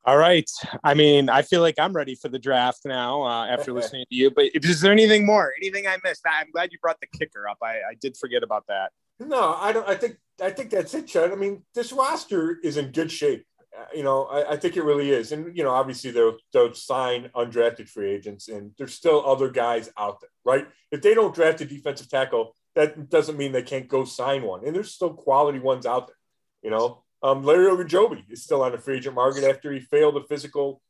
All 0.04 0.18
right. 0.18 0.50
I 0.84 0.94
mean, 0.94 1.30
I 1.30 1.42
feel 1.42 1.62
like 1.62 1.76
I'm 1.80 1.94
ready 1.94 2.16
for 2.16 2.30
the 2.30 2.38
draft 2.38 2.82
now 2.86 3.24
uh, 3.24 3.48
after 3.48 3.74
listening 3.74 4.06
to 4.10 4.16
you. 4.16 4.30
But 4.30 4.50
is 4.54 4.82
there 4.82 4.92
anything 4.92 5.26
more? 5.26 5.54
Anything 5.60 5.88
I 5.88 5.98
missed? 6.04 6.22
I'm 6.26 6.52
glad 6.52 6.72
you 6.72 6.78
brought 6.80 7.00
the 7.02 7.08
kicker 7.18 7.48
up. 7.50 7.58
I, 7.64 7.78
I 7.78 7.96
did 8.00 8.16
forget 8.16 8.44
about 8.44 8.66
that. 8.68 8.92
No, 9.20 9.56
I 9.56 9.72
don't. 9.72 9.88
I 9.88 9.96
think 9.96 10.18
I 10.42 10.50
think 10.50 10.70
that's 10.70 10.94
it, 10.94 11.08
Chad. 11.08 11.32
I 11.32 11.36
mean, 11.36 11.64
this 11.74 11.92
roster 11.92 12.60
is 12.64 12.78
in 12.78 12.92
good 12.92 13.12
shape. 13.12 13.46
Uh, 13.78 13.86
you 13.94 14.04
know, 14.04 14.26
I, 14.26 14.54
I, 14.54 14.58
think 14.58 14.78
it 14.78 14.84
really 14.84 15.10
is. 15.12 15.32
And 15.32 15.56
you 15.56 15.64
know, 15.64 15.72
obviously 15.72 16.12
they'll 16.12 16.38
they'll 16.54 16.74
sign 16.74 17.30
undrafted 17.36 17.90
free 17.90 18.12
agents, 18.12 18.48
and 18.48 18.72
there's 18.78 18.94
still 18.94 19.26
other 19.26 19.50
guys 19.50 19.90
out 19.98 20.22
there, 20.22 20.30
right? 20.44 20.68
If 20.92 21.02
they 21.02 21.14
don't 21.14 21.36
draft 21.36 21.62
a 21.62 21.66
defensive 21.66 22.10
tackle, 22.10 22.56
that 22.76 23.10
doesn't 23.10 23.38
mean 23.38 23.52
they 23.52 23.64
can't 23.64 23.88
go 23.88 24.06
sign 24.06 24.44
one. 24.44 24.66
And 24.66 24.76
there's 24.76 24.94
still 24.94 25.14
quality 25.14 25.60
ones 25.60 25.86
out 25.86 26.08
there. 26.08 26.16
You 26.62 26.72
know, 26.72 27.04
um, 27.22 27.44
Larry 27.44 27.66
Ogunjobi 27.70 28.32
is 28.32 28.44
still 28.44 28.62
on 28.62 28.72
the 28.72 28.78
free 28.78 28.98
agent 28.98 29.16
market 29.16 29.44
after 29.44 29.72
he 29.72 29.80
failed 29.80 30.18
a 30.18 30.24
physical. 30.24 30.82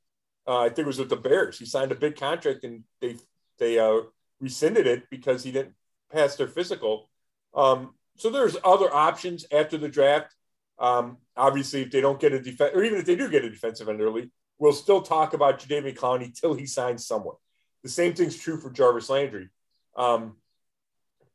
Uh, 0.47 0.59
I 0.59 0.67
think 0.67 0.79
it 0.79 0.87
was 0.87 0.99
with 0.99 1.09
the 1.09 1.15
Bears. 1.15 1.57
He 1.57 1.65
signed 1.65 1.91
a 1.91 1.95
big 1.95 2.17
contract, 2.17 2.63
and 2.63 2.83
they 3.01 3.15
they 3.57 3.79
uh, 3.79 4.01
rescinded 4.39 4.85
it 4.85 5.09
because 5.09 5.43
he 5.43 5.51
didn't 5.51 5.73
pass 6.11 6.35
their 6.35 6.47
physical. 6.47 7.09
Um, 7.53 7.95
so 8.17 8.29
there's 8.29 8.57
other 8.63 8.93
options 8.93 9.45
after 9.51 9.77
the 9.77 9.89
draft. 9.89 10.33
Um, 10.79 11.17
obviously, 11.35 11.81
if 11.81 11.91
they 11.91 12.01
don't 12.01 12.19
get 12.19 12.33
a 12.33 12.39
defense, 12.39 12.71
or 12.73 12.83
even 12.83 12.99
if 12.99 13.05
they 13.05 13.15
do 13.15 13.29
get 13.29 13.45
a 13.45 13.49
defensive 13.49 13.89
end 13.89 14.01
early, 14.01 14.31
we'll 14.57 14.73
still 14.73 15.01
talk 15.01 15.33
about 15.33 15.59
Jadeveon 15.59 15.95
Clowney 15.95 16.39
till 16.39 16.53
he 16.53 16.65
signs 16.65 17.05
someone. 17.05 17.35
The 17.83 17.89
same 17.89 18.13
thing's 18.13 18.37
true 18.37 18.59
for 18.59 18.69
Jarvis 18.69 19.09
Landry. 19.09 19.49
Um, 19.95 20.37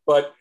but 0.07 0.35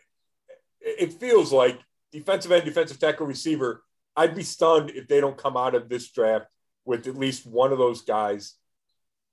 it 0.81 1.13
feels 1.13 1.51
like 1.51 1.79
defensive 2.11 2.51
end, 2.51 2.65
defensive 2.65 2.99
tackle, 2.99 3.27
receiver. 3.27 3.83
I'd 4.15 4.35
be 4.35 4.43
stunned 4.43 4.91
if 4.91 5.07
they 5.07 5.21
don't 5.21 5.37
come 5.37 5.55
out 5.55 5.75
of 5.75 5.87
this 5.87 6.09
draft 6.09 6.47
with 6.85 7.07
at 7.07 7.15
least 7.15 7.45
one 7.45 7.71
of 7.71 7.77
those 7.77 8.01
guys, 8.01 8.55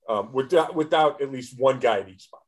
um, 0.07 0.31
without 0.31 0.75
without 0.75 1.21
at 1.21 1.31
least 1.31 1.59
one 1.59 1.79
guy 1.79 1.99
at 1.99 2.09
each 2.09 2.23
spot. 2.23 2.41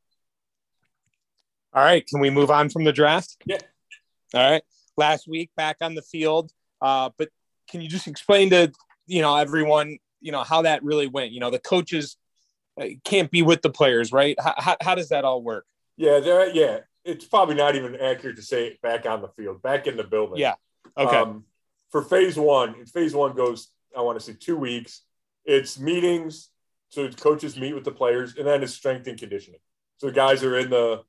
All 1.74 1.84
right, 1.84 2.06
can 2.06 2.20
we 2.20 2.30
move 2.30 2.52
on 2.52 2.70
from 2.70 2.84
the 2.84 2.94
draft? 2.94 3.38
Yeah. 3.46 3.58
All 4.34 4.52
right. 4.52 4.64
Last 4.98 5.28
week, 5.28 5.52
back 5.56 5.78
on 5.82 5.96
the 5.96 6.02
field, 6.02 6.52
uh, 6.82 7.10
but 7.18 7.30
can 7.70 7.82
you 7.82 7.90
just 7.90 8.08
explain 8.08 8.50
to 8.50 8.72
you 9.08 9.22
know 9.22 9.36
everyone 9.36 9.98
you 10.22 10.32
know 10.32 10.44
how 10.44 10.64
that 10.64 10.84
really 10.84 11.08
went? 11.08 11.32
You 11.32 11.40
know, 11.40 11.50
the 11.50 11.60
coaches 11.60 12.18
uh, 12.80 12.88
can't 13.04 13.32
be 13.32 13.42
with 13.42 13.62
the 13.62 13.70
players, 13.70 14.12
right? 14.12 14.36
How, 14.40 14.54
how, 14.58 14.78
how 14.82 14.96
does 14.96 15.10
that 15.10 15.26
all 15.26 15.42
work? 15.42 15.66
Yeah, 15.96 16.20
there. 16.20 16.50
Yeah, 16.50 16.80
it's 17.06 17.26
probably 17.26 17.56
not 17.56 17.76
even 17.76 17.96
accurate 17.96 18.36
to 18.36 18.42
say 18.42 18.78
back 18.82 19.06
on 19.06 19.22
the 19.22 19.30
field, 19.30 19.62
back 19.62 19.88
in 19.88 19.98
the 19.98 20.04
building. 20.04 20.38
Yeah. 20.38 20.56
Okay. 20.98 21.18
Um, 21.18 21.46
for 21.90 22.04
phase 22.04 22.38
one, 22.38 22.86
phase 22.86 23.16
one 23.16 23.36
goes, 23.36 23.70
I 23.98 24.02
want 24.02 24.20
to 24.20 24.26
say 24.26 24.34
two 24.40 24.58
weeks. 24.58 25.02
It's 25.46 25.80
meetings. 25.80 26.50
So 26.90 27.10
coaches 27.10 27.58
meet 27.58 27.74
with 27.74 27.84
the 27.84 27.92
players 27.92 28.36
and 28.36 28.48
then 28.48 28.64
it's 28.64 28.74
strength 28.74 29.08
and 29.08 29.18
conditioning. 29.18 29.60
So 29.98 30.08
the 30.08 30.14
guys 30.14 30.44
are 30.44 30.58
in 30.58 30.70
the, 30.70 31.04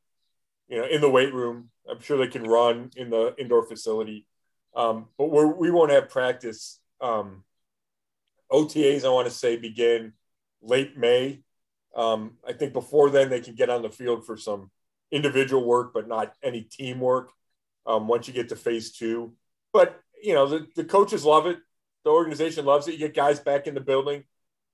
you 0.71 0.79
know, 0.79 0.87
in 0.87 1.01
the 1.01 1.11
weight 1.11 1.35
room. 1.35 1.69
I'm 1.91 2.01
sure 2.01 2.17
they 2.17 2.29
can 2.29 2.45
run 2.45 2.91
in 2.97 3.11
the 3.11 3.35
indoor 3.37 3.67
facility. 3.67 4.27
Um, 4.75 5.09
but 5.19 5.31
we're, 5.31 5.49
we 5.49 5.71
won't 5.71 5.91
have 5.91 6.09
practice. 6.09 6.79
Um, 7.01 7.43
OTAs, 8.51 9.05
I 9.05 9.09
want 9.09 9.27
to 9.27 9.35
say, 9.35 9.57
begin 9.57 10.13
late 10.63 10.97
May. 10.97 11.43
Um, 11.97 12.37
I 12.47 12.53
think 12.53 12.73
before 12.73 13.11
then 13.11 13.29
they 13.31 13.41
can 13.41 13.57
get 13.57 13.69
on 13.69 13.83
the 13.83 13.91
field 13.91 14.25
for 14.25 14.37
some 14.37 14.71
individual 15.11 15.65
work, 15.65 15.93
but 15.93 16.07
not 16.07 16.35
any 16.43 16.63
teamwork 16.63 17.31
um, 17.85 18.07
once 18.07 18.29
you 18.29 18.35
get 18.35 18.51
to 18.51 18.57
phase 18.57 18.93
two. 18.93 19.35
But, 19.73 20.01
you 20.23 20.35
know, 20.35 20.47
the, 20.47 20.69
the 20.77 20.85
coaches 20.85 21.25
love 21.25 21.47
it. 21.47 21.59
The 22.05 22.11
organization 22.11 22.65
loves 22.65 22.87
it. 22.87 22.93
You 22.93 22.99
get 22.99 23.15
guys 23.15 23.41
back 23.41 23.67
in 23.67 23.75
the 23.75 23.81
building. 23.81 24.23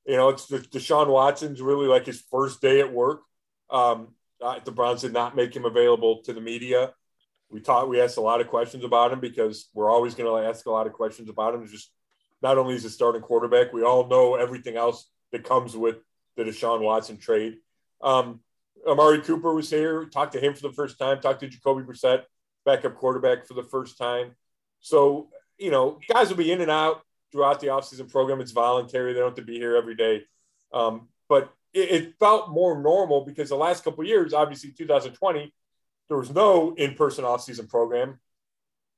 You 0.07 0.17
know, 0.17 0.29
it's 0.29 0.47
the 0.47 0.59
Deshaun 0.59 1.09
Watson's 1.09 1.63
really 1.63 1.87
like 1.87 2.05
his 2.05 2.23
first 2.31 2.61
day 2.61 2.81
at 2.81 2.93
work. 2.93 3.23
Um, 3.71 4.09
uh, 4.43 4.59
the 4.65 4.73
Browns 4.73 5.03
did 5.03 5.13
not 5.13 5.37
make 5.37 5.55
him 5.55 5.65
available 5.65 6.23
to 6.23 6.33
the 6.33 6.41
media. 6.41 6.93
We 7.51 7.61
taught, 7.61 7.89
we 7.89 8.01
asked 8.01 8.17
a 8.17 8.23
lot 8.23 8.41
of 8.41 8.49
questions 8.49 8.85
about 8.85 9.13
him 9.13 9.21
because 9.21 9.69
we're 9.73 9.91
always 9.91 10.15
going 10.15 10.29
to 10.29 10.49
ask 10.49 10.67
a 10.67 10.71
lot 10.71 10.87
of 10.87 10.93
questions 10.93 11.29
about 11.29 11.55
him. 11.55 11.67
just 11.67 11.93
not 12.43 12.59
only 12.59 12.75
is 12.75 12.83
he 12.83 12.89
starting 12.89 13.23
quarterback, 13.23 13.73
we 13.73 13.83
all 13.83 14.09
know 14.09 14.35
everything 14.35 14.77
else 14.77 15.09
that 15.33 15.45
comes 15.45 15.77
with 15.77 15.97
the 16.37 16.45
Deshaun 16.45 16.81
Watson 16.81 17.17
trade. 17.17 17.57
Um, 18.03 18.41
Amari 18.87 19.21
Cooper 19.21 19.55
was 19.55 19.71
here. 19.71 20.05
Talked 20.05 20.35
to 20.35 20.41
him 20.41 20.55
for 20.55 20.63
the 20.63 20.73
first 20.73 20.99
time. 20.99 21.21
Talked 21.21 21.41
to 21.41 21.49
Jacoby 21.49 21.83
Brissett, 21.83 22.23
backup 22.65 22.97
quarterback, 22.97 23.47
for 23.47 23.55
the 23.55 23.63
first 23.63 23.97
time. 23.99 24.35
So 24.81 25.29
you 25.59 25.71
know, 25.71 25.99
guys 26.09 26.29
will 26.29 26.37
be 26.37 26.53
in 26.53 26.61
and 26.61 26.71
out 26.71 27.03
throughout 27.33 27.61
the 27.61 27.69
offseason 27.69 28.11
program. 28.11 28.41
It's 28.41 28.53
voluntary; 28.53 29.13
they 29.13 29.21
don't 29.21 29.31
have 29.31 29.37
to 29.37 29.43
be 29.43 29.59
here 29.59 29.77
every 29.77 29.95
day. 29.95 30.23
Um, 30.73 31.09
but 31.29 31.53
it, 31.77 32.15
felt 32.19 32.51
more 32.51 32.81
normal 32.81 33.25
because 33.25 33.49
the 33.49 33.57
last 33.57 33.85
couple 33.85 34.05
years, 34.05 34.33
obviously 34.33 34.73
2020, 34.73 35.53
there 36.09 36.17
was 36.17 36.31
no 36.31 36.75
in-person 36.75 37.25
offseason 37.25 37.69
program. 37.69 38.19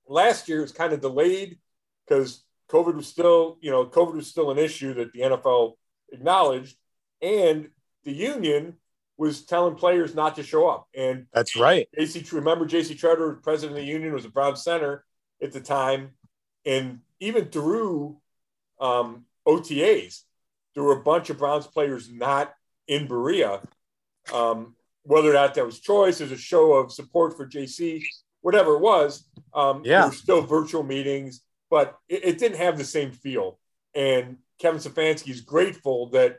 Last 0.07 0.49
year 0.49 0.61
was 0.61 0.73
kind 0.73 0.93
of 0.93 1.01
delayed 1.01 1.59
because 2.07 2.45
COVID 2.71 2.95
was 2.95 3.07
still, 3.07 3.59
you 3.61 3.71
know, 3.71 3.87
COVID 3.87 4.14
was 4.14 4.29
still 4.29 4.51
an 4.51 4.59
issue 4.59 4.95
that 4.95 5.12
the 5.12 5.21
NFL 5.21 5.75
acknowledged, 6.12 6.77
and 7.21 7.69
the 8.05 8.12
union 8.12 8.75
was 9.17 9.45
telling 9.45 9.75
players 9.75 10.14
not 10.14 10.37
to 10.37 10.43
show 10.43 10.69
up. 10.69 10.87
And 10.95 11.27
that's 11.33 11.57
right. 11.57 11.88
JC, 11.99 12.31
remember 12.33 12.67
JC 12.67 12.99
Tretter, 12.99 13.43
president 13.43 13.79
of 13.79 13.85
the 13.85 13.91
union, 13.91 14.12
was 14.12 14.25
a 14.25 14.31
Brown 14.31 14.57
center 14.57 15.05
at 15.43 15.53
the 15.53 15.61
time. 15.61 16.12
And 16.64 17.01
even 17.19 17.47
through 17.47 18.19
um, 18.81 19.25
OTAs, 19.47 20.23
there 20.75 20.85
were 20.85 21.01
a 21.01 21.03
bunch 21.03 21.31
of 21.31 21.38
Browns 21.38 21.67
players 21.67 22.09
not 22.11 22.55
in 22.88 23.07
Berea. 23.07 23.61
Um, 24.33 24.74
whether 25.05 25.31
or 25.31 25.35
not 25.35 25.55
that 25.55 25.64
was 25.64 25.81
choice 25.81 26.20
as 26.20 26.33
a 26.33 26.37
show 26.37 26.74
of 26.74 26.92
support 26.92 27.37
for 27.37 27.46
JC, 27.46 28.03
whatever 28.42 28.74
it 28.74 28.81
was, 28.81 29.27
um, 29.55 29.83
yeah. 29.85 30.01
there 30.01 30.09
were 30.09 30.14
still 30.14 30.42
virtual 30.42 30.83
meetings, 30.83 31.42
but 31.70 31.96
it, 32.09 32.24
it 32.24 32.38
didn't 32.38 32.59
have 32.59 32.77
the 32.77 32.85
same 32.85 33.12
feel. 33.12 33.59
And 33.94 34.37
Kevin 34.59 34.81
Stefanski 34.81 35.31
is 35.31 35.40
grateful 35.40 36.11
that 36.11 36.37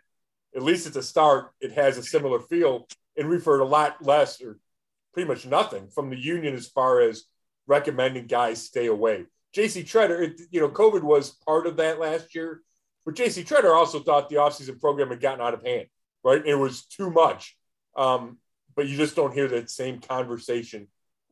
at 0.56 0.62
least 0.62 0.88
at 0.88 0.94
the 0.94 1.02
start, 1.02 1.52
it 1.62 1.72
has 1.74 1.98
a 1.98 2.04
similar 2.04 2.40
feel. 2.40 2.88
And 3.18 3.30
we've 3.30 3.44
heard 3.44 3.62
a 3.62 3.66
lot 3.66 4.04
less 4.04 4.42
or 4.42 4.60
pretty 5.14 5.28
much 5.28 5.46
nothing 5.46 5.88
from 5.88 6.10
the 6.10 6.18
union 6.18 6.54
as 6.54 6.68
far 6.68 7.02
as 7.02 7.24
recommending 7.68 8.28
guys 8.28 8.64
stay 8.64 8.88
away. 8.88 9.26
JC 9.56 9.84
Tretter, 9.84 10.22
it, 10.22 10.42
you 10.52 10.60
know, 10.60 10.70
COVID 10.70 11.02
was 11.02 11.32
part 11.32 11.66
of 11.66 11.78
that 11.78 12.00
last 12.00 12.36
year, 12.36 12.62
but 13.06 13.16
JC 13.16 13.46
Tretter 13.46 13.76
also 13.76 14.00
thought 14.00 14.30
the 14.30 14.36
offseason 14.36 14.80
program 14.80 15.10
had 15.10 15.22
gotten 15.22 15.42
out 15.42 15.54
of 15.54 15.64
hand, 15.64 15.88
right? 16.24 16.46
It 16.46 16.56
was 16.56 16.86
too 16.86 17.10
much. 17.10 17.58
Um, 17.96 18.38
but 18.76 18.88
you 18.88 18.96
just 18.96 19.16
don't 19.16 19.34
hear 19.34 19.48
that 19.50 19.70
same 19.70 20.00
conversation 20.00 20.88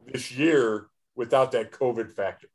this 0.05 0.31
year 0.31 0.87
without 1.15 1.51
that 1.53 1.71
COVID 1.71 2.11
factor. 2.11 2.47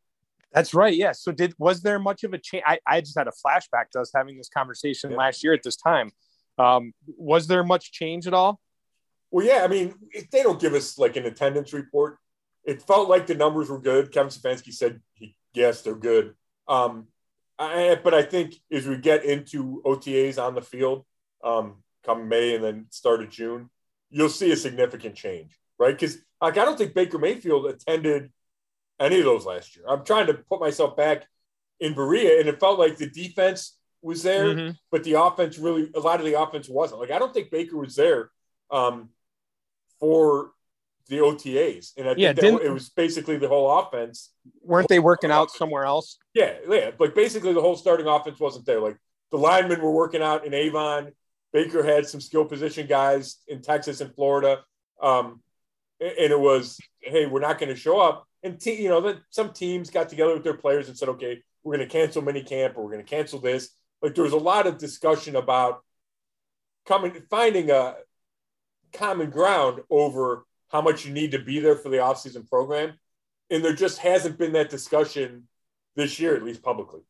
That's 0.52 0.74
right. 0.74 0.94
Yeah. 0.94 1.12
So 1.12 1.32
did 1.32 1.54
was 1.58 1.82
there 1.82 1.98
much 1.98 2.24
of 2.24 2.34
a 2.34 2.38
change? 2.38 2.64
I, 2.66 2.78
I 2.86 3.00
just 3.00 3.16
had 3.16 3.26
a 3.26 3.30
flashback 3.30 3.90
to 3.92 4.00
us 4.00 4.10
having 4.14 4.36
this 4.36 4.50
conversation 4.50 5.12
yeah. 5.12 5.16
last 5.16 5.42
year 5.42 5.54
at 5.54 5.62
this 5.62 5.76
time. 5.76 6.10
Um, 6.58 6.92
was 7.16 7.46
there 7.46 7.64
much 7.64 7.92
change 7.92 8.26
at 8.26 8.34
all? 8.34 8.60
Well, 9.30 9.46
yeah. 9.46 9.62
I 9.64 9.68
mean, 9.68 9.94
they 10.30 10.42
don't 10.42 10.60
give 10.60 10.74
us 10.74 10.98
like 10.98 11.16
an 11.16 11.24
attendance 11.24 11.72
report. 11.72 12.18
It 12.64 12.82
felt 12.82 13.08
like 13.08 13.26
the 13.26 13.34
numbers 13.34 13.70
were 13.70 13.80
good. 13.80 14.12
Kevin 14.12 14.30
Stefanski 14.30 14.72
said, 14.72 15.00
he, 15.14 15.34
yes, 15.54 15.82
they're 15.82 15.94
good. 15.94 16.34
Um, 16.68 17.08
I, 17.58 17.98
but 18.02 18.14
I 18.14 18.22
think 18.22 18.54
as 18.70 18.86
we 18.86 18.98
get 18.98 19.24
into 19.24 19.82
OTAs 19.84 20.42
on 20.42 20.54
the 20.54 20.60
field 20.60 21.04
um, 21.42 21.76
come 22.04 22.28
May 22.28 22.54
and 22.54 22.64
then 22.64 22.86
start 22.90 23.22
of 23.22 23.30
June, 23.30 23.70
you'll 24.10 24.28
see 24.28 24.52
a 24.52 24.56
significant 24.56 25.14
change, 25.14 25.58
right? 25.78 25.94
Because 25.98 26.18
like 26.40 26.58
I 26.58 26.64
don't 26.64 26.76
think 26.76 26.94
Baker 26.94 27.18
Mayfield 27.18 27.66
attended 27.66 28.30
any 29.00 29.18
of 29.18 29.24
those 29.24 29.46
last 29.46 29.76
year. 29.76 29.84
I'm 29.88 30.04
trying 30.04 30.26
to 30.26 30.34
put 30.34 30.60
myself 30.60 30.96
back 30.96 31.26
in 31.80 31.94
Berea, 31.94 32.40
and 32.40 32.48
it 32.48 32.60
felt 32.60 32.78
like 32.78 32.96
the 32.96 33.08
defense 33.08 33.76
was 34.02 34.22
there, 34.22 34.46
mm-hmm. 34.46 34.70
but 34.90 35.04
the 35.04 35.14
offense 35.14 35.58
really 35.58 35.90
a 35.94 36.00
lot 36.00 36.20
of 36.20 36.26
the 36.26 36.40
offense 36.40 36.68
wasn't. 36.68 37.00
Like 37.00 37.10
I 37.10 37.18
don't 37.18 37.32
think 37.32 37.50
Baker 37.50 37.76
was 37.76 37.96
there 37.96 38.30
um, 38.70 39.10
for 40.00 40.50
the 41.08 41.18
OTAs, 41.18 41.92
and 41.96 42.08
I 42.08 42.14
yeah, 42.16 42.32
think 42.32 42.60
that 42.60 42.66
it 42.66 42.72
was 42.72 42.90
basically 42.90 43.38
the 43.38 43.48
whole 43.48 43.78
offense. 43.78 44.30
Weren't 44.62 44.88
they 44.88 44.98
working 44.98 45.30
out 45.30 45.50
somewhere 45.50 45.84
else? 45.84 46.18
Yeah, 46.34 46.54
yeah. 46.68 46.90
Like 46.98 47.14
basically 47.14 47.52
the 47.52 47.60
whole 47.60 47.76
starting 47.76 48.06
offense 48.06 48.38
wasn't 48.38 48.66
there. 48.66 48.80
Like 48.80 48.96
the 49.30 49.38
linemen 49.38 49.80
were 49.80 49.92
working 49.92 50.22
out 50.22 50.44
in 50.44 50.54
Avon. 50.54 51.12
Baker 51.52 51.82
had 51.82 52.06
some 52.06 52.20
skill 52.20 52.44
position 52.44 52.86
guys 52.86 53.38
in 53.48 53.62
Texas 53.62 54.00
and 54.00 54.14
Florida, 54.14 54.60
um, 55.00 55.40
and 56.00 56.32
it 56.32 56.40
was, 56.40 56.78
hey, 57.00 57.26
we're 57.26 57.40
not 57.40 57.58
going 57.58 57.68
to 57.68 57.76
show 57.76 58.00
up. 58.00 58.26
And 58.42 58.60
te- 58.60 58.82
you 58.82 58.88
know 58.88 59.16
some 59.30 59.52
teams 59.52 59.90
got 59.90 60.08
together 60.08 60.34
with 60.34 60.44
their 60.44 60.56
players 60.56 60.88
and 60.88 60.96
said, 60.96 61.08
okay, 61.10 61.42
we're 61.62 61.76
going 61.76 61.88
to 61.88 61.92
cancel 61.92 62.22
mini 62.22 62.42
camp 62.42 62.76
or 62.76 62.84
we're 62.84 62.92
going 62.92 63.04
to 63.04 63.08
cancel 63.10 63.38
this 63.38 63.70
like 64.02 64.14
there 64.14 64.24
was 64.24 64.32
a 64.32 64.38
lot 64.38 64.66
of 64.66 64.78
discussion 64.78 65.36
about 65.36 65.82
coming 66.86 67.22
finding 67.30 67.70
a 67.70 67.94
common 68.92 69.30
ground 69.30 69.80
over 69.88 70.44
how 70.68 70.82
much 70.82 71.06
you 71.06 71.12
need 71.12 71.30
to 71.30 71.38
be 71.38 71.60
there 71.60 71.76
for 71.76 71.88
the 71.88 71.96
offseason 71.98 72.48
program 72.48 72.92
and 73.50 73.64
there 73.64 73.74
just 73.74 73.98
hasn't 73.98 74.36
been 74.36 74.52
that 74.52 74.68
discussion 74.68 75.46
this 75.94 76.18
year 76.18 76.34
at 76.34 76.42
least 76.42 76.62
publicly 76.62 77.00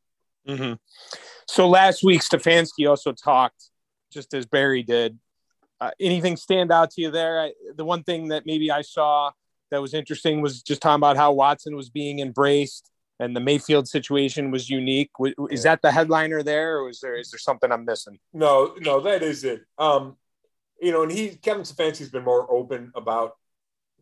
mm-hmm. 0.47 0.75
so 1.49 1.69
last 1.69 2.05
week 2.05 2.21
stefanski 2.21 2.89
also 2.89 3.13
talked 3.13 3.71
just 4.12 4.35
as 4.35 4.46
Berry 4.46 4.83
did 4.83 5.18
uh, 5.81 5.90
anything 5.98 6.37
stand 6.37 6.71
out 6.71 6.90
to 6.92 7.00
you 7.00 7.10
there 7.10 7.40
I, 7.40 7.52
the 7.75 7.85
one 7.85 8.04
thing 8.04 8.29
that 8.29 8.46
maybe 8.46 8.71
i 8.71 8.83
saw 8.83 9.33
that 9.71 9.83
was 9.83 9.94
interesting 9.94 10.40
was 10.40 10.63
just 10.63 10.81
talking 10.81 11.00
about 11.00 11.17
how 11.17 11.33
watson 11.33 11.75
was 11.75 11.90
being 11.90 12.21
embraced 12.21 12.92
and 13.23 13.37
the 13.37 13.40
Mayfield 13.40 13.87
situation 13.87 14.50
was 14.50 14.69
unique. 14.69 15.10
Is 15.48 15.63
that 15.63 15.81
the 15.81 15.92
headliner 15.92 16.42
there, 16.42 16.81
or 16.81 16.88
is 16.88 16.98
there 16.98 17.15
is 17.15 17.31
there 17.31 17.38
something 17.38 17.71
I'm 17.71 17.85
missing? 17.85 18.19
No, 18.33 18.75
no, 18.81 19.00
that 19.00 19.23
is 19.23 19.44
it. 19.44 19.63
Um, 19.79 20.17
you 20.81 20.90
know, 20.90 21.04
and 21.04 21.13
he 21.13 21.29
Kevin 21.29 21.63
Stefanski's 21.63 22.08
been 22.08 22.25
more 22.25 22.50
open 22.50 22.90
about 22.96 23.37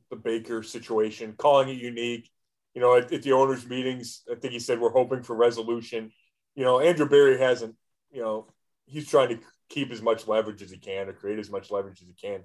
the 0.09 0.17
Baker 0.17 0.63
situation, 0.63 1.35
calling 1.37 1.69
it 1.69 1.77
unique. 1.77 2.31
You 2.75 2.81
know, 2.81 2.97
at, 2.97 3.13
at, 3.13 3.23
the 3.23 3.33
owners' 3.33 3.67
meetings, 3.67 4.23
I 4.31 4.37
think 4.37 4.55
he 4.55 4.59
said 4.59 4.81
we're 4.81 4.91
hoping 4.91 5.23
for 5.23 5.37
resolution. 5.37 6.13
You 6.55 6.65
know, 6.65 6.81
Andrew 6.81 7.09
Berry 7.09 7.39
hasn't. 7.39 7.75
You 8.11 8.23
know, 8.23 8.47
he's 8.87 9.09
trying 9.09 9.29
to 9.29 9.39
keep 9.71 9.91
as 9.91 10.03
much 10.03 10.29
leverage 10.29 10.61
as 10.63 10.71
he 10.71 10.77
can 10.77 11.09
or 11.09 11.15
create 11.15 11.39
as 11.39 11.51
much 11.51 11.71
leverage 11.71 12.03
as 12.03 12.09
he 12.09 12.15
can. 12.15 12.43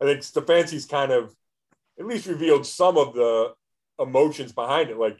I 0.00 0.04
think 0.04 0.20
Stefanski's 0.20 0.86
kind 0.86 1.12
of 1.12 1.34
at 1.98 2.06
least 2.06 2.26
revealed 2.26 2.64
some 2.64 2.96
of 2.96 3.14
the 3.14 3.52
emotions 3.98 4.52
behind 4.52 4.88
it, 4.90 4.96
like 4.96 5.18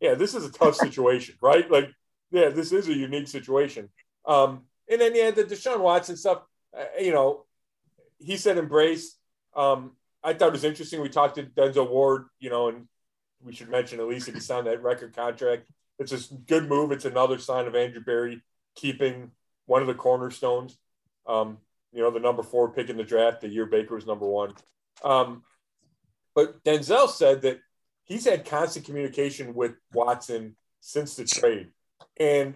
yeah, 0.00 0.14
this 0.14 0.34
is 0.34 0.44
a 0.44 0.52
tough 0.52 0.74
situation, 0.76 1.34
right? 1.40 1.68
Like 1.68 1.90
yeah, 2.30 2.50
this 2.50 2.72
is 2.72 2.88
a 2.88 2.94
unique 2.94 3.28
situation. 3.28 3.88
Um, 4.26 4.64
and 4.90 5.00
then 5.00 5.14
yeah, 5.14 5.30
the 5.30 5.44
Deshaun 5.44 5.80
Watson 5.80 6.16
stuff. 6.16 6.42
Uh, 6.78 6.84
you 7.00 7.12
know, 7.12 7.46
he 8.18 8.36
said 8.36 8.58
embrace. 8.58 9.16
Um, 9.56 9.92
I 10.22 10.34
thought 10.34 10.48
it 10.48 10.52
was 10.52 10.64
interesting. 10.64 11.00
We 11.00 11.08
talked 11.08 11.36
to 11.36 11.44
Denzel 11.44 11.90
Ward, 11.90 12.26
you 12.38 12.50
know, 12.50 12.68
and 12.68 12.86
we 13.42 13.54
should 13.54 13.70
mention 13.70 14.00
at 14.00 14.08
least 14.08 14.28
if 14.28 14.34
he 14.34 14.40
signed 14.40 14.66
that 14.66 14.82
record 14.82 15.14
contract. 15.14 15.66
It's 15.98 16.12
a 16.12 16.34
good 16.34 16.68
move. 16.68 16.92
It's 16.92 17.04
another 17.04 17.38
sign 17.38 17.66
of 17.66 17.74
Andrew 17.74 18.02
Berry 18.02 18.42
keeping 18.76 19.30
one 19.66 19.80
of 19.80 19.88
the 19.88 19.94
cornerstones. 19.94 20.76
Um, 21.28 21.58
you 21.92 22.02
know, 22.02 22.10
the 22.10 22.20
number 22.20 22.42
four 22.42 22.72
pick 22.72 22.90
in 22.90 22.96
the 22.96 23.04
draft 23.04 23.42
the 23.42 23.48
year 23.48 23.66
Baker 23.66 23.94
was 23.94 24.06
number 24.06 24.26
one. 24.26 24.54
Um, 25.04 25.42
but 26.34 26.62
Denzel 26.64 27.08
said 27.08 27.42
that 27.42 27.60
he's 28.04 28.24
had 28.24 28.44
constant 28.44 28.86
communication 28.86 29.54
with 29.54 29.72
Watson 29.92 30.56
since 30.80 31.14
the 31.14 31.24
trade. 31.24 31.68
And 32.18 32.54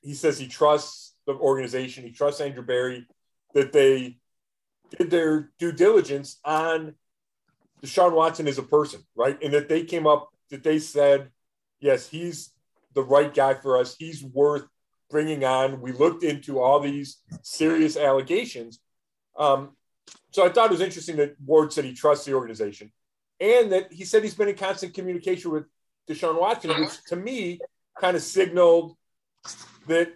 he 0.00 0.14
says 0.14 0.38
he 0.38 0.48
trusts 0.48 1.14
the 1.26 1.34
organization, 1.34 2.04
he 2.04 2.10
trusts 2.10 2.40
Andrew 2.40 2.64
Berry 2.64 3.06
that 3.54 3.72
they 3.72 4.18
did 4.98 5.10
their 5.10 5.50
due 5.58 5.72
diligence 5.72 6.38
on 6.44 6.94
Deshaun 7.82 8.12
Watson 8.12 8.48
as 8.48 8.58
a 8.58 8.62
person, 8.62 9.02
right? 9.14 9.38
And 9.42 9.52
that 9.54 9.68
they 9.68 9.84
came 9.84 10.06
up, 10.06 10.30
that 10.50 10.62
they 10.62 10.78
said, 10.78 11.30
yes, 11.80 12.08
he's 12.08 12.50
the 12.94 13.02
right 13.02 13.32
guy 13.32 13.54
for 13.54 13.78
us. 13.78 13.96
He's 13.96 14.22
worth 14.22 14.66
bringing 15.12 15.44
on. 15.44 15.80
We 15.80 15.92
looked 15.92 16.24
into 16.24 16.58
all 16.58 16.80
these 16.80 17.18
serious 17.42 17.96
allegations. 17.96 18.80
Um, 19.38 19.76
so 20.32 20.44
I 20.44 20.48
thought 20.48 20.70
it 20.70 20.72
was 20.72 20.80
interesting 20.80 21.16
that 21.16 21.36
Ward 21.44 21.72
said 21.72 21.84
he 21.84 21.92
trusts 21.92 22.24
the 22.24 22.32
organization 22.32 22.90
and 23.38 23.70
that 23.72 23.92
he 23.92 24.04
said 24.04 24.22
he's 24.22 24.34
been 24.34 24.48
in 24.48 24.56
constant 24.56 24.94
communication 24.94 25.52
with 25.52 25.64
Deshaun 26.08 26.40
Watson, 26.40 26.70
which 26.80 27.04
to 27.08 27.16
me 27.16 27.60
kind 28.00 28.16
of 28.16 28.22
signaled 28.22 28.96
that 29.86 30.12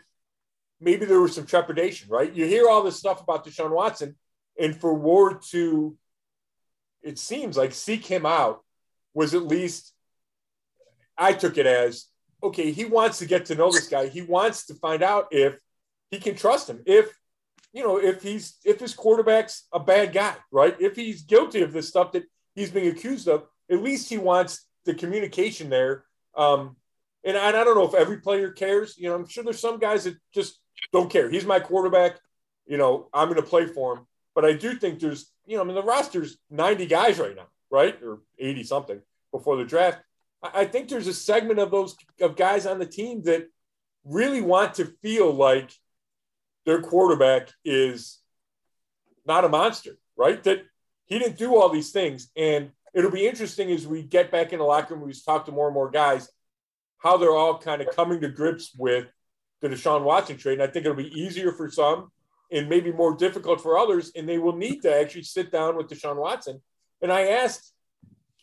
maybe 0.81 1.07
there 1.07 1.21
was 1.21 1.35
some 1.35 1.47
trepidation, 1.47 2.09
right? 2.09 2.33
You 2.33 2.47
hear 2.47 2.69
all 2.69 2.83
this 2.83 2.99
stuff 2.99 3.21
about 3.21 3.45
Deshaun 3.47 3.71
Watson, 3.71 4.17
and 4.59 4.75
for 4.75 4.95
Ward 4.95 5.43
to, 5.51 5.97
it 7.03 7.19
seems 7.19 7.57
like 7.57 7.73
seek 7.73 8.05
him 8.05 8.27
out 8.27 8.65
was 9.15 9.35
at 9.35 9.43
least, 9.43 9.93
I 11.17 11.33
took 11.33 11.59
it 11.59 11.67
as 11.67 12.07
okay, 12.47 12.73
he 12.73 12.85
wants 12.85 13.19
to 13.19 13.27
get 13.27 13.47
to 13.47 13.55
know 13.55 13.71
this 13.71 13.89
guy. 13.89 14.09
He 14.09 14.23
wants 14.23 14.67
to 14.67 14.75
find 14.75 15.03
out 15.03 15.29
if 15.31 15.59
he 16.11 16.19
can 16.19 16.35
trust 16.35 16.69
him. 16.69 16.83
If 16.87 17.13
you 17.73 17.83
know, 17.83 17.99
if 17.99 18.23
he's 18.23 18.57
if 18.65 18.81
his 18.81 18.95
quarterback's 18.95 19.67
a 19.73 19.79
bad 19.79 20.13
guy, 20.13 20.35
right? 20.51 20.75
If 20.81 20.97
he's 20.97 21.23
guilty 21.23 21.63
of 21.63 21.73
this 21.73 21.89
stuff 21.89 22.13
that 22.13 22.25
he's 22.55 22.71
being 22.71 22.89
accused 22.89 23.29
of, 23.29 23.45
at 23.71 23.83
least 23.83 24.09
he 24.09 24.19
wants 24.19 24.67
the 24.85 24.95
communication 24.95 25.69
there. 25.69 26.05
Um, 26.37 26.77
and 27.25 27.37
I, 27.37 27.49
and 27.49 27.57
I 27.57 27.65
don't 27.65 27.77
know 27.77 27.87
if 27.87 27.95
every 27.95 28.19
player 28.19 28.51
cares. 28.51 28.97
You 28.97 29.09
know, 29.09 29.15
I'm 29.15 29.27
sure 29.27 29.45
there's 29.45 29.61
some 29.61 29.79
guys 29.79 30.05
that 30.05 30.17
just 30.33 30.59
don't 30.93 31.11
care. 31.11 31.29
He's 31.29 31.45
my 31.45 31.61
quarterback. 31.61 32.19
You 32.67 32.79
know, 32.79 33.09
I'm 33.13 33.29
going 33.29 33.43
to 33.43 33.47
play 33.47 33.67
for 33.67 33.97
him. 33.97 34.07
But 34.35 34.45
I 34.45 34.53
do 34.53 34.75
think 34.75 35.01
there's, 35.01 35.33
you 35.47 35.57
know, 35.57 35.63
I 35.63 35.67
mean, 35.67 35.75
the 35.75 35.83
roster's 35.83 36.39
90 36.51 36.87
guys 36.87 37.19
right 37.19 37.35
now, 37.35 37.49
right? 37.71 37.99
Or 38.03 38.21
80 38.39 38.65
something 38.65 39.01
before 39.33 39.57
the 39.57 39.65
draft. 39.65 40.01
I 40.55 40.65
think 40.65 40.89
there's 40.89 41.07
a 41.07 41.15
segment 41.15 41.59
of 41.59 41.71
those 41.71 41.97
of 42.21 42.37
guys 42.37 42.67
on 42.67 42.79
the 42.79 42.87
team 42.87 43.23
that 43.25 43.49
really 44.05 44.41
want 44.41 44.75
to 44.75 44.87
feel 45.03 45.33
like 45.33 45.71
their 46.65 46.81
quarterback 46.83 47.51
is 47.65 48.19
not 49.27 49.45
a 49.45 49.49
monster, 49.49 49.99
right? 50.17 50.43
That 50.45 50.65
he 51.07 51.19
didn't 51.19 51.39
do 51.39 51.57
all 51.57 51.69
these 51.69 51.91
things. 51.93 52.31
And 52.37 52.71
it'll 52.93 53.11
be 53.11 53.27
interesting 53.27 53.71
as 53.71 53.87
we 53.87 54.03
get 54.03 54.31
back 54.31 54.53
in 54.53 54.59
the 54.59 54.65
locker 54.65 54.95
room, 54.95 55.07
we 55.07 55.13
talk 55.13 55.47
to 55.47 55.53
more 55.53 55.67
and 55.69 55.75
more 55.75 55.91
guys, 55.91 56.29
how 56.99 57.17
they're 57.17 57.35
all 57.35 57.59
kind 57.59 57.81
of 57.81 57.95
coming 57.95 58.21
to 58.21 58.29
grips 58.29 58.73
with 58.77 59.07
the 59.61 59.69
Deshaun 59.69 60.03
Watson 60.03 60.37
trade. 60.37 60.61
And 60.61 60.63
I 60.63 60.67
think 60.67 60.85
it'll 60.85 60.97
be 60.97 61.21
easier 61.21 61.53
for 61.53 61.71
some 61.71 62.11
and 62.51 62.69
maybe 62.69 62.93
more 62.93 63.17
difficult 63.17 63.61
for 63.61 63.79
others. 63.79 64.13
And 64.15 64.29
they 64.29 64.39
will 64.39 64.57
need 64.57 64.83
to 64.83 64.95
actually 64.95 65.23
sit 65.23 65.53
down 65.53 65.77
with 65.77 65.89
Deshaun 65.89 66.17
Watson. 66.17 66.61
And 67.01 67.13
I 67.13 67.29
asked, 67.29 67.73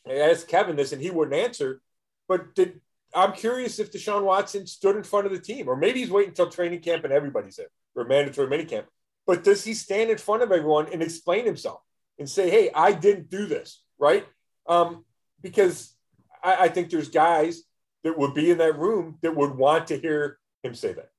I 0.07 0.15
asked 0.15 0.47
Kevin 0.47 0.75
this 0.75 0.91
and 0.91 1.01
he 1.01 1.11
wouldn't 1.11 1.35
answer, 1.35 1.81
but 2.27 2.55
did 2.55 2.81
I'm 3.15 3.33
curious 3.33 3.79
if 3.79 3.91
Deshaun 3.91 4.23
Watson 4.23 4.65
stood 4.65 4.95
in 4.95 5.03
front 5.03 5.27
of 5.27 5.31
the 5.31 5.39
team, 5.39 5.69
or 5.69 5.75
maybe 5.75 5.99
he's 5.99 6.09
waiting 6.09 6.29
until 6.29 6.49
training 6.49 6.79
camp 6.79 7.03
and 7.03 7.13
everybody's 7.13 7.57
there, 7.57 7.67
or 7.95 8.05
mandatory 8.05 8.47
minicamp. 8.47 8.85
But 9.27 9.43
does 9.43 9.63
he 9.63 9.73
stand 9.73 10.09
in 10.09 10.17
front 10.17 10.41
of 10.43 10.51
everyone 10.51 10.87
and 10.91 11.01
explain 11.01 11.45
himself 11.45 11.81
and 12.17 12.29
say, 12.29 12.49
"Hey, 12.49 12.71
I 12.73 12.91
didn't 12.91 13.29
do 13.29 13.45
this," 13.45 13.83
right? 13.99 14.25
Um, 14.67 15.05
because 15.41 15.95
I, 16.43 16.65
I 16.65 16.67
think 16.69 16.89
there's 16.89 17.09
guys 17.09 17.63
that 18.03 18.17
would 18.17 18.33
be 18.33 18.51
in 18.51 18.57
that 18.57 18.77
room 18.77 19.17
that 19.21 19.35
would 19.35 19.55
want 19.55 19.87
to 19.87 19.97
hear 19.97 20.39
him 20.63 20.73
say 20.73 20.93
that. 20.93 21.09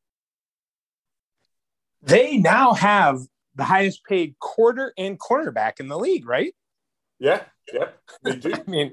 They 2.03 2.37
now 2.37 2.75
have 2.75 3.21
the 3.55 3.65
highest 3.65 4.05
paid 4.05 4.39
quarter 4.39 4.93
and 4.99 5.19
cornerback 5.19 5.81
in 5.81 5.89
the 5.89 5.99
league, 5.99 6.27
right? 6.27 6.55
Yeah, 7.19 7.45
yeah, 7.73 7.89
they 8.23 8.37
do. 8.37 8.53
I 8.67 8.71
mean, 8.71 8.93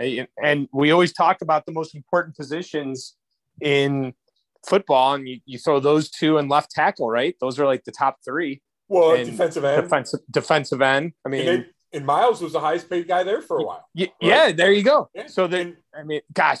yeah. 0.00 0.24
and 0.42 0.68
we 0.72 0.90
always 0.90 1.12
talk 1.12 1.42
about 1.42 1.66
the 1.66 1.72
most 1.72 1.94
important 1.94 2.36
positions 2.36 3.16
in 3.60 4.14
football, 4.66 5.14
and 5.14 5.28
you, 5.28 5.40
you 5.44 5.58
throw 5.58 5.80
those 5.80 6.10
two 6.10 6.38
and 6.38 6.48
left 6.48 6.70
tackle, 6.70 7.10
right? 7.10 7.34
Those 7.40 7.58
are 7.58 7.66
like 7.66 7.84
the 7.84 7.92
top 7.92 8.18
three. 8.24 8.62
Well, 8.88 9.14
and 9.14 9.24
defensive 9.26 9.64
end, 9.64 9.82
defensive 9.82 10.20
defensive 10.30 10.82
end. 10.82 11.12
I 11.24 11.28
mean, 11.28 11.48
and, 11.48 11.66
and, 11.92 12.06
Myles 12.06 12.42
was 12.42 12.52
the 12.52 12.60
highest 12.60 12.90
paid 12.90 13.08
guy 13.08 13.22
there 13.22 13.40
for 13.40 13.58
a 13.58 13.64
while. 13.64 13.88
Y- 13.94 14.04
right? 14.04 14.12
Yeah, 14.20 14.52
there 14.52 14.72
you 14.72 14.82
go. 14.82 15.08
Yeah. 15.14 15.28
So 15.28 15.46
then, 15.46 15.76
I 15.94 16.02
mean, 16.02 16.20
gosh, 16.32 16.58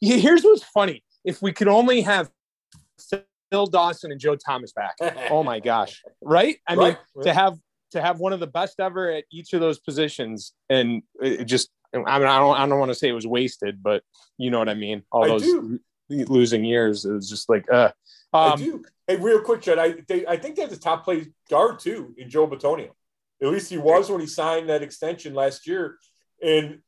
here's 0.00 0.42
what's 0.42 0.64
funny: 0.64 1.04
if 1.24 1.40
we 1.40 1.52
could 1.52 1.68
only 1.68 2.00
have 2.02 2.30
Phil 3.50 3.66
Dawson 3.66 4.12
and 4.12 4.20
Joe 4.20 4.36
Thomas 4.36 4.72
back. 4.72 4.94
oh 5.30 5.42
my 5.42 5.60
gosh. 5.60 6.02
Right? 6.22 6.58
I 6.66 6.74
right. 6.74 6.98
mean, 7.14 7.24
to 7.24 7.34
have 7.34 7.58
to 7.92 8.00
have 8.00 8.20
one 8.20 8.32
of 8.32 8.40
the 8.40 8.46
best 8.46 8.78
ever 8.78 9.10
at 9.10 9.24
each 9.32 9.52
of 9.52 9.60
those 9.60 9.80
positions 9.80 10.52
and 10.68 11.02
uh, 11.22 11.42
just 11.44 11.70
I 11.94 11.98
mean 11.98 12.28
I 12.28 12.38
don't 12.38 12.56
I 12.56 12.66
don't 12.66 12.78
want 12.78 12.90
to 12.90 12.94
say 12.94 13.08
it 13.08 13.12
was 13.12 13.26
wasted, 13.26 13.82
but 13.82 14.02
you 14.38 14.50
know 14.50 14.58
what 14.58 14.68
I 14.68 14.74
mean. 14.74 15.02
All 15.10 15.24
I 15.24 15.28
those 15.28 15.42
do. 15.42 15.80
losing 16.08 16.64
years. 16.64 17.04
It 17.04 17.12
was 17.12 17.28
just 17.28 17.48
like 17.48 17.70
uh 17.70 17.90
um, 18.32 18.52
I 18.52 18.56
do. 18.56 18.84
Hey, 19.06 19.16
real 19.16 19.40
quick, 19.40 19.60
Chud. 19.62 19.78
I 19.78 20.02
they, 20.06 20.26
I 20.26 20.36
think 20.36 20.56
they 20.56 20.62
have 20.62 20.70
the 20.70 20.76
top 20.76 21.04
play 21.04 21.26
guard 21.48 21.80
too 21.80 22.14
in 22.16 22.30
Joe 22.30 22.46
Bitonio. 22.46 22.90
At 23.42 23.48
least 23.48 23.70
he 23.70 23.78
was 23.78 24.10
when 24.10 24.20
he 24.20 24.26
signed 24.26 24.68
that 24.68 24.82
extension 24.82 25.34
last 25.34 25.66
year. 25.66 25.98
And 26.42 26.80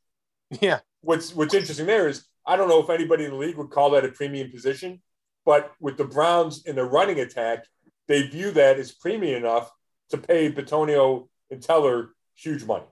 yeah, 0.60 0.80
what's 1.00 1.34
what's 1.34 1.54
interesting 1.54 1.86
there 1.86 2.08
is 2.08 2.24
I 2.46 2.56
don't 2.56 2.68
know 2.68 2.82
if 2.82 2.90
anybody 2.90 3.24
in 3.24 3.30
the 3.30 3.36
league 3.36 3.56
would 3.56 3.70
call 3.70 3.90
that 3.90 4.04
a 4.04 4.08
premium 4.08 4.50
position, 4.50 5.00
but 5.44 5.72
with 5.80 5.96
the 5.96 6.04
Browns 6.04 6.64
in 6.64 6.76
the 6.76 6.84
running 6.84 7.20
attack, 7.20 7.64
they 8.08 8.22
view 8.22 8.50
that 8.52 8.78
as 8.78 8.92
premium 8.92 9.44
enough 9.44 9.70
to 10.10 10.18
pay 10.18 10.52
Bitonio 10.52 11.28
and 11.50 11.62
Teller 11.62 12.10
huge 12.34 12.64
money. 12.64 12.86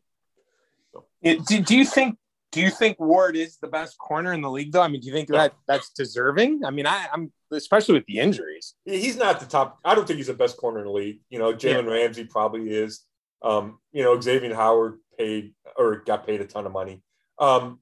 So. 1.25 1.37
Do, 1.47 1.61
do 1.61 1.77
you 1.77 1.85
think 1.85 2.17
do 2.53 2.61
you 2.61 2.71
think 2.71 2.99
Ward 2.99 3.37
is 3.37 3.59
the 3.59 3.69
best 3.69 3.97
corner 3.99 4.33
in 4.33 4.41
the 4.41 4.51
league 4.51 4.73
though? 4.73 4.83
I 4.83 4.89
mean, 4.89 5.01
do 5.01 5.07
you 5.07 5.13
think 5.13 5.29
that 5.29 5.55
that's 5.69 5.91
deserving? 5.91 6.65
I 6.65 6.71
mean, 6.71 6.87
I, 6.87 7.07
am 7.13 7.33
especially 7.53 7.95
with 7.95 8.07
the 8.07 8.19
injuries. 8.19 8.75
He's 8.85 9.17
not 9.17 9.39
the 9.39 9.47
top. 9.47 9.79
I 9.85 9.95
don't 9.95 10.07
think 10.07 10.17
he's 10.17 10.27
the 10.27 10.35
best 10.35 10.57
corner 10.57 10.81
in 10.81 10.87
the 10.87 10.93
league. 10.93 11.21
You 11.31 11.39
know, 11.39 11.53
Jalen 11.53 11.85
yeah. 11.85 11.93
Ramsey 11.93 12.25
probably 12.25 12.71
is. 12.71 13.03
Um, 13.43 13.79
you 13.93 14.03
know, 14.03 14.21
Xavier 14.21 14.55
Howard 14.55 14.99
paid 15.17 15.55
or 15.77 15.97
got 15.97 16.27
paid 16.27 16.41
a 16.41 16.47
ton 16.47 16.67
of 16.67 16.73
money. 16.73 17.03
Um, 17.39 17.79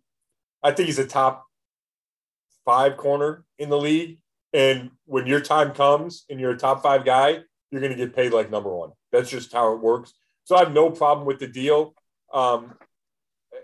I 0.62 0.72
think 0.72 0.86
he's 0.86 0.98
a 0.98 1.06
top 1.06 1.46
five 2.64 2.96
corner 2.96 3.44
in 3.58 3.70
the 3.70 3.78
league. 3.78 4.18
And 4.52 4.90
when 5.06 5.26
your 5.26 5.40
time 5.40 5.72
comes 5.72 6.24
and 6.28 6.38
you're 6.38 6.52
a 6.52 6.58
top 6.58 6.82
five 6.82 7.04
guy, 7.04 7.38
you're 7.70 7.80
going 7.80 7.92
to 7.92 7.98
get 7.98 8.14
paid 8.14 8.32
like 8.32 8.50
number 8.50 8.74
one. 8.74 8.90
That's 9.12 9.30
just 9.30 9.52
how 9.52 9.72
it 9.72 9.80
works. 9.80 10.14
So 10.44 10.56
I 10.56 10.60
have 10.60 10.72
no 10.72 10.90
problem 10.90 11.26
with 11.26 11.38
the 11.38 11.48
deal. 11.48 11.94
Um, 12.32 12.74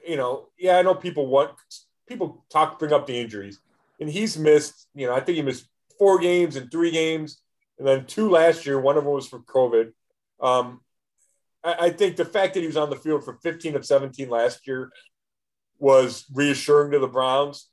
you 0.07 0.17
know, 0.17 0.49
yeah, 0.59 0.79
I 0.79 0.83
know 0.83 0.95
people 0.95 1.27
want 1.27 1.51
people 2.07 2.45
talk 2.51 2.79
bring 2.79 2.93
up 2.93 3.07
the 3.07 3.19
injuries, 3.19 3.61
and 4.01 4.09
he's 4.09 4.39
missed. 4.39 4.89
You 4.95 5.07
know, 5.07 5.15
I 5.15 5.21
think 5.21 5.37
he 5.37 5.43
missed 5.43 5.67
four 5.99 6.19
games 6.19 6.57
and 6.57 6.71
three 6.71 6.91
games, 6.91 7.41
and 7.79 7.87
then 7.87 8.07
two 8.07 8.31
last 8.31 8.67
year. 8.67 8.81
One 8.81 8.97
of 8.97 9.05
them 9.05 9.13
was 9.13 9.29
for 9.29 9.41
COVID. 9.41 9.93
Um, 10.41 10.81
I, 11.63 11.87
I 11.87 11.91
think 11.91 12.17
the 12.17 12.25
fact 12.25 12.55
that 12.55 12.61
he 12.61 12.67
was 12.67 12.77
on 12.77 12.91
the 12.91 12.97
field 12.97 13.25
for 13.25 13.39
15 13.43 13.77
of 13.77 13.87
17 13.87 14.29
last 14.29 14.67
year 14.67 14.91
was 15.79 16.25
reassuring 16.33 16.93
to 16.93 16.99
the 16.99 17.09
Browns. 17.09 17.69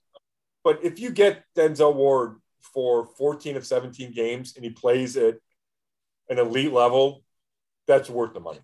But 0.64 0.84
if 0.84 1.00
you 1.00 1.12
get 1.12 1.44
Denzel 1.56 1.96
Ward 1.96 2.36
for 2.74 3.08
14 3.18 3.58
of 3.58 3.66
17 3.66 4.12
games 4.14 4.54
and 4.56 4.64
he 4.64 4.72
plays 4.72 5.18
at 5.18 5.38
an 6.30 6.40
elite 6.40 6.72
level, 6.72 7.24
that's 7.88 8.10
worth 8.10 8.34
the 8.34 8.40
money. 8.40 8.60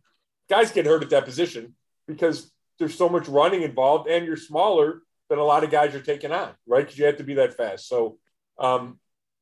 Guys 0.50 0.72
get 0.72 0.86
hurt 0.86 1.04
at 1.04 1.10
that 1.10 1.26
position 1.26 1.76
because 2.08 2.52
there's 2.80 2.96
so 2.96 3.10
much 3.10 3.28
running 3.28 3.64
involved 3.64 4.08
and 4.10 4.26
you're 4.26 4.38
smaller 4.38 5.02
than 5.30 5.40
a 5.40 5.44
lot 5.44 5.64
of 5.64 5.72
guys 5.72 5.94
you're 5.94 6.02
taking 6.02 6.32
on, 6.32 6.52
right? 6.66 6.86
Because 6.86 6.98
you 6.98 7.06
have 7.06 7.18
to 7.18 7.24
be 7.24 7.36
that 7.36 7.56
fast. 7.56 7.88
So 7.88 8.18
um, 8.60 9.00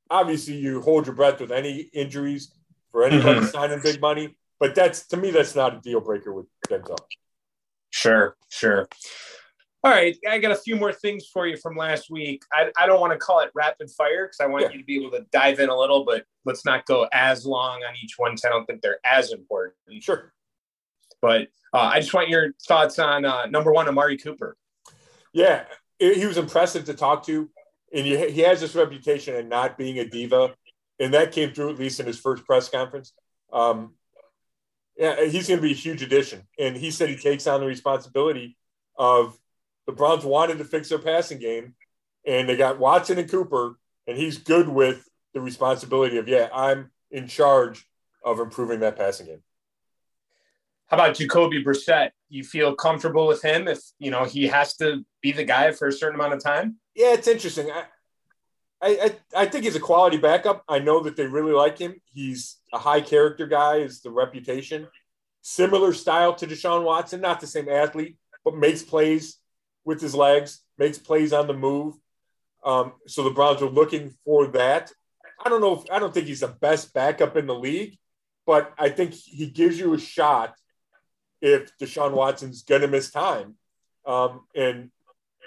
obviously 0.09 0.55
you 0.55 0.81
hold 0.81 1.05
your 1.05 1.15
breath 1.15 1.39
with 1.39 1.51
any 1.51 1.81
injuries 1.93 2.51
for 2.91 3.03
anybody 3.03 3.39
mm-hmm. 3.39 3.49
signing 3.49 3.81
big 3.81 4.01
money. 4.01 4.37
But 4.59 4.73
that's 4.73 5.07
to 5.07 5.17
me, 5.17 5.31
that's 5.31 5.55
not 5.55 5.75
a 5.75 5.81
deal 5.81 5.99
breaker 5.99 6.33
with 6.33 6.45
Denzel. 6.69 6.97
Sure, 7.89 8.35
sure. 8.49 8.87
All 9.83 9.91
right, 9.91 10.17
I 10.27 10.39
got 10.39 10.51
a 10.51 10.55
few 10.55 10.75
more 10.75 10.91
things 10.91 11.27
for 11.31 11.45
you 11.45 11.57
from 11.57 11.77
last 11.77 12.09
week. 12.09 12.41
I, 12.51 12.71
I 12.75 12.87
don't 12.87 12.99
want 12.99 13.13
to 13.13 13.19
call 13.19 13.41
it 13.41 13.51
rapid 13.53 13.91
fire 13.91 14.25
because 14.25 14.39
I 14.39 14.47
want 14.47 14.63
yeah. 14.63 14.71
you 14.71 14.79
to 14.79 14.83
be 14.83 14.97
able 14.97 15.11
to 15.11 15.25
dive 15.31 15.59
in 15.59 15.69
a 15.69 15.77
little, 15.77 16.03
but 16.03 16.25
let's 16.43 16.65
not 16.65 16.85
go 16.87 17.07
as 17.13 17.45
long 17.45 17.83
on 17.83 17.93
each 18.01 18.15
one. 18.17 18.35
I 18.43 18.49
don't 18.49 18.65
think 18.65 18.81
they're 18.81 18.97
as 19.05 19.31
important. 19.31 19.75
Sure. 20.01 20.33
But 21.21 21.47
uh, 21.73 21.79
I 21.79 21.99
just 21.99 22.13
want 22.13 22.29
your 22.29 22.53
thoughts 22.67 22.99
on 22.99 23.25
uh, 23.25 23.47
number 23.47 23.71
one, 23.71 23.87
Amari 23.87 24.17
Cooper. 24.17 24.55
Yeah, 25.33 25.65
he 25.99 26.25
was 26.25 26.37
impressive 26.37 26.85
to 26.85 26.93
talk 26.93 27.25
to, 27.25 27.49
and 27.93 28.05
he 28.05 28.39
has 28.41 28.61
this 28.61 28.75
reputation 28.75 29.35
of 29.35 29.45
not 29.45 29.77
being 29.77 29.99
a 29.99 30.05
diva, 30.05 30.53
and 30.99 31.13
that 31.13 31.31
came 31.31 31.53
through 31.53 31.71
at 31.71 31.79
least 31.79 31.99
in 31.99 32.05
his 32.05 32.19
first 32.19 32.45
press 32.45 32.69
conference. 32.69 33.13
Um, 33.51 33.95
yeah, 34.97 35.25
he's 35.25 35.47
going 35.47 35.59
to 35.59 35.65
be 35.65 35.71
a 35.71 35.75
huge 35.75 36.01
addition, 36.01 36.43
and 36.57 36.77
he 36.77 36.91
said 36.91 37.09
he 37.09 37.17
takes 37.17 37.47
on 37.47 37.59
the 37.59 37.65
responsibility 37.65 38.57
of 38.97 39.37
the 39.85 39.91
Browns 39.91 40.23
wanted 40.23 40.57
to 40.59 40.63
fix 40.63 40.89
their 40.89 40.99
passing 40.99 41.39
game, 41.39 41.75
and 42.25 42.47
they 42.47 42.55
got 42.55 42.79
Watson 42.79 43.17
and 43.17 43.29
Cooper, 43.29 43.77
and 44.07 44.17
he's 44.17 44.37
good 44.37 44.69
with 44.69 45.07
the 45.33 45.41
responsibility 45.41 46.17
of, 46.17 46.27
yeah, 46.27 46.47
I'm 46.53 46.91
in 47.11 47.27
charge 47.27 47.85
of 48.23 48.39
improving 48.39 48.79
that 48.79 48.95
passing 48.95 49.27
game. 49.27 49.43
How 50.87 50.97
about 50.97 51.15
Jacoby 51.15 51.63
Brissett? 51.63 52.11
You 52.29 52.43
feel 52.43 52.75
comfortable 52.75 53.27
with 53.27 53.41
him 53.41 53.67
if 53.67 53.79
you 53.97 54.11
know 54.11 54.23
he 54.23 54.47
has 54.47 54.75
to 54.77 55.03
be 55.21 55.31
the 55.31 55.43
guy 55.43 55.71
for 55.71 55.87
a 55.87 55.91
certain 55.91 56.19
amount 56.19 56.33
of 56.33 56.43
time? 56.43 56.77
Yeah, 56.95 57.13
it's 57.13 57.27
interesting. 57.27 57.71
I, 57.71 57.85
I, 58.81 59.15
I 59.35 59.45
think 59.47 59.63
he's 59.63 59.75
a 59.75 59.79
quality 59.79 60.17
backup. 60.17 60.63
I 60.67 60.79
know 60.79 61.01
that 61.01 61.15
they 61.15 61.25
really 61.25 61.53
like 61.53 61.79
him. 61.79 61.95
He's 62.13 62.57
a 62.71 62.77
high 62.77 63.01
character 63.01 63.47
guy, 63.47 63.77
is 63.77 64.01
the 64.01 64.11
reputation. 64.11 64.87
Similar 65.41 65.93
style 65.93 66.35
to 66.35 66.45
Deshaun 66.45 66.83
Watson, 66.83 67.21
not 67.21 67.39
the 67.39 67.47
same 67.47 67.69
athlete, 67.69 68.17
but 68.43 68.55
makes 68.55 68.83
plays 68.83 69.39
with 69.85 70.01
his 70.01 70.13
legs, 70.13 70.61
makes 70.77 70.97
plays 70.97 71.33
on 71.33 71.47
the 71.47 71.53
move. 71.53 71.95
Um, 72.63 72.93
so 73.07 73.23
the 73.23 73.29
Browns 73.31 73.61
are 73.61 73.69
looking 73.69 74.13
for 74.23 74.47
that. 74.47 74.91
I 75.43 75.49
don't 75.49 75.61
know 75.61 75.79
if 75.79 75.83
I 75.91 75.99
don't 75.99 76.13
think 76.13 76.27
he's 76.27 76.39
the 76.39 76.47
best 76.47 76.93
backup 76.93 77.37
in 77.37 77.47
the 77.47 77.55
league, 77.55 77.97
but 78.45 78.73
I 78.77 78.89
think 78.89 79.13
he 79.13 79.47
gives 79.47 79.79
you 79.79 79.93
a 79.93 79.99
shot 79.99 80.55
if 81.41 81.77
Deshaun 81.77 82.13
Watson's 82.13 82.63
going 82.63 82.81
to 82.81 82.87
miss 82.87 83.11
time. 83.11 83.55
Um, 84.05 84.41
and 84.55 84.91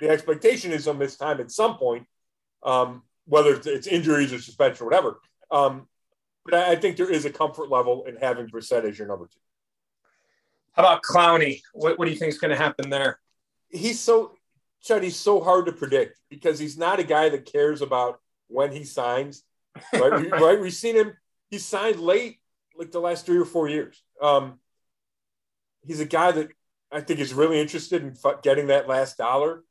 the 0.01 0.09
expectation 0.09 0.73
is 0.73 0.85
he'll 0.85 0.95
miss 0.95 1.17
time 1.17 1.41
at 1.41 1.51
some 1.51 1.77
point, 1.77 2.07
um, 2.63 3.03
whether 3.27 3.55
it's 3.55 3.87
injuries 3.87 4.33
or 4.33 4.39
suspension 4.39 4.85
or 4.85 4.87
whatever. 4.87 5.21
Um, 5.51 5.87
but 6.45 6.55
I 6.55 6.77
think 6.77 6.97
there 6.97 7.11
is 7.11 7.25
a 7.25 7.31
comfort 7.31 7.71
level 7.71 8.05
in 8.05 8.17
having 8.17 8.49
Brissett 8.49 8.85
as 8.85 8.99
your 8.99 9.09
number 9.09 9.27
two. 9.27 9.41
How 10.73 10.83
about 10.83 11.03
Clowney? 11.03 11.63
What, 11.73 11.99
what 11.99 12.05
do 12.05 12.11
you 12.11 12.17
think 12.17 12.33
is 12.33 12.39
going 12.39 12.51
to 12.51 12.57
happen 12.57 12.91
there? 12.91 13.19
he's 13.71 14.01
so 14.01 14.33
Chud, 14.85 15.03
he's 15.03 15.17
so 15.17 15.41
hard 15.41 15.67
to 15.67 15.73
predict 15.73 16.19
because 16.31 16.59
he's 16.59 16.79
not 16.79 17.01
a 17.01 17.05
guy 17.05 17.29
that 17.29 17.51
cares 17.51 17.83
about 17.83 18.21
when 18.47 18.73
he 18.73 18.85
signs. 18.85 19.43
Right, 19.93 20.03
right. 20.13 20.31
right? 20.31 20.61
We've 20.61 20.73
seen 20.73 20.95
him. 20.95 21.15
He 21.51 21.59
signed 21.59 21.99
late, 21.99 22.39
like 22.77 22.93
the 22.93 23.01
last 23.01 23.27
three 23.27 23.39
or 23.39 23.45
four 23.45 23.69
years. 23.69 24.03
Um, 24.23 24.61
he's 25.89 26.01
a 26.01 26.05
guy 26.05 26.31
that 26.31 26.49
I 26.93 27.01
think 27.01 27.19
is 27.19 27.35
really 27.35 27.61
interested 27.61 28.03
in 28.03 28.15
getting 28.43 28.69
that 28.69 28.87
last 28.87 29.17
dollar. 29.17 29.65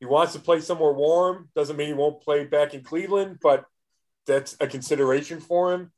He 0.00 0.06
wants 0.06 0.32
to 0.34 0.38
play 0.40 0.60
somewhere 0.60 0.92
warm. 0.92 1.48
Doesn't 1.54 1.76
mean 1.76 1.88
he 1.88 1.94
won't 1.94 2.22
play 2.22 2.44
back 2.44 2.74
in 2.74 2.82
Cleveland, 2.82 3.38
but 3.40 3.64
that's 4.26 4.56
a 4.60 4.66
consideration 4.66 5.40
for 5.40 5.72
him. 5.72 5.92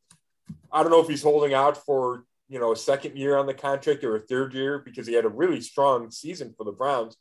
I 0.70 0.83
don't 0.83 0.93
know 0.93 1.01
if 1.01 1.09
he's 1.09 1.22
holding 1.22 1.55
out 1.55 1.85
for 1.85 2.24
you 2.49 2.59
know 2.61 2.72
a 2.72 2.76
second 2.76 3.16
year 3.16 3.37
on 3.37 3.47
the 3.47 3.55
contract 3.55 4.05
or 4.05 4.16
a 4.16 4.20
third 4.20 4.55
year 4.55 4.78
because 4.78 5.07
he 5.07 5.14
had 5.14 5.24
a 5.24 5.28
really 5.30 5.61
strong 5.61 6.11
season 6.11 6.55
for 6.57 6.64
the 6.64 6.72
Browns. 6.72 7.16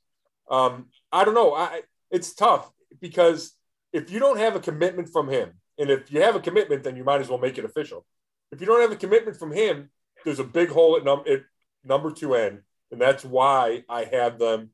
Um, 0.50 0.88
I 1.12 1.24
don't 1.24 1.36
know. 1.36 1.54
I, 1.54 1.82
it's 2.10 2.34
tough 2.34 2.70
because 3.00 3.54
if 3.94 4.12
you 4.12 4.20
don't 4.20 4.38
have 4.38 4.56
a 4.56 4.60
commitment 4.60 5.10
from 5.10 5.30
him, 5.30 5.54
and 5.78 5.90
if 5.90 6.12
you 6.12 6.22
have 6.22 6.36
a 6.36 6.42
commitment, 6.42 6.84
then 6.84 6.96
you 6.96 7.04
might 7.04 7.22
as 7.22 7.30
well 7.30 7.40
make 7.40 7.58
it 7.58 7.66
official. 7.66 8.06
If 8.52 8.60
you 8.60 8.68
don't 8.68 8.82
have 8.82 8.92
a 8.92 8.98
commitment 8.98 9.38
from 9.38 9.52
him, 9.52 9.90
there's 10.26 10.40
a 10.40 10.44
big 10.44 10.70
hole 10.70 10.98
at, 10.98 11.04
num- 11.04 11.24
at 11.28 11.42
number 11.84 12.12
two 12.12 12.36
end, 12.36 12.62
and 12.92 13.00
that's 13.02 13.24
why 13.24 13.84
I 13.90 14.06
have 14.06 14.40
them 14.40 14.72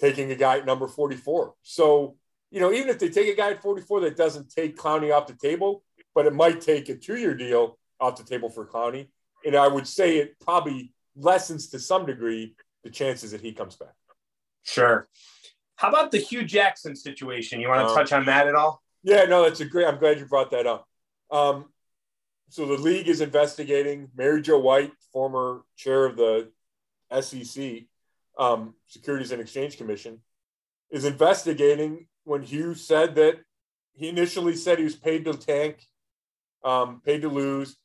taking 0.00 0.30
a 0.30 0.36
guy 0.36 0.58
at 0.58 0.66
number 0.66 0.88
44. 0.88 1.54
So, 1.62 2.16
you 2.50 2.60
know, 2.60 2.72
even 2.72 2.88
if 2.88 2.98
they 2.98 3.08
take 3.08 3.28
a 3.28 3.36
guy 3.36 3.50
at 3.50 3.62
44 3.62 4.00
that 4.00 4.16
doesn't 4.16 4.50
take 4.50 4.76
Clowney 4.76 5.14
off 5.14 5.26
the 5.26 5.34
table, 5.34 5.82
but 6.14 6.26
it 6.26 6.34
might 6.34 6.60
take 6.60 6.88
a 6.88 6.96
two 6.96 7.16
year 7.16 7.34
deal 7.34 7.78
off 8.00 8.16
the 8.16 8.24
table 8.24 8.48
for 8.48 8.66
Clowney, 8.66 9.08
and 9.44 9.54
I 9.54 9.68
would 9.68 9.86
say 9.86 10.18
it 10.18 10.38
probably 10.40 10.92
lessens 11.16 11.68
to 11.68 11.78
some 11.78 12.06
degree 12.06 12.54
the 12.82 12.90
chances 12.90 13.32
that 13.32 13.40
he 13.40 13.52
comes 13.52 13.76
back. 13.76 13.94
Sure. 14.62 15.08
How 15.76 15.88
about 15.88 16.10
the 16.10 16.18
Hue 16.18 16.44
Jackson 16.44 16.94
situation? 16.94 17.60
You 17.60 17.68
want 17.68 17.80
to 17.80 17.86
um, 17.86 17.96
touch 17.96 18.12
on 18.12 18.26
that 18.26 18.46
at 18.46 18.54
all? 18.54 18.82
Yeah, 19.02 19.24
no, 19.24 19.44
that's 19.44 19.60
a 19.60 19.64
great. 19.64 19.86
I'm 19.86 19.98
glad 19.98 20.18
you 20.18 20.26
brought 20.26 20.50
that 20.50 20.66
up. 20.66 20.86
Um, 21.30 21.66
so 22.50 22.66
the 22.66 22.74
league 22.74 23.08
is 23.08 23.20
investigating 23.20 24.08
Mary 24.16 24.42
Jo 24.42 24.58
White, 24.58 24.92
former 25.12 25.62
chair 25.76 26.04
of 26.04 26.16
the 26.16 26.50
SEC, 27.20 27.84
um, 28.36 28.74
Securities 28.88 29.30
and 29.30 29.40
Exchange 29.40 29.78
Commission, 29.78 30.18
is 30.90 31.04
investigating 31.04 32.08
when 32.24 32.42
Hue 32.42 32.74
said 32.74 33.14
that 33.14 33.38
he 33.92 34.08
initially 34.08 34.56
said 34.56 34.78
he 34.78 34.84
was 34.84 34.96
paid 34.96 35.24
to 35.26 35.34
tank, 35.34 35.86
um, 36.64 37.00
paid 37.04 37.22
to 37.22 37.28
lose, 37.28 37.76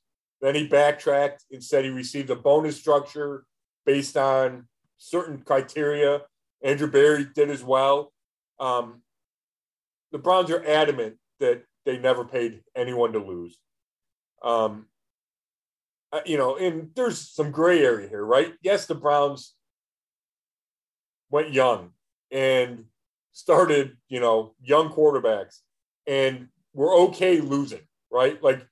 then 0.41 0.55
he 0.55 0.67
backtracked 0.67 1.45
and 1.51 1.63
said 1.63 1.85
he 1.85 1.91
received 1.91 2.31
a 2.31 2.35
bonus 2.35 2.75
structure 2.75 3.45
based 3.85 4.17
on 4.17 4.67
certain 4.97 5.37
criteria. 5.39 6.21
Andrew 6.63 6.89
Berry 6.89 7.27
did 7.35 7.51
as 7.51 7.63
well. 7.63 8.11
Um, 8.59 9.01
the 10.11 10.17
Browns 10.17 10.49
are 10.49 10.65
adamant 10.65 11.17
that 11.39 11.63
they 11.85 11.99
never 11.99 12.25
paid 12.25 12.61
anyone 12.75 13.13
to 13.13 13.19
lose. 13.19 13.59
Um, 14.45 14.85
uh, 16.13 16.21
you 16.25 16.37
know, 16.37 16.55
and 16.55 16.91
there's 16.95 17.19
some 17.19 17.51
gray 17.51 17.83
area 17.83 18.07
here, 18.07 18.23
right? 18.23 18.53
Yes, 18.61 18.85
the 18.85 18.95
Browns 18.95 19.55
went 21.29 21.51
young 21.51 21.89
and 22.31 22.85
started, 23.33 23.97
you 24.07 24.21
know, 24.21 24.55
young 24.61 24.89
quarterbacks 24.89 25.59
and 26.07 26.47
were 26.73 26.93
okay 26.93 27.41
losing, 27.41 27.81
right? 28.11 28.41
Like 28.41 28.65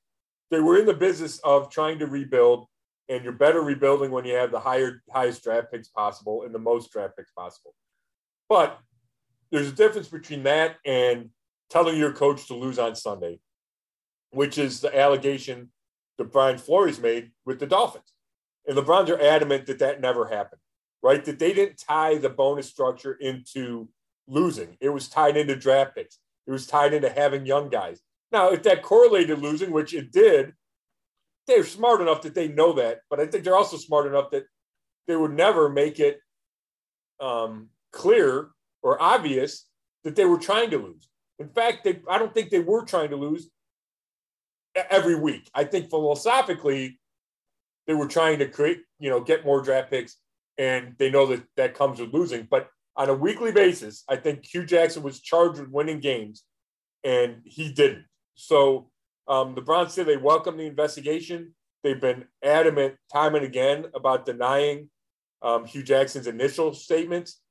they 0.51 0.61
were 0.61 0.78
in 0.78 0.86
the 0.86 0.93
business 0.93 1.39
of 1.39 1.69
trying 1.69 1.99
to 1.99 2.07
rebuild, 2.07 2.67
and 3.09 3.24
you're 3.24 3.34
better 3.34 3.61
rebuilding 3.61 4.11
when 4.11 4.24
you 4.24 4.36
have 4.36 4.51
the 4.51 4.59
higher 4.59 5.01
highest 5.11 5.43
draft 5.43 5.71
picks 5.71 5.89
possible 5.89 6.43
and 6.43 6.55
the 6.55 6.59
most 6.59 6.91
draft 6.91 7.17
picks 7.17 7.32
possible. 7.32 7.74
But 8.47 8.80
there's 9.51 9.67
a 9.67 9.74
difference 9.74 10.07
between 10.07 10.43
that 10.43 10.78
and 10.86 11.30
telling 11.69 11.97
your 11.97 12.13
coach 12.13 12.47
to 12.47 12.53
lose 12.53 12.80
on 12.80 12.95
Sunday, 12.95 13.39
which 14.34 14.57
is 14.57 14.81
the 14.81 14.97
allegation 14.97 15.69
that 16.17 16.31
Brian 16.31 16.57
Flores 16.57 16.99
made 16.99 17.31
with 17.45 17.59
the 17.59 17.67
Dolphins. 17.67 18.13
And 18.67 18.77
the 18.77 18.84
are 18.84 19.21
adamant 19.21 19.65
that 19.67 19.79
that 19.79 20.01
never 20.01 20.25
happened, 20.27 20.61
right? 21.01 21.23
That 21.25 21.39
they 21.39 21.53
didn't 21.53 21.84
tie 21.88 22.17
the 22.17 22.29
bonus 22.29 22.67
structure 22.67 23.13
into 23.13 23.89
losing. 24.27 24.77
It 24.79 24.89
was 24.89 25.09
tied 25.09 25.38
into 25.38 25.55
draft 25.55 25.95
picks. 25.95 26.19
It 26.47 26.51
was 26.51 26.65
tied 26.65 26.93
into 26.93 27.09
having 27.09 27.45
young 27.45 27.69
guys. 27.69 27.99
Now, 28.31 28.49
if 28.51 28.63
that 28.63 28.81
correlated 28.81 29.39
losing, 29.39 29.71
which 29.71 29.93
it 29.93 30.11
did, 30.11 30.53
they're 31.45 31.65
smart 31.65 32.01
enough 32.01 32.21
that 32.21 32.36
they 32.36 32.47
know 32.47 32.73
that. 32.73 33.01
But 33.09 33.19
I 33.19 33.27
think 33.27 33.43
they're 33.43 33.55
also 33.55 33.77
smart 33.77 34.07
enough 34.07 34.31
that 34.31 34.45
they 35.07 35.15
would 35.15 35.34
never 35.34 35.69
make 35.69 35.99
it 35.99 36.19
um, 37.19 37.69
clear 37.91 38.49
or 38.81 39.01
obvious 39.01 39.67
that 40.03 40.15
they 40.15 40.25
were 40.25 40.39
trying 40.39 40.69
to 40.71 40.77
lose. 40.77 41.07
In 41.39 41.49
fact, 41.49 41.84
they, 41.84 42.01
I 42.09 42.17
don't 42.17 42.34
think 42.34 42.49
they 42.49 42.59
were 42.59 42.86
trying 42.86 43.09
to 43.09 43.17
lose 43.17 43.49
every 44.76 45.15
week. 45.15 45.49
I 45.53 45.63
think 45.63 45.89
philosophically, 45.89 46.99
they 47.88 47.93
were 47.93 48.07
trying 48.07 48.39
to 48.39 48.47
create, 48.47 48.82
you 48.99 49.09
know, 49.09 49.19
get 49.19 49.45
more 49.45 49.61
draft 49.61 49.89
picks, 49.89 50.17
and 50.57 50.95
they 50.97 51.09
know 51.09 51.26
that 51.28 51.43
that 51.57 51.76
comes 51.76 51.99
with 51.99 52.13
losing. 52.13 52.47
But 52.49 52.69
on 52.95 53.09
a 53.09 53.13
weekly 53.13 53.51
basis, 53.51 54.03
I 54.09 54.15
think 54.15 54.45
Hue 54.45 54.65
Jackson 54.65 55.03
was 55.03 55.19
charged 55.19 55.59
with 55.59 55.69
winning 55.69 55.99
games, 55.99 56.43
and 57.03 57.41
he 57.45 57.71
didn't. 57.71 58.05
So 58.36 58.89
um, 59.28 59.55
the 59.55 59.61
Browns 59.61 59.93
say 59.93 60.03
they 60.03 60.17
welcome 60.17 60.57
the 60.57 60.65
investigation. 60.65 61.55
They've 61.84 61.99
been 61.99 62.26
adamant 62.43 62.95
time 63.11 63.36
and 63.36 63.43
again 63.43 63.86
about 63.93 64.26
denying 64.26 64.89
um, 65.41 65.65
Hue 65.65 65.84
Jackson's 65.84 66.28
initial 66.28 66.74
statements. 66.74 67.41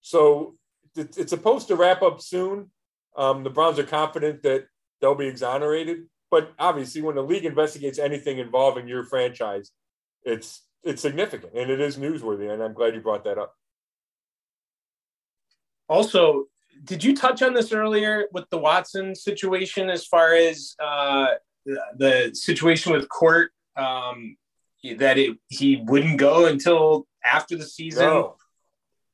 So 0.00 0.56
it's 0.96 1.30
supposed 1.30 1.68
to 1.68 1.76
wrap 1.76 2.02
up 2.02 2.20
soon. 2.20 2.70
Um, 3.16 3.44
the 3.44 3.50
Browns 3.50 3.78
are 3.78 3.84
confident 3.84 4.42
that 4.42 4.66
they'll 5.00 5.14
be 5.14 5.26
exonerated. 5.26 6.04
But 6.32 6.54
obviously, 6.58 7.02
when 7.02 7.14
the 7.14 7.22
league 7.22 7.44
investigates 7.44 7.98
anything 7.98 8.38
involving 8.38 8.88
your 8.88 9.04
franchise, 9.04 9.70
it's 10.24 10.62
it's 10.82 11.02
significant 11.02 11.52
and 11.54 11.70
it 11.70 11.78
is 11.78 11.98
newsworthy. 11.98 12.50
And 12.50 12.62
I'm 12.62 12.72
glad 12.72 12.94
you 12.94 13.02
brought 13.02 13.24
that 13.24 13.36
up. 13.36 13.54
Also, 15.90 16.46
did 16.84 17.04
you 17.04 17.14
touch 17.14 17.42
on 17.42 17.52
this 17.52 17.70
earlier 17.70 18.28
with 18.32 18.48
the 18.48 18.56
Watson 18.56 19.14
situation 19.14 19.90
as 19.90 20.06
far 20.06 20.34
as 20.34 20.74
uh, 20.82 21.26
the, 21.98 22.30
situation 22.32 22.92
with 22.92 23.10
court 23.10 23.50
um, 23.76 24.36
that 24.96 25.18
it, 25.18 25.36
he 25.48 25.84
wouldn't 25.84 26.18
go 26.18 26.46
until 26.46 27.06
after 27.22 27.58
the 27.58 27.66
season? 27.66 28.06
No. 28.06 28.36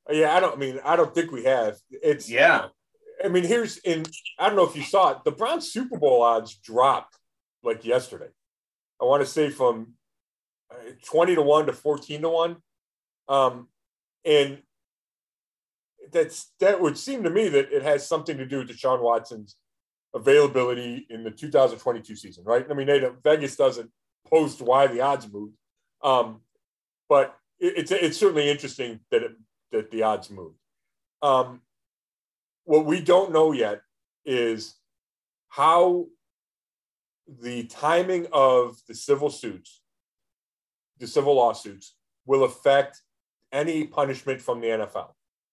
Yeah, 0.09 0.33
I 0.33 0.39
don't 0.39 0.55
I 0.55 0.57
mean 0.57 0.79
I 0.85 0.95
don't 0.95 1.13
think 1.13 1.33
we 1.33 1.43
have. 1.43 1.75
It's 1.91 2.29
Yeah. 2.29 2.67
I 3.23 3.27
mean, 3.27 3.43
here's 3.43 3.77
in 3.77 4.05
I 4.37 4.47
don't 4.47 4.55
know 4.55 4.67
if 4.67 4.75
you 4.75 4.83
saw 4.83 5.11
it. 5.11 5.17
The 5.25 5.31
Browns 5.31 5.71
Super 5.71 5.97
Bowl 5.97 6.21
odds 6.21 6.55
dropped 6.55 7.17
like 7.63 7.85
yesterday. 7.85 8.29
I 9.01 9.05
want 9.05 9.23
to 9.23 9.29
say 9.29 9.49
from 9.49 9.93
uh, 10.71 10.75
20 11.05 11.35
to 11.35 11.41
1 11.41 11.65
to 11.67 11.73
14 11.73 12.21
to 12.21 12.29
1. 12.29 12.57
Um, 13.27 13.67
and 14.25 14.59
that's 16.11 16.51
that 16.59 16.81
would 16.81 16.97
seem 16.97 17.23
to 17.23 17.29
me 17.29 17.49
that 17.49 17.71
it 17.71 17.83
has 17.83 18.07
something 18.07 18.37
to 18.37 18.45
do 18.45 18.59
with 18.59 18.69
Deshaun 18.69 19.01
Watson's 19.01 19.55
availability 20.13 21.05
in 21.09 21.23
the 21.23 21.31
2022 21.31 22.15
season, 22.15 22.43
right? 22.43 22.65
I 22.69 22.73
mean, 22.73 22.87
they 22.87 23.07
Vegas 23.23 23.55
doesn't 23.55 23.91
post 24.27 24.61
why 24.61 24.87
the 24.87 25.01
odds 25.01 25.31
moved, 25.31 25.53
um, 26.03 26.41
but 27.07 27.35
it, 27.59 27.73
it's 27.77 27.91
it's 27.91 28.17
certainly 28.17 28.49
interesting 28.49 28.99
that 29.11 29.23
it, 29.23 29.31
that 29.71 29.91
the 29.91 30.03
odds 30.03 30.29
moved. 30.29 30.57
Um, 31.21 31.61
what 32.69 32.85
we 32.85 33.01
don't 33.01 33.33
know 33.33 33.51
yet 33.51 33.81
is 34.25 34.75
how 35.47 36.05
the 37.41 37.63
timing 37.63 38.27
of 38.31 38.77
the 38.87 38.93
civil 38.93 39.31
suits, 39.31 39.81
the 40.99 41.07
civil 41.07 41.33
lawsuits, 41.33 41.95
will 42.27 42.43
affect 42.43 43.01
any 43.51 43.85
punishment 43.85 44.39
from 44.39 44.61
the 44.61 44.67
NFL. 44.67 45.07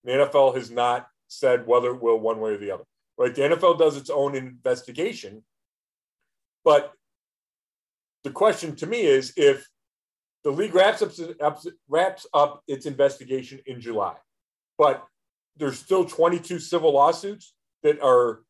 The 0.05 0.13
NFL 0.13 0.57
has 0.57 0.71
not 0.71 1.07
said 1.27 1.67
whether 1.67 1.95
it 1.95 2.03
will 2.03 2.21
one 2.21 2.39
way 2.39 2.51
or 2.51 2.59
the 2.59 2.73
other. 2.73 2.85
Right? 3.17 3.35
The 3.35 3.43
NFL 3.43 3.79
does 3.79 3.97
its 3.97 4.11
own 4.11 4.35
investigation, 4.35 5.43
but 6.67 6.93
the 8.25 8.31
question 8.31 8.77
to 8.77 8.87
me 8.87 9.07
is 9.07 9.33
if 9.39 9.67
the 10.45 10.51
league 10.51 10.75
wraps 10.75 11.01
up 11.01 11.61
wraps 11.89 12.27
up 12.35 12.63
its 12.69 12.85
investigation 12.85 13.61
in 13.65 13.81
July, 13.81 14.17
but 14.77 15.03
there's 15.57 15.79
still 15.79 16.05
22 16.05 16.59
civil 16.59 16.93
lawsuits 16.93 17.55
that 17.83 18.01
are 18.01 18.43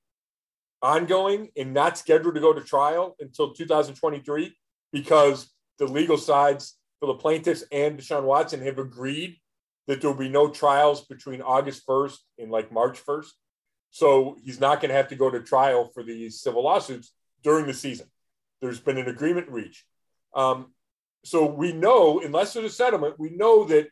ongoing 0.82 1.48
and 1.57 1.72
not 1.72 1.98
scheduled 1.98 2.34
to 2.34 2.40
go 2.40 2.52
to 2.52 2.61
trial 2.61 3.16
until 3.20 3.52
2023 3.52 4.54
because 4.92 5.52
the 5.78 5.86
legal 5.86 6.16
sides 6.16 6.76
for 7.00 7.07
the 7.07 7.14
plaintiffs 7.14 7.64
and 7.72 7.98
Deshaun 7.98 8.24
Watson 8.24 8.62
have 8.62 8.78
agreed 8.78 9.36
that 9.86 10.00
there 10.00 10.11
will 10.11 10.18
be 10.18 10.28
no 10.28 10.48
trials 10.48 11.04
between 11.07 11.42
August 11.42 11.86
1st 11.86 12.16
and 12.38 12.50
like 12.50 12.72
March 12.72 13.04
1st. 13.04 13.30
So 13.90 14.36
he's 14.44 14.61
not 14.61 14.80
going 14.80 14.90
to 14.90 14.96
have 14.96 15.09
to 15.09 15.16
go 15.16 15.30
to 15.30 15.40
trial 15.40 15.90
for 15.94 16.02
these 16.02 16.40
civil 16.40 16.64
lawsuits 16.64 17.12
during 17.42 17.66
the 17.66 17.74
season. 17.74 18.07
There's 18.61 18.80
been 18.80 18.98
an 18.98 19.09
agreement 19.09 19.48
reached. 19.48 19.84
Um, 20.34 20.72
so 21.24 21.46
we 21.46 21.72
know, 21.72 22.20
unless 22.20 22.52
there's 22.52 22.72
a 22.72 22.74
settlement, 22.74 23.18
we 23.18 23.30
know 23.30 23.64
that 23.64 23.88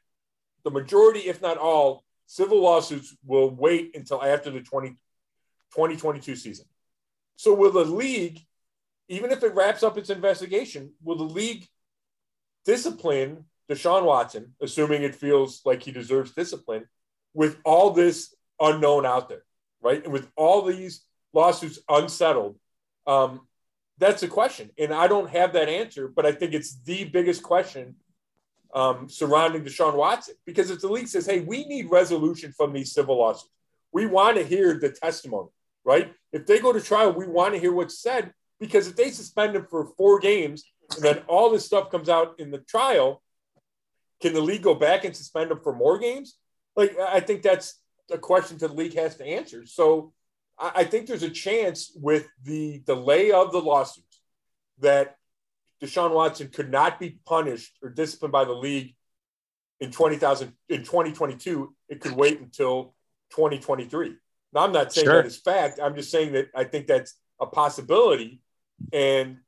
the 0.64 0.70
majority, 0.70 1.20
if 1.20 1.40
not 1.42 1.58
all, 1.58 2.04
civil 2.26 2.60
lawsuits 2.60 3.16
will 3.24 3.50
wait 3.50 3.94
until 3.94 4.22
after 4.22 4.50
the 4.50 4.60
20, 4.60 4.90
2022 4.90 6.36
season. 6.36 6.66
So 7.36 7.54
will 7.54 7.72
the 7.72 7.84
league, 7.84 8.40
even 9.08 9.30
if 9.30 9.42
it 9.42 9.54
wraps 9.54 9.82
up 9.82 9.98
its 9.98 10.10
investigation, 10.10 10.92
will 11.02 11.16
the 11.16 11.24
league 11.24 11.66
discipline 12.64 13.44
Deshaun 13.70 14.04
Watson, 14.04 14.54
assuming 14.60 15.02
it 15.02 15.14
feels 15.14 15.62
like 15.64 15.82
he 15.82 15.92
deserves 15.92 16.32
discipline, 16.32 16.86
with 17.32 17.58
all 17.64 17.90
this 17.90 18.34
unknown 18.60 19.06
out 19.06 19.28
there, 19.28 19.44
right? 19.82 20.02
And 20.04 20.12
with 20.12 20.28
all 20.36 20.62
these 20.62 21.02
lawsuits 21.32 21.78
unsettled, 21.88 22.58
um, 23.06 23.40
that's 23.98 24.22
a 24.22 24.28
question. 24.28 24.70
And 24.78 24.92
I 24.92 25.08
don't 25.08 25.30
have 25.30 25.52
that 25.54 25.68
answer, 25.68 26.08
but 26.08 26.26
I 26.26 26.32
think 26.32 26.52
it's 26.52 26.80
the 26.82 27.04
biggest 27.04 27.42
question 27.42 27.96
um, 28.74 29.08
surrounding 29.08 29.64
Deshaun 29.64 29.94
Watson. 29.94 30.34
Because 30.44 30.70
if 30.70 30.80
the 30.80 30.88
league 30.88 31.08
says, 31.08 31.26
hey, 31.26 31.40
we 31.40 31.64
need 31.64 31.90
resolution 31.90 32.52
from 32.52 32.72
these 32.72 32.92
civil 32.92 33.18
lawsuits, 33.18 33.52
we 33.92 34.06
want 34.06 34.36
to 34.36 34.44
hear 34.44 34.78
the 34.78 34.90
testimony, 34.90 35.50
right? 35.84 36.12
If 36.32 36.46
they 36.46 36.58
go 36.58 36.72
to 36.72 36.80
trial, 36.80 37.12
we 37.12 37.26
want 37.26 37.54
to 37.54 37.60
hear 37.60 37.72
what's 37.72 37.98
said. 37.98 38.32
Because 38.58 38.88
if 38.88 38.96
they 38.96 39.10
suspend 39.10 39.54
him 39.54 39.66
for 39.70 39.86
four 39.96 40.18
games 40.18 40.64
and 40.94 41.04
then 41.04 41.18
all 41.28 41.50
this 41.50 41.64
stuff 41.64 41.90
comes 41.90 42.08
out 42.08 42.34
in 42.38 42.50
the 42.50 42.58
trial, 42.58 43.22
can 44.20 44.32
the 44.32 44.40
league 44.40 44.62
go 44.62 44.74
back 44.74 45.04
and 45.04 45.14
suspend 45.14 45.50
him 45.50 45.60
for 45.62 45.74
more 45.74 45.98
games? 45.98 46.36
Like, 46.76 46.98
I 46.98 47.20
think 47.20 47.42
that's 47.42 47.80
a 48.10 48.18
question 48.18 48.58
the 48.58 48.68
league 48.68 48.94
has 48.94 49.16
to 49.16 49.24
answer. 49.24 49.66
So 49.66 50.12
I 50.58 50.84
think 50.84 51.06
there's 51.06 51.22
a 51.22 51.30
chance 51.30 51.92
with 51.94 52.28
the 52.42 52.80
delay 52.86 53.32
of 53.32 53.52
the 53.52 53.60
lawsuits 53.60 54.20
that 54.78 55.16
Deshaun 55.84 56.12
Watson 56.12 56.48
could 56.48 56.70
not 56.70 56.98
be 56.98 57.18
punished 57.26 57.76
or 57.82 57.90
disciplined 57.90 58.32
by 58.32 58.44
the 58.44 58.52
league 58.52 58.94
in 59.80 59.90
20,000 59.90 60.52
in 60.68 60.78
2022. 60.78 61.74
It 61.88 62.00
could 62.00 62.12
wait 62.12 62.40
until 62.40 62.94
2023. 63.30 64.14
Now, 64.52 64.60
I'm 64.60 64.72
not 64.72 64.92
saying 64.92 65.06
sure. 65.06 65.16
that 65.16 65.26
is 65.26 65.36
fact. 65.36 65.80
I'm 65.82 65.94
just 65.94 66.10
saying 66.10 66.32
that 66.32 66.48
I 66.54 66.64
think 66.64 66.86
that's 66.86 67.14
a 67.40 67.46
possibility. 67.46 68.40
And, 68.92 69.38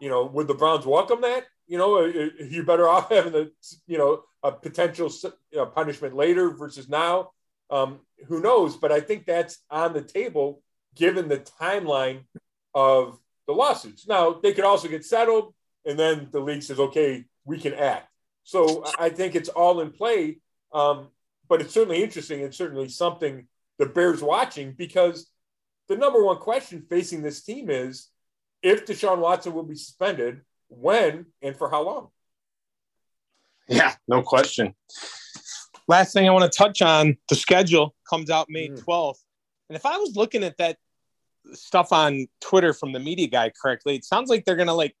you 0.00 0.08
know, 0.08 0.24
would 0.24 0.48
the 0.48 0.54
Browns 0.54 0.86
welcome 0.86 1.20
that? 1.20 1.44
You 1.68 1.78
know, 1.78 1.98
uh, 1.98 2.08
uh, 2.08 2.44
you're 2.48 2.64
better 2.64 2.88
off 2.88 3.10
having 3.10 3.32
the, 3.32 3.52
you 3.86 3.98
know, 3.98 4.22
a 4.42 4.50
potential 4.50 5.10
uh, 5.58 5.66
punishment 5.66 6.16
later 6.16 6.50
versus 6.50 6.88
now. 6.88 7.30
Um, 7.70 8.00
who 8.26 8.40
knows? 8.40 8.76
But 8.76 8.92
I 8.92 9.00
think 9.00 9.26
that's 9.26 9.58
on 9.70 9.92
the 9.92 10.02
table 10.02 10.62
given 10.94 11.28
the 11.28 11.38
timeline 11.38 12.22
of 12.74 13.18
the 13.46 13.52
lawsuits. 13.52 14.06
Now, 14.06 14.32
they 14.32 14.52
could 14.52 14.64
also 14.64 14.88
get 14.88 15.04
settled, 15.04 15.54
and 15.84 15.98
then 15.98 16.28
the 16.32 16.40
league 16.40 16.62
says, 16.62 16.78
okay, 16.78 17.24
we 17.44 17.58
can 17.58 17.74
act. 17.74 18.08
So 18.44 18.84
I 18.98 19.08
think 19.08 19.34
it's 19.34 19.48
all 19.48 19.80
in 19.80 19.90
play. 19.90 20.38
Um, 20.72 21.08
but 21.48 21.60
it's 21.60 21.74
certainly 21.74 22.02
interesting 22.02 22.42
and 22.42 22.54
certainly 22.54 22.88
something 22.88 23.46
that 23.78 23.94
bears 23.94 24.22
watching 24.22 24.72
because 24.72 25.30
the 25.88 25.96
number 25.96 26.22
one 26.22 26.38
question 26.38 26.84
facing 26.88 27.22
this 27.22 27.42
team 27.42 27.70
is 27.70 28.08
if 28.62 28.86
Deshaun 28.86 29.18
Watson 29.18 29.54
will 29.54 29.62
be 29.62 29.76
suspended, 29.76 30.40
when 30.68 31.26
and 31.42 31.56
for 31.56 31.70
how 31.70 31.82
long? 31.82 32.08
Yeah, 33.68 33.94
no 34.08 34.22
question. 34.22 34.74
Last 35.88 36.12
thing 36.12 36.28
I 36.28 36.32
want 36.32 36.50
to 36.50 36.56
touch 36.56 36.82
on 36.82 37.16
the 37.28 37.36
schedule 37.36 37.94
comes 38.08 38.30
out 38.30 38.46
May 38.48 38.68
12th. 38.68 38.86
Mm. 38.86 39.14
And 39.68 39.76
if 39.76 39.86
I 39.86 39.98
was 39.98 40.16
looking 40.16 40.42
at 40.42 40.56
that 40.58 40.78
stuff 41.52 41.92
on 41.92 42.26
Twitter 42.40 42.72
from 42.72 42.92
the 42.92 43.00
media 43.00 43.26
guy 43.26 43.50
correctly, 43.50 43.96
it 43.96 44.04
sounds 44.04 44.30
like 44.30 44.44
they're 44.44 44.56
to 44.68 44.72
like 44.72 44.94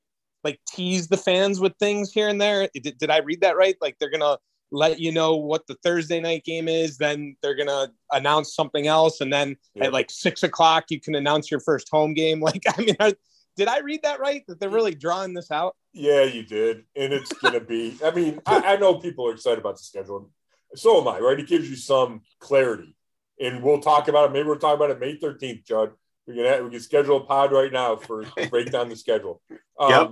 like 0.44 0.60
tease 0.68 1.08
the 1.08 1.16
fans 1.16 1.60
with 1.60 1.72
things 1.78 2.12
here 2.12 2.28
and 2.28 2.40
there. 2.40 2.68
Did, 2.74 2.98
did 2.98 3.10
I 3.10 3.18
read 3.18 3.40
that 3.40 3.56
right? 3.56 3.76
Like 3.80 3.96
they're 3.98 4.10
to 4.20 4.38
let 4.70 5.00
you 5.00 5.12
know 5.12 5.36
what 5.36 5.66
the 5.66 5.76
Thursday 5.82 6.20
night 6.20 6.44
game 6.44 6.68
is. 6.68 6.98
Then 6.98 7.36
they're 7.42 7.56
to 7.56 7.90
announce 8.12 8.54
something 8.54 8.86
else. 8.86 9.20
And 9.20 9.32
then 9.32 9.56
yeah. 9.74 9.86
at 9.86 9.92
like 9.92 10.10
six 10.10 10.42
o'clock, 10.42 10.84
you 10.90 11.00
can 11.00 11.14
announce 11.14 11.50
your 11.50 11.60
first 11.60 11.88
home 11.90 12.14
game. 12.14 12.40
Like, 12.46 12.62
I 12.68 12.80
mean, 12.80 12.96
are, 13.00 13.12
did 13.56 13.66
I 13.66 13.80
read 13.80 14.02
that 14.04 14.20
right? 14.20 14.44
That 14.46 14.60
they're 14.60 14.70
really 14.70 14.94
drawing 14.94 15.34
this 15.34 15.50
out? 15.50 15.74
Yeah, 15.92 16.22
you 16.22 16.44
did. 16.44 16.84
And 16.94 17.12
it's 17.12 17.32
going 17.32 17.54
to 17.54 17.60
be, 17.60 17.98
I 18.04 18.10
mean, 18.12 18.40
I, 18.46 18.74
I 18.74 18.76
know 18.76 18.98
people 18.98 19.26
are 19.26 19.32
excited 19.32 19.58
about 19.58 19.78
the 19.78 19.82
schedule 19.82 20.30
so 20.74 21.00
am 21.00 21.08
I, 21.08 21.18
right? 21.18 21.38
It 21.38 21.48
gives 21.48 21.68
you 21.68 21.76
some 21.76 22.22
clarity. 22.38 22.94
And 23.40 23.62
we'll 23.62 23.80
talk 23.80 24.08
about 24.08 24.30
it. 24.30 24.32
Maybe 24.32 24.48
we'll 24.48 24.58
talk 24.58 24.76
about 24.76 24.90
it 24.90 25.00
May 25.00 25.18
13th, 25.18 25.66
Chud. 25.66 25.92
We 26.26 26.34
can, 26.34 26.44
have, 26.44 26.64
we 26.64 26.70
can 26.70 26.80
schedule 26.80 27.18
a 27.18 27.24
pod 27.24 27.52
right 27.52 27.72
now 27.72 27.96
for 27.96 28.24
break 28.50 28.70
down 28.70 28.88
the 28.88 28.96
schedule. 28.96 29.40
Um, 29.78 29.90
yep. 29.90 30.10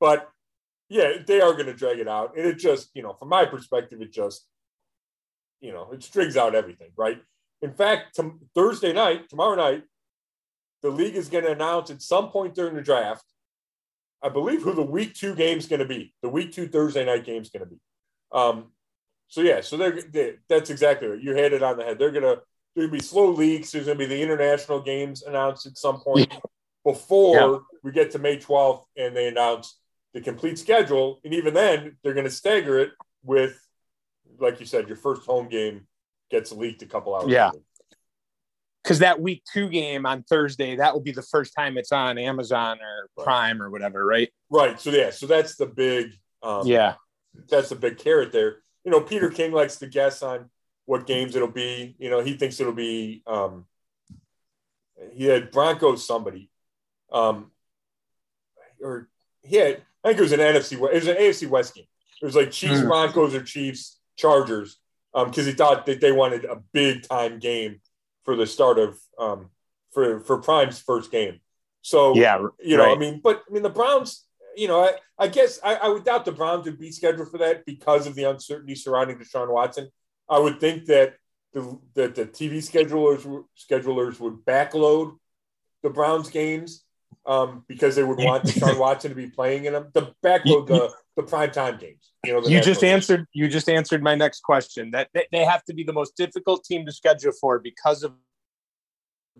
But 0.00 0.28
yeah, 0.88 1.12
they 1.26 1.40
are 1.40 1.52
going 1.52 1.66
to 1.66 1.74
drag 1.74 1.98
it 1.98 2.08
out. 2.08 2.36
And 2.36 2.46
it 2.46 2.58
just, 2.58 2.90
you 2.94 3.02
know, 3.02 3.14
from 3.14 3.28
my 3.28 3.44
perspective, 3.44 4.00
it 4.00 4.12
just, 4.12 4.46
you 5.60 5.72
know, 5.72 5.90
it 5.92 6.02
strings 6.02 6.36
out 6.36 6.54
everything, 6.54 6.90
right? 6.96 7.20
In 7.62 7.72
fact, 7.72 8.16
t- 8.16 8.30
Thursday 8.54 8.92
night, 8.92 9.28
tomorrow 9.28 9.54
night, 9.54 9.84
the 10.82 10.90
league 10.90 11.16
is 11.16 11.28
going 11.28 11.44
to 11.44 11.52
announce 11.52 11.90
at 11.90 12.02
some 12.02 12.28
point 12.30 12.54
during 12.54 12.74
the 12.74 12.82
draft, 12.82 13.24
I 14.22 14.28
believe, 14.28 14.62
who 14.62 14.74
the 14.74 14.82
week 14.82 15.14
two 15.14 15.34
game 15.34 15.58
is 15.58 15.66
going 15.66 15.80
to 15.80 15.86
be. 15.86 16.12
The 16.22 16.28
week 16.28 16.52
two 16.52 16.68
Thursday 16.68 17.04
night 17.04 17.24
game 17.24 17.42
is 17.42 17.50
going 17.50 17.64
to 17.64 17.70
be. 17.70 17.78
Um, 18.32 18.72
so 19.28 19.40
yeah, 19.40 19.60
so 19.62 19.76
they're 19.76 20.00
they, 20.00 20.34
that's 20.48 20.70
exactly 20.70 21.08
right. 21.08 21.20
You 21.20 21.34
hit 21.34 21.52
it 21.52 21.62
on 21.62 21.76
the 21.76 21.84
head. 21.84 21.98
They're 21.98 22.10
gonna 22.10 22.36
there's 22.74 22.86
gonna 22.86 22.98
be 22.98 23.04
slow 23.04 23.30
leaks. 23.30 23.72
There's 23.72 23.86
gonna 23.86 23.98
be 23.98 24.06
the 24.06 24.20
international 24.20 24.80
games 24.80 25.22
announced 25.22 25.66
at 25.66 25.78
some 25.78 26.00
point 26.00 26.32
before 26.84 27.36
yeah. 27.36 27.58
we 27.82 27.92
get 27.92 28.10
to 28.12 28.18
May 28.18 28.36
12th, 28.36 28.84
and 28.96 29.16
they 29.16 29.28
announce 29.28 29.78
the 30.12 30.20
complete 30.20 30.58
schedule. 30.58 31.20
And 31.24 31.34
even 31.34 31.54
then, 31.54 31.96
they're 32.02 32.14
gonna 32.14 32.30
stagger 32.30 32.78
it 32.78 32.90
with, 33.22 33.58
like 34.38 34.60
you 34.60 34.66
said, 34.66 34.88
your 34.88 34.96
first 34.96 35.22
home 35.24 35.48
game 35.48 35.86
gets 36.30 36.52
leaked 36.52 36.82
a 36.82 36.86
couple 36.86 37.14
hours. 37.14 37.28
Yeah. 37.28 37.50
Because 38.82 38.98
that 38.98 39.18
week 39.18 39.42
two 39.50 39.70
game 39.70 40.04
on 40.04 40.24
Thursday, 40.24 40.76
that 40.76 40.92
will 40.92 41.00
be 41.00 41.12
the 41.12 41.22
first 41.22 41.54
time 41.56 41.78
it's 41.78 41.90
on 41.90 42.18
Amazon 42.18 42.78
or 42.82 43.08
right. 43.16 43.24
Prime 43.24 43.62
or 43.62 43.70
whatever, 43.70 44.04
right? 44.04 44.30
Right. 44.50 44.78
So 44.78 44.90
yeah, 44.90 45.10
so 45.10 45.26
that's 45.26 45.56
the 45.56 45.66
big 45.66 46.12
um, 46.42 46.66
yeah, 46.66 46.96
that's 47.48 47.70
the 47.70 47.76
big 47.76 47.96
carrot 47.96 48.30
there 48.32 48.58
you 48.84 48.90
know, 48.90 49.00
Peter 49.00 49.30
King 49.30 49.52
likes 49.52 49.76
to 49.76 49.86
guess 49.86 50.22
on 50.22 50.50
what 50.86 51.06
games 51.06 51.34
it'll 51.36 51.48
be. 51.48 51.96
You 51.98 52.10
know, 52.10 52.20
he 52.20 52.36
thinks 52.36 52.60
it'll 52.60 52.72
be. 52.72 53.22
Um, 53.26 53.66
he 55.12 55.24
had 55.24 55.50
Broncos 55.50 56.06
somebody, 56.06 56.50
um, 57.12 57.50
or 58.80 59.08
he 59.42 59.56
had. 59.56 59.82
I 60.02 60.08
think 60.08 60.18
it 60.18 60.22
was 60.22 60.32
an 60.32 60.40
NFC. 60.40 60.72
It 60.72 60.80
was 60.80 61.08
an 61.08 61.16
AFC 61.16 61.48
West 61.48 61.74
game. 61.74 61.86
It 62.20 62.24
was 62.24 62.36
like 62.36 62.50
Chiefs, 62.50 62.80
mm. 62.80 62.86
Broncos, 62.86 63.34
or 63.34 63.42
Chiefs, 63.42 63.98
Chargers. 64.16 64.78
because 65.12 65.38
um, 65.38 65.46
he 65.46 65.52
thought 65.52 65.86
that 65.86 66.00
they 66.00 66.12
wanted 66.12 66.44
a 66.44 66.62
big 66.72 67.06
time 67.08 67.38
game 67.38 67.80
for 68.24 68.36
the 68.36 68.46
start 68.46 68.78
of 68.78 68.98
um, 69.18 69.50
for 69.92 70.20
for 70.20 70.38
Prime's 70.38 70.80
first 70.80 71.10
game. 71.10 71.40
So 71.82 72.14
yeah, 72.14 72.38
you 72.62 72.76
know, 72.76 72.86
right. 72.86 72.96
I 72.96 72.98
mean, 72.98 73.20
but 73.22 73.42
I 73.48 73.52
mean 73.52 73.62
the 73.62 73.70
Browns. 73.70 74.26
You 74.56 74.68
know, 74.68 74.84
I, 74.84 74.92
I 75.18 75.26
guess 75.26 75.58
I, 75.64 75.74
I 75.74 75.88
would 75.88 76.04
doubt 76.04 76.24
the 76.24 76.30
Browns 76.30 76.66
would 76.66 76.78
be 76.78 76.92
scheduled 76.92 77.28
for 77.28 77.38
that 77.38 77.66
because 77.66 78.06
of 78.06 78.14
the 78.14 78.24
uncertainty 78.24 78.76
surrounding 78.76 79.18
Deshaun 79.18 79.50
Watson. 79.50 79.88
I 80.28 80.38
would 80.38 80.60
think 80.60 80.86
that 80.86 81.14
the 81.52 81.78
that 81.94 82.14
the 82.14 82.26
TV 82.26 82.58
schedulers 82.58 83.44
schedulers 83.56 84.18
would 84.20 84.44
backload 84.44 85.16
the 85.82 85.90
Browns 85.90 86.30
games 86.30 86.84
um, 87.26 87.64
because 87.68 87.96
they 87.96 88.02
would 88.02 88.18
want 88.18 88.44
Deshaun 88.44 88.78
Watson 88.78 89.10
to 89.10 89.14
be 89.14 89.28
playing 89.28 89.64
in 89.66 89.72
them. 89.72 89.88
The 89.92 90.14
backload 90.22 90.66
the 90.66 90.92
the 91.16 91.22
prime 91.22 91.50
time 91.50 91.78
games. 91.78 92.12
You 92.24 92.34
know, 92.34 92.46
you 92.46 92.60
just 92.60 92.82
answered. 92.82 93.18
Games. 93.18 93.28
You 93.32 93.48
just 93.48 93.68
answered 93.68 94.02
my 94.02 94.14
next 94.14 94.42
question. 94.42 94.90
That 94.90 95.08
they, 95.14 95.26
they 95.30 95.44
have 95.44 95.64
to 95.64 95.74
be 95.74 95.84
the 95.84 95.92
most 95.92 96.16
difficult 96.16 96.64
team 96.64 96.84
to 96.86 96.92
schedule 96.92 97.32
for 97.40 97.58
because 97.58 98.02
of 98.02 98.12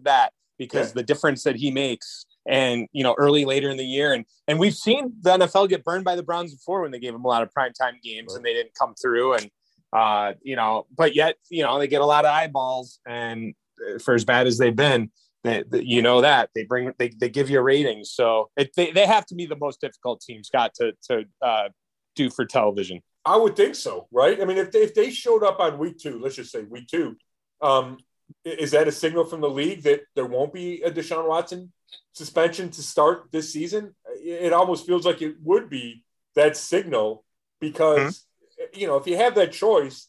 that. 0.02 0.32
Because 0.56 0.90
yeah. 0.90 0.94
the 0.94 1.02
difference 1.02 1.42
that 1.42 1.56
he 1.56 1.72
makes, 1.72 2.26
and 2.46 2.86
you 2.92 3.02
know, 3.02 3.16
early 3.18 3.44
later 3.44 3.70
in 3.70 3.76
the 3.76 3.84
year, 3.84 4.12
and 4.12 4.24
and 4.46 4.58
we've 4.58 4.74
seen 4.74 5.14
the 5.20 5.30
NFL 5.30 5.68
get 5.68 5.82
burned 5.82 6.04
by 6.04 6.14
the 6.14 6.22
Browns 6.22 6.54
before 6.54 6.82
when 6.82 6.92
they 6.92 7.00
gave 7.00 7.12
them 7.12 7.24
a 7.24 7.28
lot 7.28 7.42
of 7.42 7.50
prime 7.50 7.72
time 7.72 7.98
games 8.04 8.28
right. 8.30 8.36
and 8.36 8.44
they 8.44 8.52
didn't 8.52 8.74
come 8.78 8.94
through, 8.94 9.34
and 9.34 9.50
uh, 9.94 10.32
you 10.42 10.56
know, 10.56 10.86
but 10.94 11.14
yet 11.14 11.36
you 11.48 11.62
know 11.62 11.78
they 11.78 11.86
get 11.86 12.00
a 12.00 12.06
lot 12.06 12.24
of 12.24 12.32
eyeballs, 12.32 12.98
and 13.06 13.54
uh, 13.80 13.98
for 13.98 14.14
as 14.14 14.24
bad 14.24 14.46
as 14.46 14.58
they've 14.58 14.74
been, 14.74 15.10
they, 15.44 15.62
they, 15.70 15.82
you 15.82 16.02
know 16.02 16.20
that 16.20 16.50
they 16.54 16.64
bring 16.64 16.92
they, 16.98 17.08
they 17.08 17.28
give 17.28 17.48
you 17.48 17.60
ratings, 17.60 18.10
so 18.10 18.50
it, 18.56 18.72
they 18.76 18.90
they 18.90 19.06
have 19.06 19.24
to 19.26 19.34
be 19.34 19.46
the 19.46 19.56
most 19.56 19.80
difficult 19.80 20.20
team, 20.20 20.42
Scott, 20.42 20.72
to 20.74 20.92
to 21.08 21.24
uh, 21.40 21.68
do 22.16 22.28
for 22.28 22.44
television. 22.44 23.00
I 23.24 23.36
would 23.36 23.56
think 23.56 23.74
so, 23.74 24.06
right? 24.10 24.40
I 24.40 24.44
mean, 24.44 24.58
if 24.58 24.70
they, 24.70 24.80
if 24.80 24.94
they 24.94 25.10
showed 25.10 25.42
up 25.42 25.58
on 25.58 25.78
week 25.78 25.98
two, 25.98 26.20
let's 26.20 26.36
just 26.36 26.52
say 26.52 26.62
week 26.62 26.88
two, 26.88 27.16
um, 27.62 27.98
is 28.44 28.72
that 28.72 28.88
a 28.88 28.92
signal 28.92 29.24
from 29.24 29.40
the 29.40 29.48
league 29.48 29.82
that 29.84 30.02
there 30.14 30.26
won't 30.26 30.52
be 30.52 30.82
a 30.82 30.90
Deshaun 30.90 31.26
Watson 31.26 31.72
suspension 32.12 32.68
to 32.70 32.82
start 32.82 33.28
this 33.30 33.52
season? 33.52 33.94
It 34.22 34.52
almost 34.52 34.86
feels 34.86 35.06
like 35.06 35.22
it 35.22 35.36
would 35.42 35.70
be 35.70 36.04
that 36.34 36.56
signal 36.56 37.24
because 37.60 37.98
mm-hmm. 37.98 38.33
You 38.74 38.86
know 38.86 38.96
if 38.96 39.06
you 39.06 39.16
have 39.16 39.34
that 39.36 39.52
choice, 39.52 40.08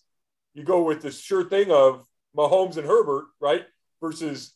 you 0.54 0.64
go 0.64 0.84
with 0.84 1.02
the 1.02 1.12
sure 1.12 1.48
thing 1.48 1.72
of 1.72 2.06
Mahomes 2.36 2.78
and 2.78 2.88
Herbert, 2.88 3.26
right? 3.40 3.66
Versus 4.02 4.56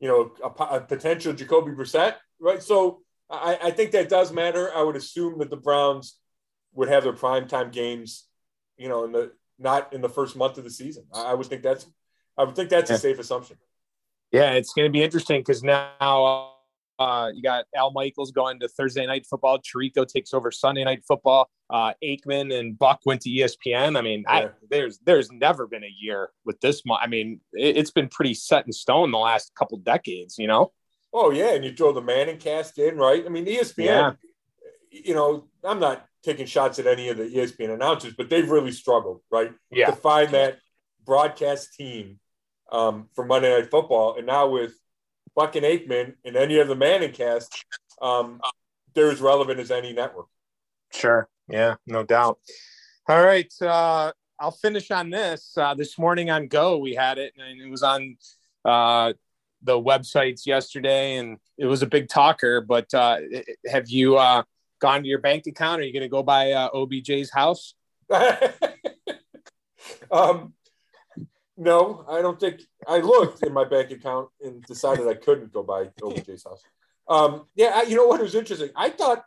you 0.00 0.08
know, 0.08 0.32
a, 0.42 0.64
a 0.76 0.80
potential 0.80 1.32
Jacoby 1.32 1.72
Brissett, 1.72 2.14
right? 2.40 2.62
So 2.62 3.02
I, 3.28 3.58
I, 3.64 3.70
think 3.70 3.92
that 3.92 4.08
does 4.08 4.32
matter. 4.32 4.74
I 4.74 4.82
would 4.82 4.96
assume 4.96 5.38
that 5.38 5.50
the 5.50 5.56
Browns 5.56 6.18
would 6.72 6.88
have 6.88 7.04
their 7.04 7.12
prime 7.12 7.46
time 7.46 7.70
games, 7.70 8.26
you 8.76 8.88
know, 8.88 9.04
in 9.04 9.12
the 9.12 9.32
not 9.58 9.92
in 9.92 10.00
the 10.00 10.08
first 10.08 10.36
month 10.36 10.56
of 10.56 10.64
the 10.64 10.70
season. 10.70 11.04
I, 11.12 11.32
I 11.32 11.34
would 11.34 11.46
think 11.46 11.62
that's 11.62 11.86
I 12.36 12.44
would 12.44 12.56
think 12.56 12.70
that's 12.70 12.90
yeah. 12.90 12.96
a 12.96 12.98
safe 12.98 13.18
assumption. 13.18 13.58
Yeah, 14.32 14.52
it's 14.52 14.72
going 14.72 14.88
to 14.88 14.92
be 14.92 15.02
interesting 15.02 15.40
because 15.40 15.62
now 15.62 16.54
uh, 17.00 17.30
you 17.34 17.42
got 17.42 17.64
Al 17.74 17.92
Michaels 17.92 18.30
going 18.30 18.60
to 18.60 18.68
Thursday 18.68 19.06
night 19.06 19.26
football. 19.26 19.58
Tirico 19.58 20.06
takes 20.06 20.34
over 20.34 20.50
Sunday 20.50 20.84
night 20.84 21.02
football. 21.08 21.48
Uh, 21.70 21.94
Aikman 22.04 22.54
and 22.54 22.78
Buck 22.78 23.00
went 23.06 23.22
to 23.22 23.30
ESPN. 23.30 23.96
I 23.96 24.02
mean, 24.02 24.24
yeah. 24.28 24.34
I, 24.34 24.50
there's 24.68 24.98
there's 24.98 25.32
never 25.32 25.66
been 25.66 25.82
a 25.82 25.94
year 25.98 26.28
with 26.44 26.60
this. 26.60 26.82
Mo- 26.84 26.98
I 27.00 27.06
mean, 27.06 27.40
it, 27.54 27.76
has 27.76 27.90
been 27.90 28.08
pretty 28.08 28.34
set 28.34 28.66
in 28.66 28.72
stone 28.72 29.10
the 29.12 29.18
last 29.18 29.54
couple 29.54 29.78
decades. 29.78 30.36
You 30.38 30.46
know. 30.46 30.72
Oh 31.10 31.30
yeah, 31.30 31.54
and 31.54 31.64
you 31.64 31.72
throw 31.72 31.92
the 31.92 32.02
Manning 32.02 32.36
cast 32.36 32.78
in, 32.78 32.98
right? 32.98 33.24
I 33.24 33.30
mean, 33.30 33.46
ESPN. 33.46 33.84
Yeah. 33.84 34.12
You 34.90 35.14
know, 35.14 35.48
I'm 35.64 35.80
not 35.80 36.04
taking 36.22 36.44
shots 36.44 36.78
at 36.78 36.86
any 36.86 37.08
of 37.08 37.16
the 37.16 37.24
ESPN 37.24 37.72
announcers, 37.72 38.12
but 38.12 38.28
they've 38.28 38.50
really 38.50 38.72
struggled, 38.72 39.22
right? 39.30 39.52
Yeah. 39.70 39.86
To 39.86 39.92
find 39.92 40.30
that 40.32 40.58
broadcast 41.06 41.74
team 41.74 42.18
um, 42.70 43.08
for 43.14 43.24
Monday 43.24 43.48
Night 43.48 43.70
Football, 43.70 44.16
and 44.18 44.26
now 44.26 44.48
with 44.48 44.74
Buck 45.34 45.56
and 45.56 45.64
Aikman 45.64 46.14
and 46.24 46.36
any 46.36 46.58
of 46.58 46.68
the 46.68 46.76
Manning 46.76 47.12
cast, 47.12 47.64
um, 48.02 48.40
they're 48.94 49.10
as 49.10 49.20
relevant 49.20 49.60
as 49.60 49.70
any 49.70 49.92
network. 49.92 50.26
Sure. 50.92 51.28
Yeah, 51.48 51.76
no 51.86 52.02
doubt. 52.02 52.38
All 53.08 53.22
right. 53.22 53.52
Uh, 53.60 54.12
I'll 54.38 54.50
finish 54.50 54.90
on 54.90 55.10
this. 55.10 55.52
Uh, 55.56 55.74
this 55.74 55.98
morning 55.98 56.30
on 56.30 56.48
Go, 56.48 56.78
we 56.78 56.94
had 56.94 57.18
it, 57.18 57.34
and 57.38 57.60
it 57.60 57.68
was 57.68 57.82
on 57.82 58.16
uh, 58.64 59.12
the 59.62 59.80
websites 59.80 60.46
yesterday, 60.46 61.16
and 61.16 61.38
it 61.58 61.66
was 61.66 61.82
a 61.82 61.86
big 61.86 62.08
talker. 62.08 62.60
But 62.60 62.92
uh, 62.94 63.18
have 63.66 63.90
you 63.90 64.16
uh, 64.16 64.44
gone 64.80 65.02
to 65.02 65.08
your 65.08 65.18
bank 65.18 65.46
account? 65.46 65.80
Are 65.80 65.84
you 65.84 65.92
going 65.92 66.02
to 66.02 66.08
go 66.08 66.22
by 66.22 66.52
uh, 66.52 66.70
OBJ's 66.70 67.30
house? 67.30 67.74
um, 70.10 70.54
no, 71.60 72.06
I 72.08 72.22
don't 72.22 72.40
think 72.40 72.62
I 72.88 73.00
looked 73.00 73.42
in 73.42 73.52
my 73.52 73.64
bank 73.64 73.90
account 73.90 74.30
and 74.42 74.62
decided 74.64 75.06
I 75.06 75.12
couldn't 75.12 75.52
go 75.52 75.62
by 75.62 75.90
OBJ's 76.02 76.44
house. 76.44 76.62
Um, 77.06 77.44
yeah, 77.54 77.72
I, 77.74 77.82
you 77.82 77.96
know 77.96 78.06
what 78.06 78.22
was 78.22 78.34
interesting? 78.34 78.70
I 78.74 78.88
thought 78.88 79.22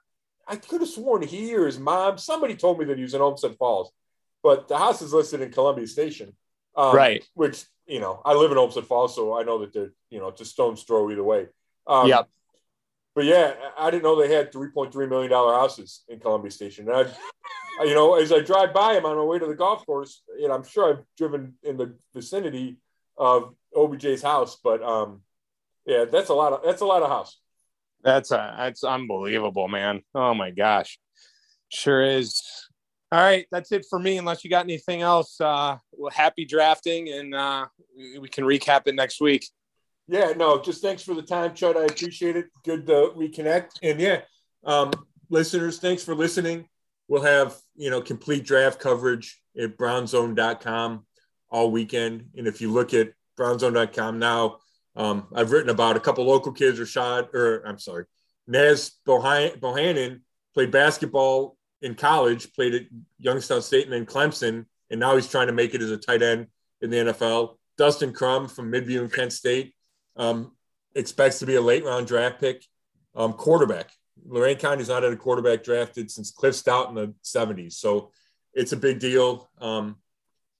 I 0.47 0.55
could 0.55 0.81
have 0.81 0.89
sworn 0.89 1.21
he 1.21 1.53
or 1.55 1.67
his 1.67 1.77
mom, 1.77 2.17
somebody 2.17 2.55
told 2.55 2.79
me 2.79 2.85
that 2.85 2.97
he 2.97 3.03
was 3.03 3.13
in 3.13 3.21
Olmsted 3.21 3.55
Falls, 3.57 3.91
but 4.41 4.67
the 4.67 4.79
house 4.79 5.03
is 5.03 5.13
listed 5.13 5.41
in 5.41 5.51
Columbia 5.51 5.85
Station. 5.85 6.33
Um, 6.75 6.95
right. 6.95 7.23
Which, 7.35 7.65
you 7.85 7.99
know, 7.99 8.19
I 8.25 8.33
live 8.33 8.51
in 8.51 8.57
Olmsted 8.57 8.87
Falls, 8.87 9.13
so 9.13 9.39
I 9.39 9.43
know 9.43 9.59
that 9.59 9.71
they're, 9.71 9.93
you 10.09 10.17
know, 10.17 10.29
it's 10.29 10.41
a 10.41 10.45
stone's 10.45 10.81
throw 10.81 11.11
either 11.11 11.23
way. 11.23 11.49
Um, 11.85 12.07
yep. 12.07 12.29
But 13.13 13.25
yeah, 13.25 13.53
I 13.77 13.91
didn't 13.91 14.03
know 14.03 14.19
they 14.19 14.33
had 14.33 14.51
$3.3 14.51 15.07
million 15.07 15.31
houses 15.31 16.03
in 16.09 16.19
Columbia 16.19 16.49
Station. 16.49 16.89
And 16.89 16.97
I, 16.97 17.11
you 17.81 17.93
know, 17.93 18.15
as 18.15 18.31
I 18.31 18.39
drive 18.39 18.73
by 18.73 18.93
him 18.93 19.05
on 19.05 19.17
my 19.17 19.23
way 19.23 19.39
to 19.39 19.47
the 19.47 19.55
golf 19.55 19.85
course, 19.85 20.21
you 20.37 20.47
know, 20.47 20.53
I'm 20.53 20.63
sure 20.63 20.89
I've 20.89 21.03
driven 21.17 21.55
in 21.63 21.77
the 21.77 21.95
vicinity 22.13 22.77
of 23.17 23.55
OBJ's 23.75 24.21
house, 24.21 24.57
but 24.63 24.83
um, 24.83 25.21
yeah, 25.85 26.05
that's 26.05 26.29
a 26.29 26.33
lot 26.33 26.53
of, 26.53 26.61
that's 26.63 26.81
a 26.81 26.85
lot 26.85 27.03
of 27.03 27.09
house. 27.09 27.39
That's 28.03 28.31
a, 28.31 28.55
that's 28.57 28.83
unbelievable, 28.83 29.67
man. 29.67 30.01
Oh 30.13 30.33
my 30.33 30.51
gosh. 30.51 30.99
Sure 31.69 32.03
is. 32.03 32.41
All 33.11 33.19
right, 33.19 33.45
that's 33.51 33.71
it 33.71 33.85
for 33.87 33.99
me. 33.99 34.17
Unless 34.17 34.43
you 34.43 34.49
got 34.49 34.65
anything 34.65 35.03
else, 35.03 35.39
uh, 35.39 35.77
well, 35.91 36.11
happy 36.11 36.45
drafting, 36.45 37.09
and 37.09 37.35
uh, 37.35 37.67
we 38.19 38.27
can 38.27 38.43
recap 38.43 38.87
it 38.87 38.95
next 38.95 39.21
week. 39.21 39.45
Yeah, 40.07 40.33
no, 40.35 40.59
just 40.59 40.81
thanks 40.81 41.03
for 41.03 41.13
the 41.13 41.21
time, 41.21 41.51
Chud. 41.51 41.77
I 41.77 41.85
appreciate 41.85 42.35
it. 42.35 42.47
Good 42.63 42.87
to 42.87 43.13
reconnect. 43.15 43.69
And 43.83 43.99
yeah, 43.99 44.21
um, 44.63 44.91
listeners, 45.29 45.79
thanks 45.79 46.03
for 46.03 46.15
listening. 46.15 46.67
We'll 47.13 47.21
have, 47.21 47.55
you 47.75 47.91
know, 47.91 48.01
complete 48.01 48.43
draft 48.43 48.79
coverage 48.79 49.39
at 49.55 49.77
brownzone.com 49.77 51.05
all 51.51 51.69
weekend. 51.69 52.29
And 52.35 52.47
if 52.47 52.59
you 52.59 52.71
look 52.71 52.95
at 52.95 53.13
brownzone.com 53.37 54.17
now, 54.17 54.57
um, 54.95 55.27
I've 55.31 55.51
written 55.51 55.69
about 55.69 55.95
a 55.95 55.99
couple 55.99 56.25
local 56.25 56.51
kids, 56.51 56.79
Rashad, 56.79 57.31
or 57.35 57.61
I'm 57.67 57.77
sorry, 57.77 58.05
Naz 58.47 58.93
Bohannon 59.07 60.21
played 60.55 60.71
basketball 60.71 61.55
in 61.83 61.93
college, 61.93 62.51
played 62.51 62.73
at 62.73 62.81
Youngstown 63.19 63.61
State 63.61 63.83
and 63.83 63.93
then 63.93 64.07
Clemson, 64.07 64.65
and 64.89 64.99
now 64.99 65.13
he's 65.13 65.29
trying 65.29 65.45
to 65.45 65.53
make 65.53 65.75
it 65.75 65.83
as 65.83 65.91
a 65.91 65.97
tight 65.97 66.23
end 66.23 66.47
in 66.81 66.89
the 66.89 66.97
NFL. 66.97 67.57
Dustin 67.77 68.11
Crum 68.11 68.47
from 68.47 68.71
Midview 68.71 69.01
and 69.01 69.13
Kent 69.13 69.33
State 69.33 69.75
um, 70.15 70.53
expects 70.95 71.37
to 71.37 71.45
be 71.45 71.53
a 71.53 71.61
late 71.61 71.85
round 71.85 72.07
draft 72.07 72.39
pick. 72.39 72.65
Um, 73.15 73.33
quarterback. 73.33 73.91
Lorain 74.25 74.57
County's 74.57 74.89
not 74.89 75.03
had 75.03 75.13
a 75.13 75.17
quarterback 75.17 75.63
drafted 75.63 76.09
since 76.09 76.31
Cliff 76.31 76.55
Stoudt 76.55 76.89
in 76.89 76.95
the 76.95 77.13
70s. 77.23 77.73
So 77.73 78.11
it's 78.53 78.71
a 78.71 78.77
big 78.77 78.99
deal. 78.99 79.49
Um, 79.59 79.97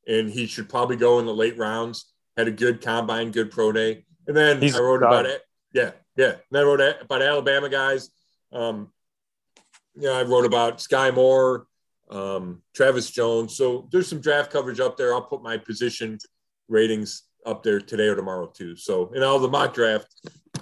and 0.08 0.30
he 0.30 0.48
should 0.48 0.70
probably 0.70 0.98
go 0.98 1.20
in 1.20 1.26
the 1.26 1.34
late 1.34 1.58
rounds. 1.58 2.12
Had 2.38 2.48
a 2.48 2.52
good 2.52 2.82
combine, 2.82 3.32
good 3.32 3.52
pro 3.52 3.72
day. 3.72 4.06
And 4.28 4.36
then 4.36 4.62
He's 4.62 4.76
I 4.76 4.80
wrote 4.80 5.04
about 5.04 5.26
it. 5.26 5.42
Yeah, 5.74 5.92
yeah. 6.16 6.32
And 6.32 6.40
then 6.52 6.64
I 6.64 6.66
wrote 6.66 6.82
about 7.02 7.22
Alabama 7.22 7.70
guys. 7.70 8.10
Um, 8.52 8.92
yeah, 9.96 10.12
I 10.12 10.24
wrote 10.24 10.46
about 10.46 10.80
Skyy 10.80 11.14
Moore, 11.14 11.68
um, 12.10 12.62
Travis 12.74 13.10
Jones. 13.12 13.56
So 13.56 13.88
there's 13.92 14.08
some 14.08 14.22
draft 14.22 14.52
coverage 14.52 14.80
up 14.80 14.98
there. 14.98 15.14
I'll 15.14 15.22
put 15.22 15.44
my 15.44 15.58
position 15.58 16.18
ratings 16.68 17.24
up 17.46 17.64
there 17.64 17.80
today 17.80 18.08
or 18.08 18.16
tomorrow 18.16 18.48
too. 18.48 18.76
So 18.76 19.12
and 19.14 19.24
all 19.24 19.40
the 19.40 19.48
mock 19.48 19.74
draft 19.74 20.08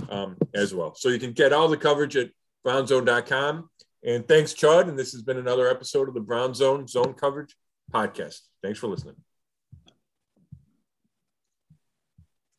um, 0.10 0.38
as 0.54 0.74
well. 0.74 0.96
So 0.96 1.10
you 1.10 1.20
can 1.20 1.32
get 1.32 1.54
all 1.54 1.68
the 1.68 1.78
coverage 1.78 2.18
at 2.18 2.30
brownzone.com. 2.66 3.70
And 4.04 4.28
thanks, 4.28 4.54
Chud. 4.54 4.90
And 4.90 4.98
this 4.98 5.12
has 5.12 5.22
been 5.22 5.38
another 5.38 5.70
episode 5.70 6.08
of 6.08 6.14
the 6.14 6.22
Brown 6.22 6.54
Zone 6.54 6.88
Zone 6.88 7.14
Coverage 7.14 7.56
Podcast. 7.94 8.40
Thanks 8.64 8.80
for 8.80 8.88
listening. 8.88 9.16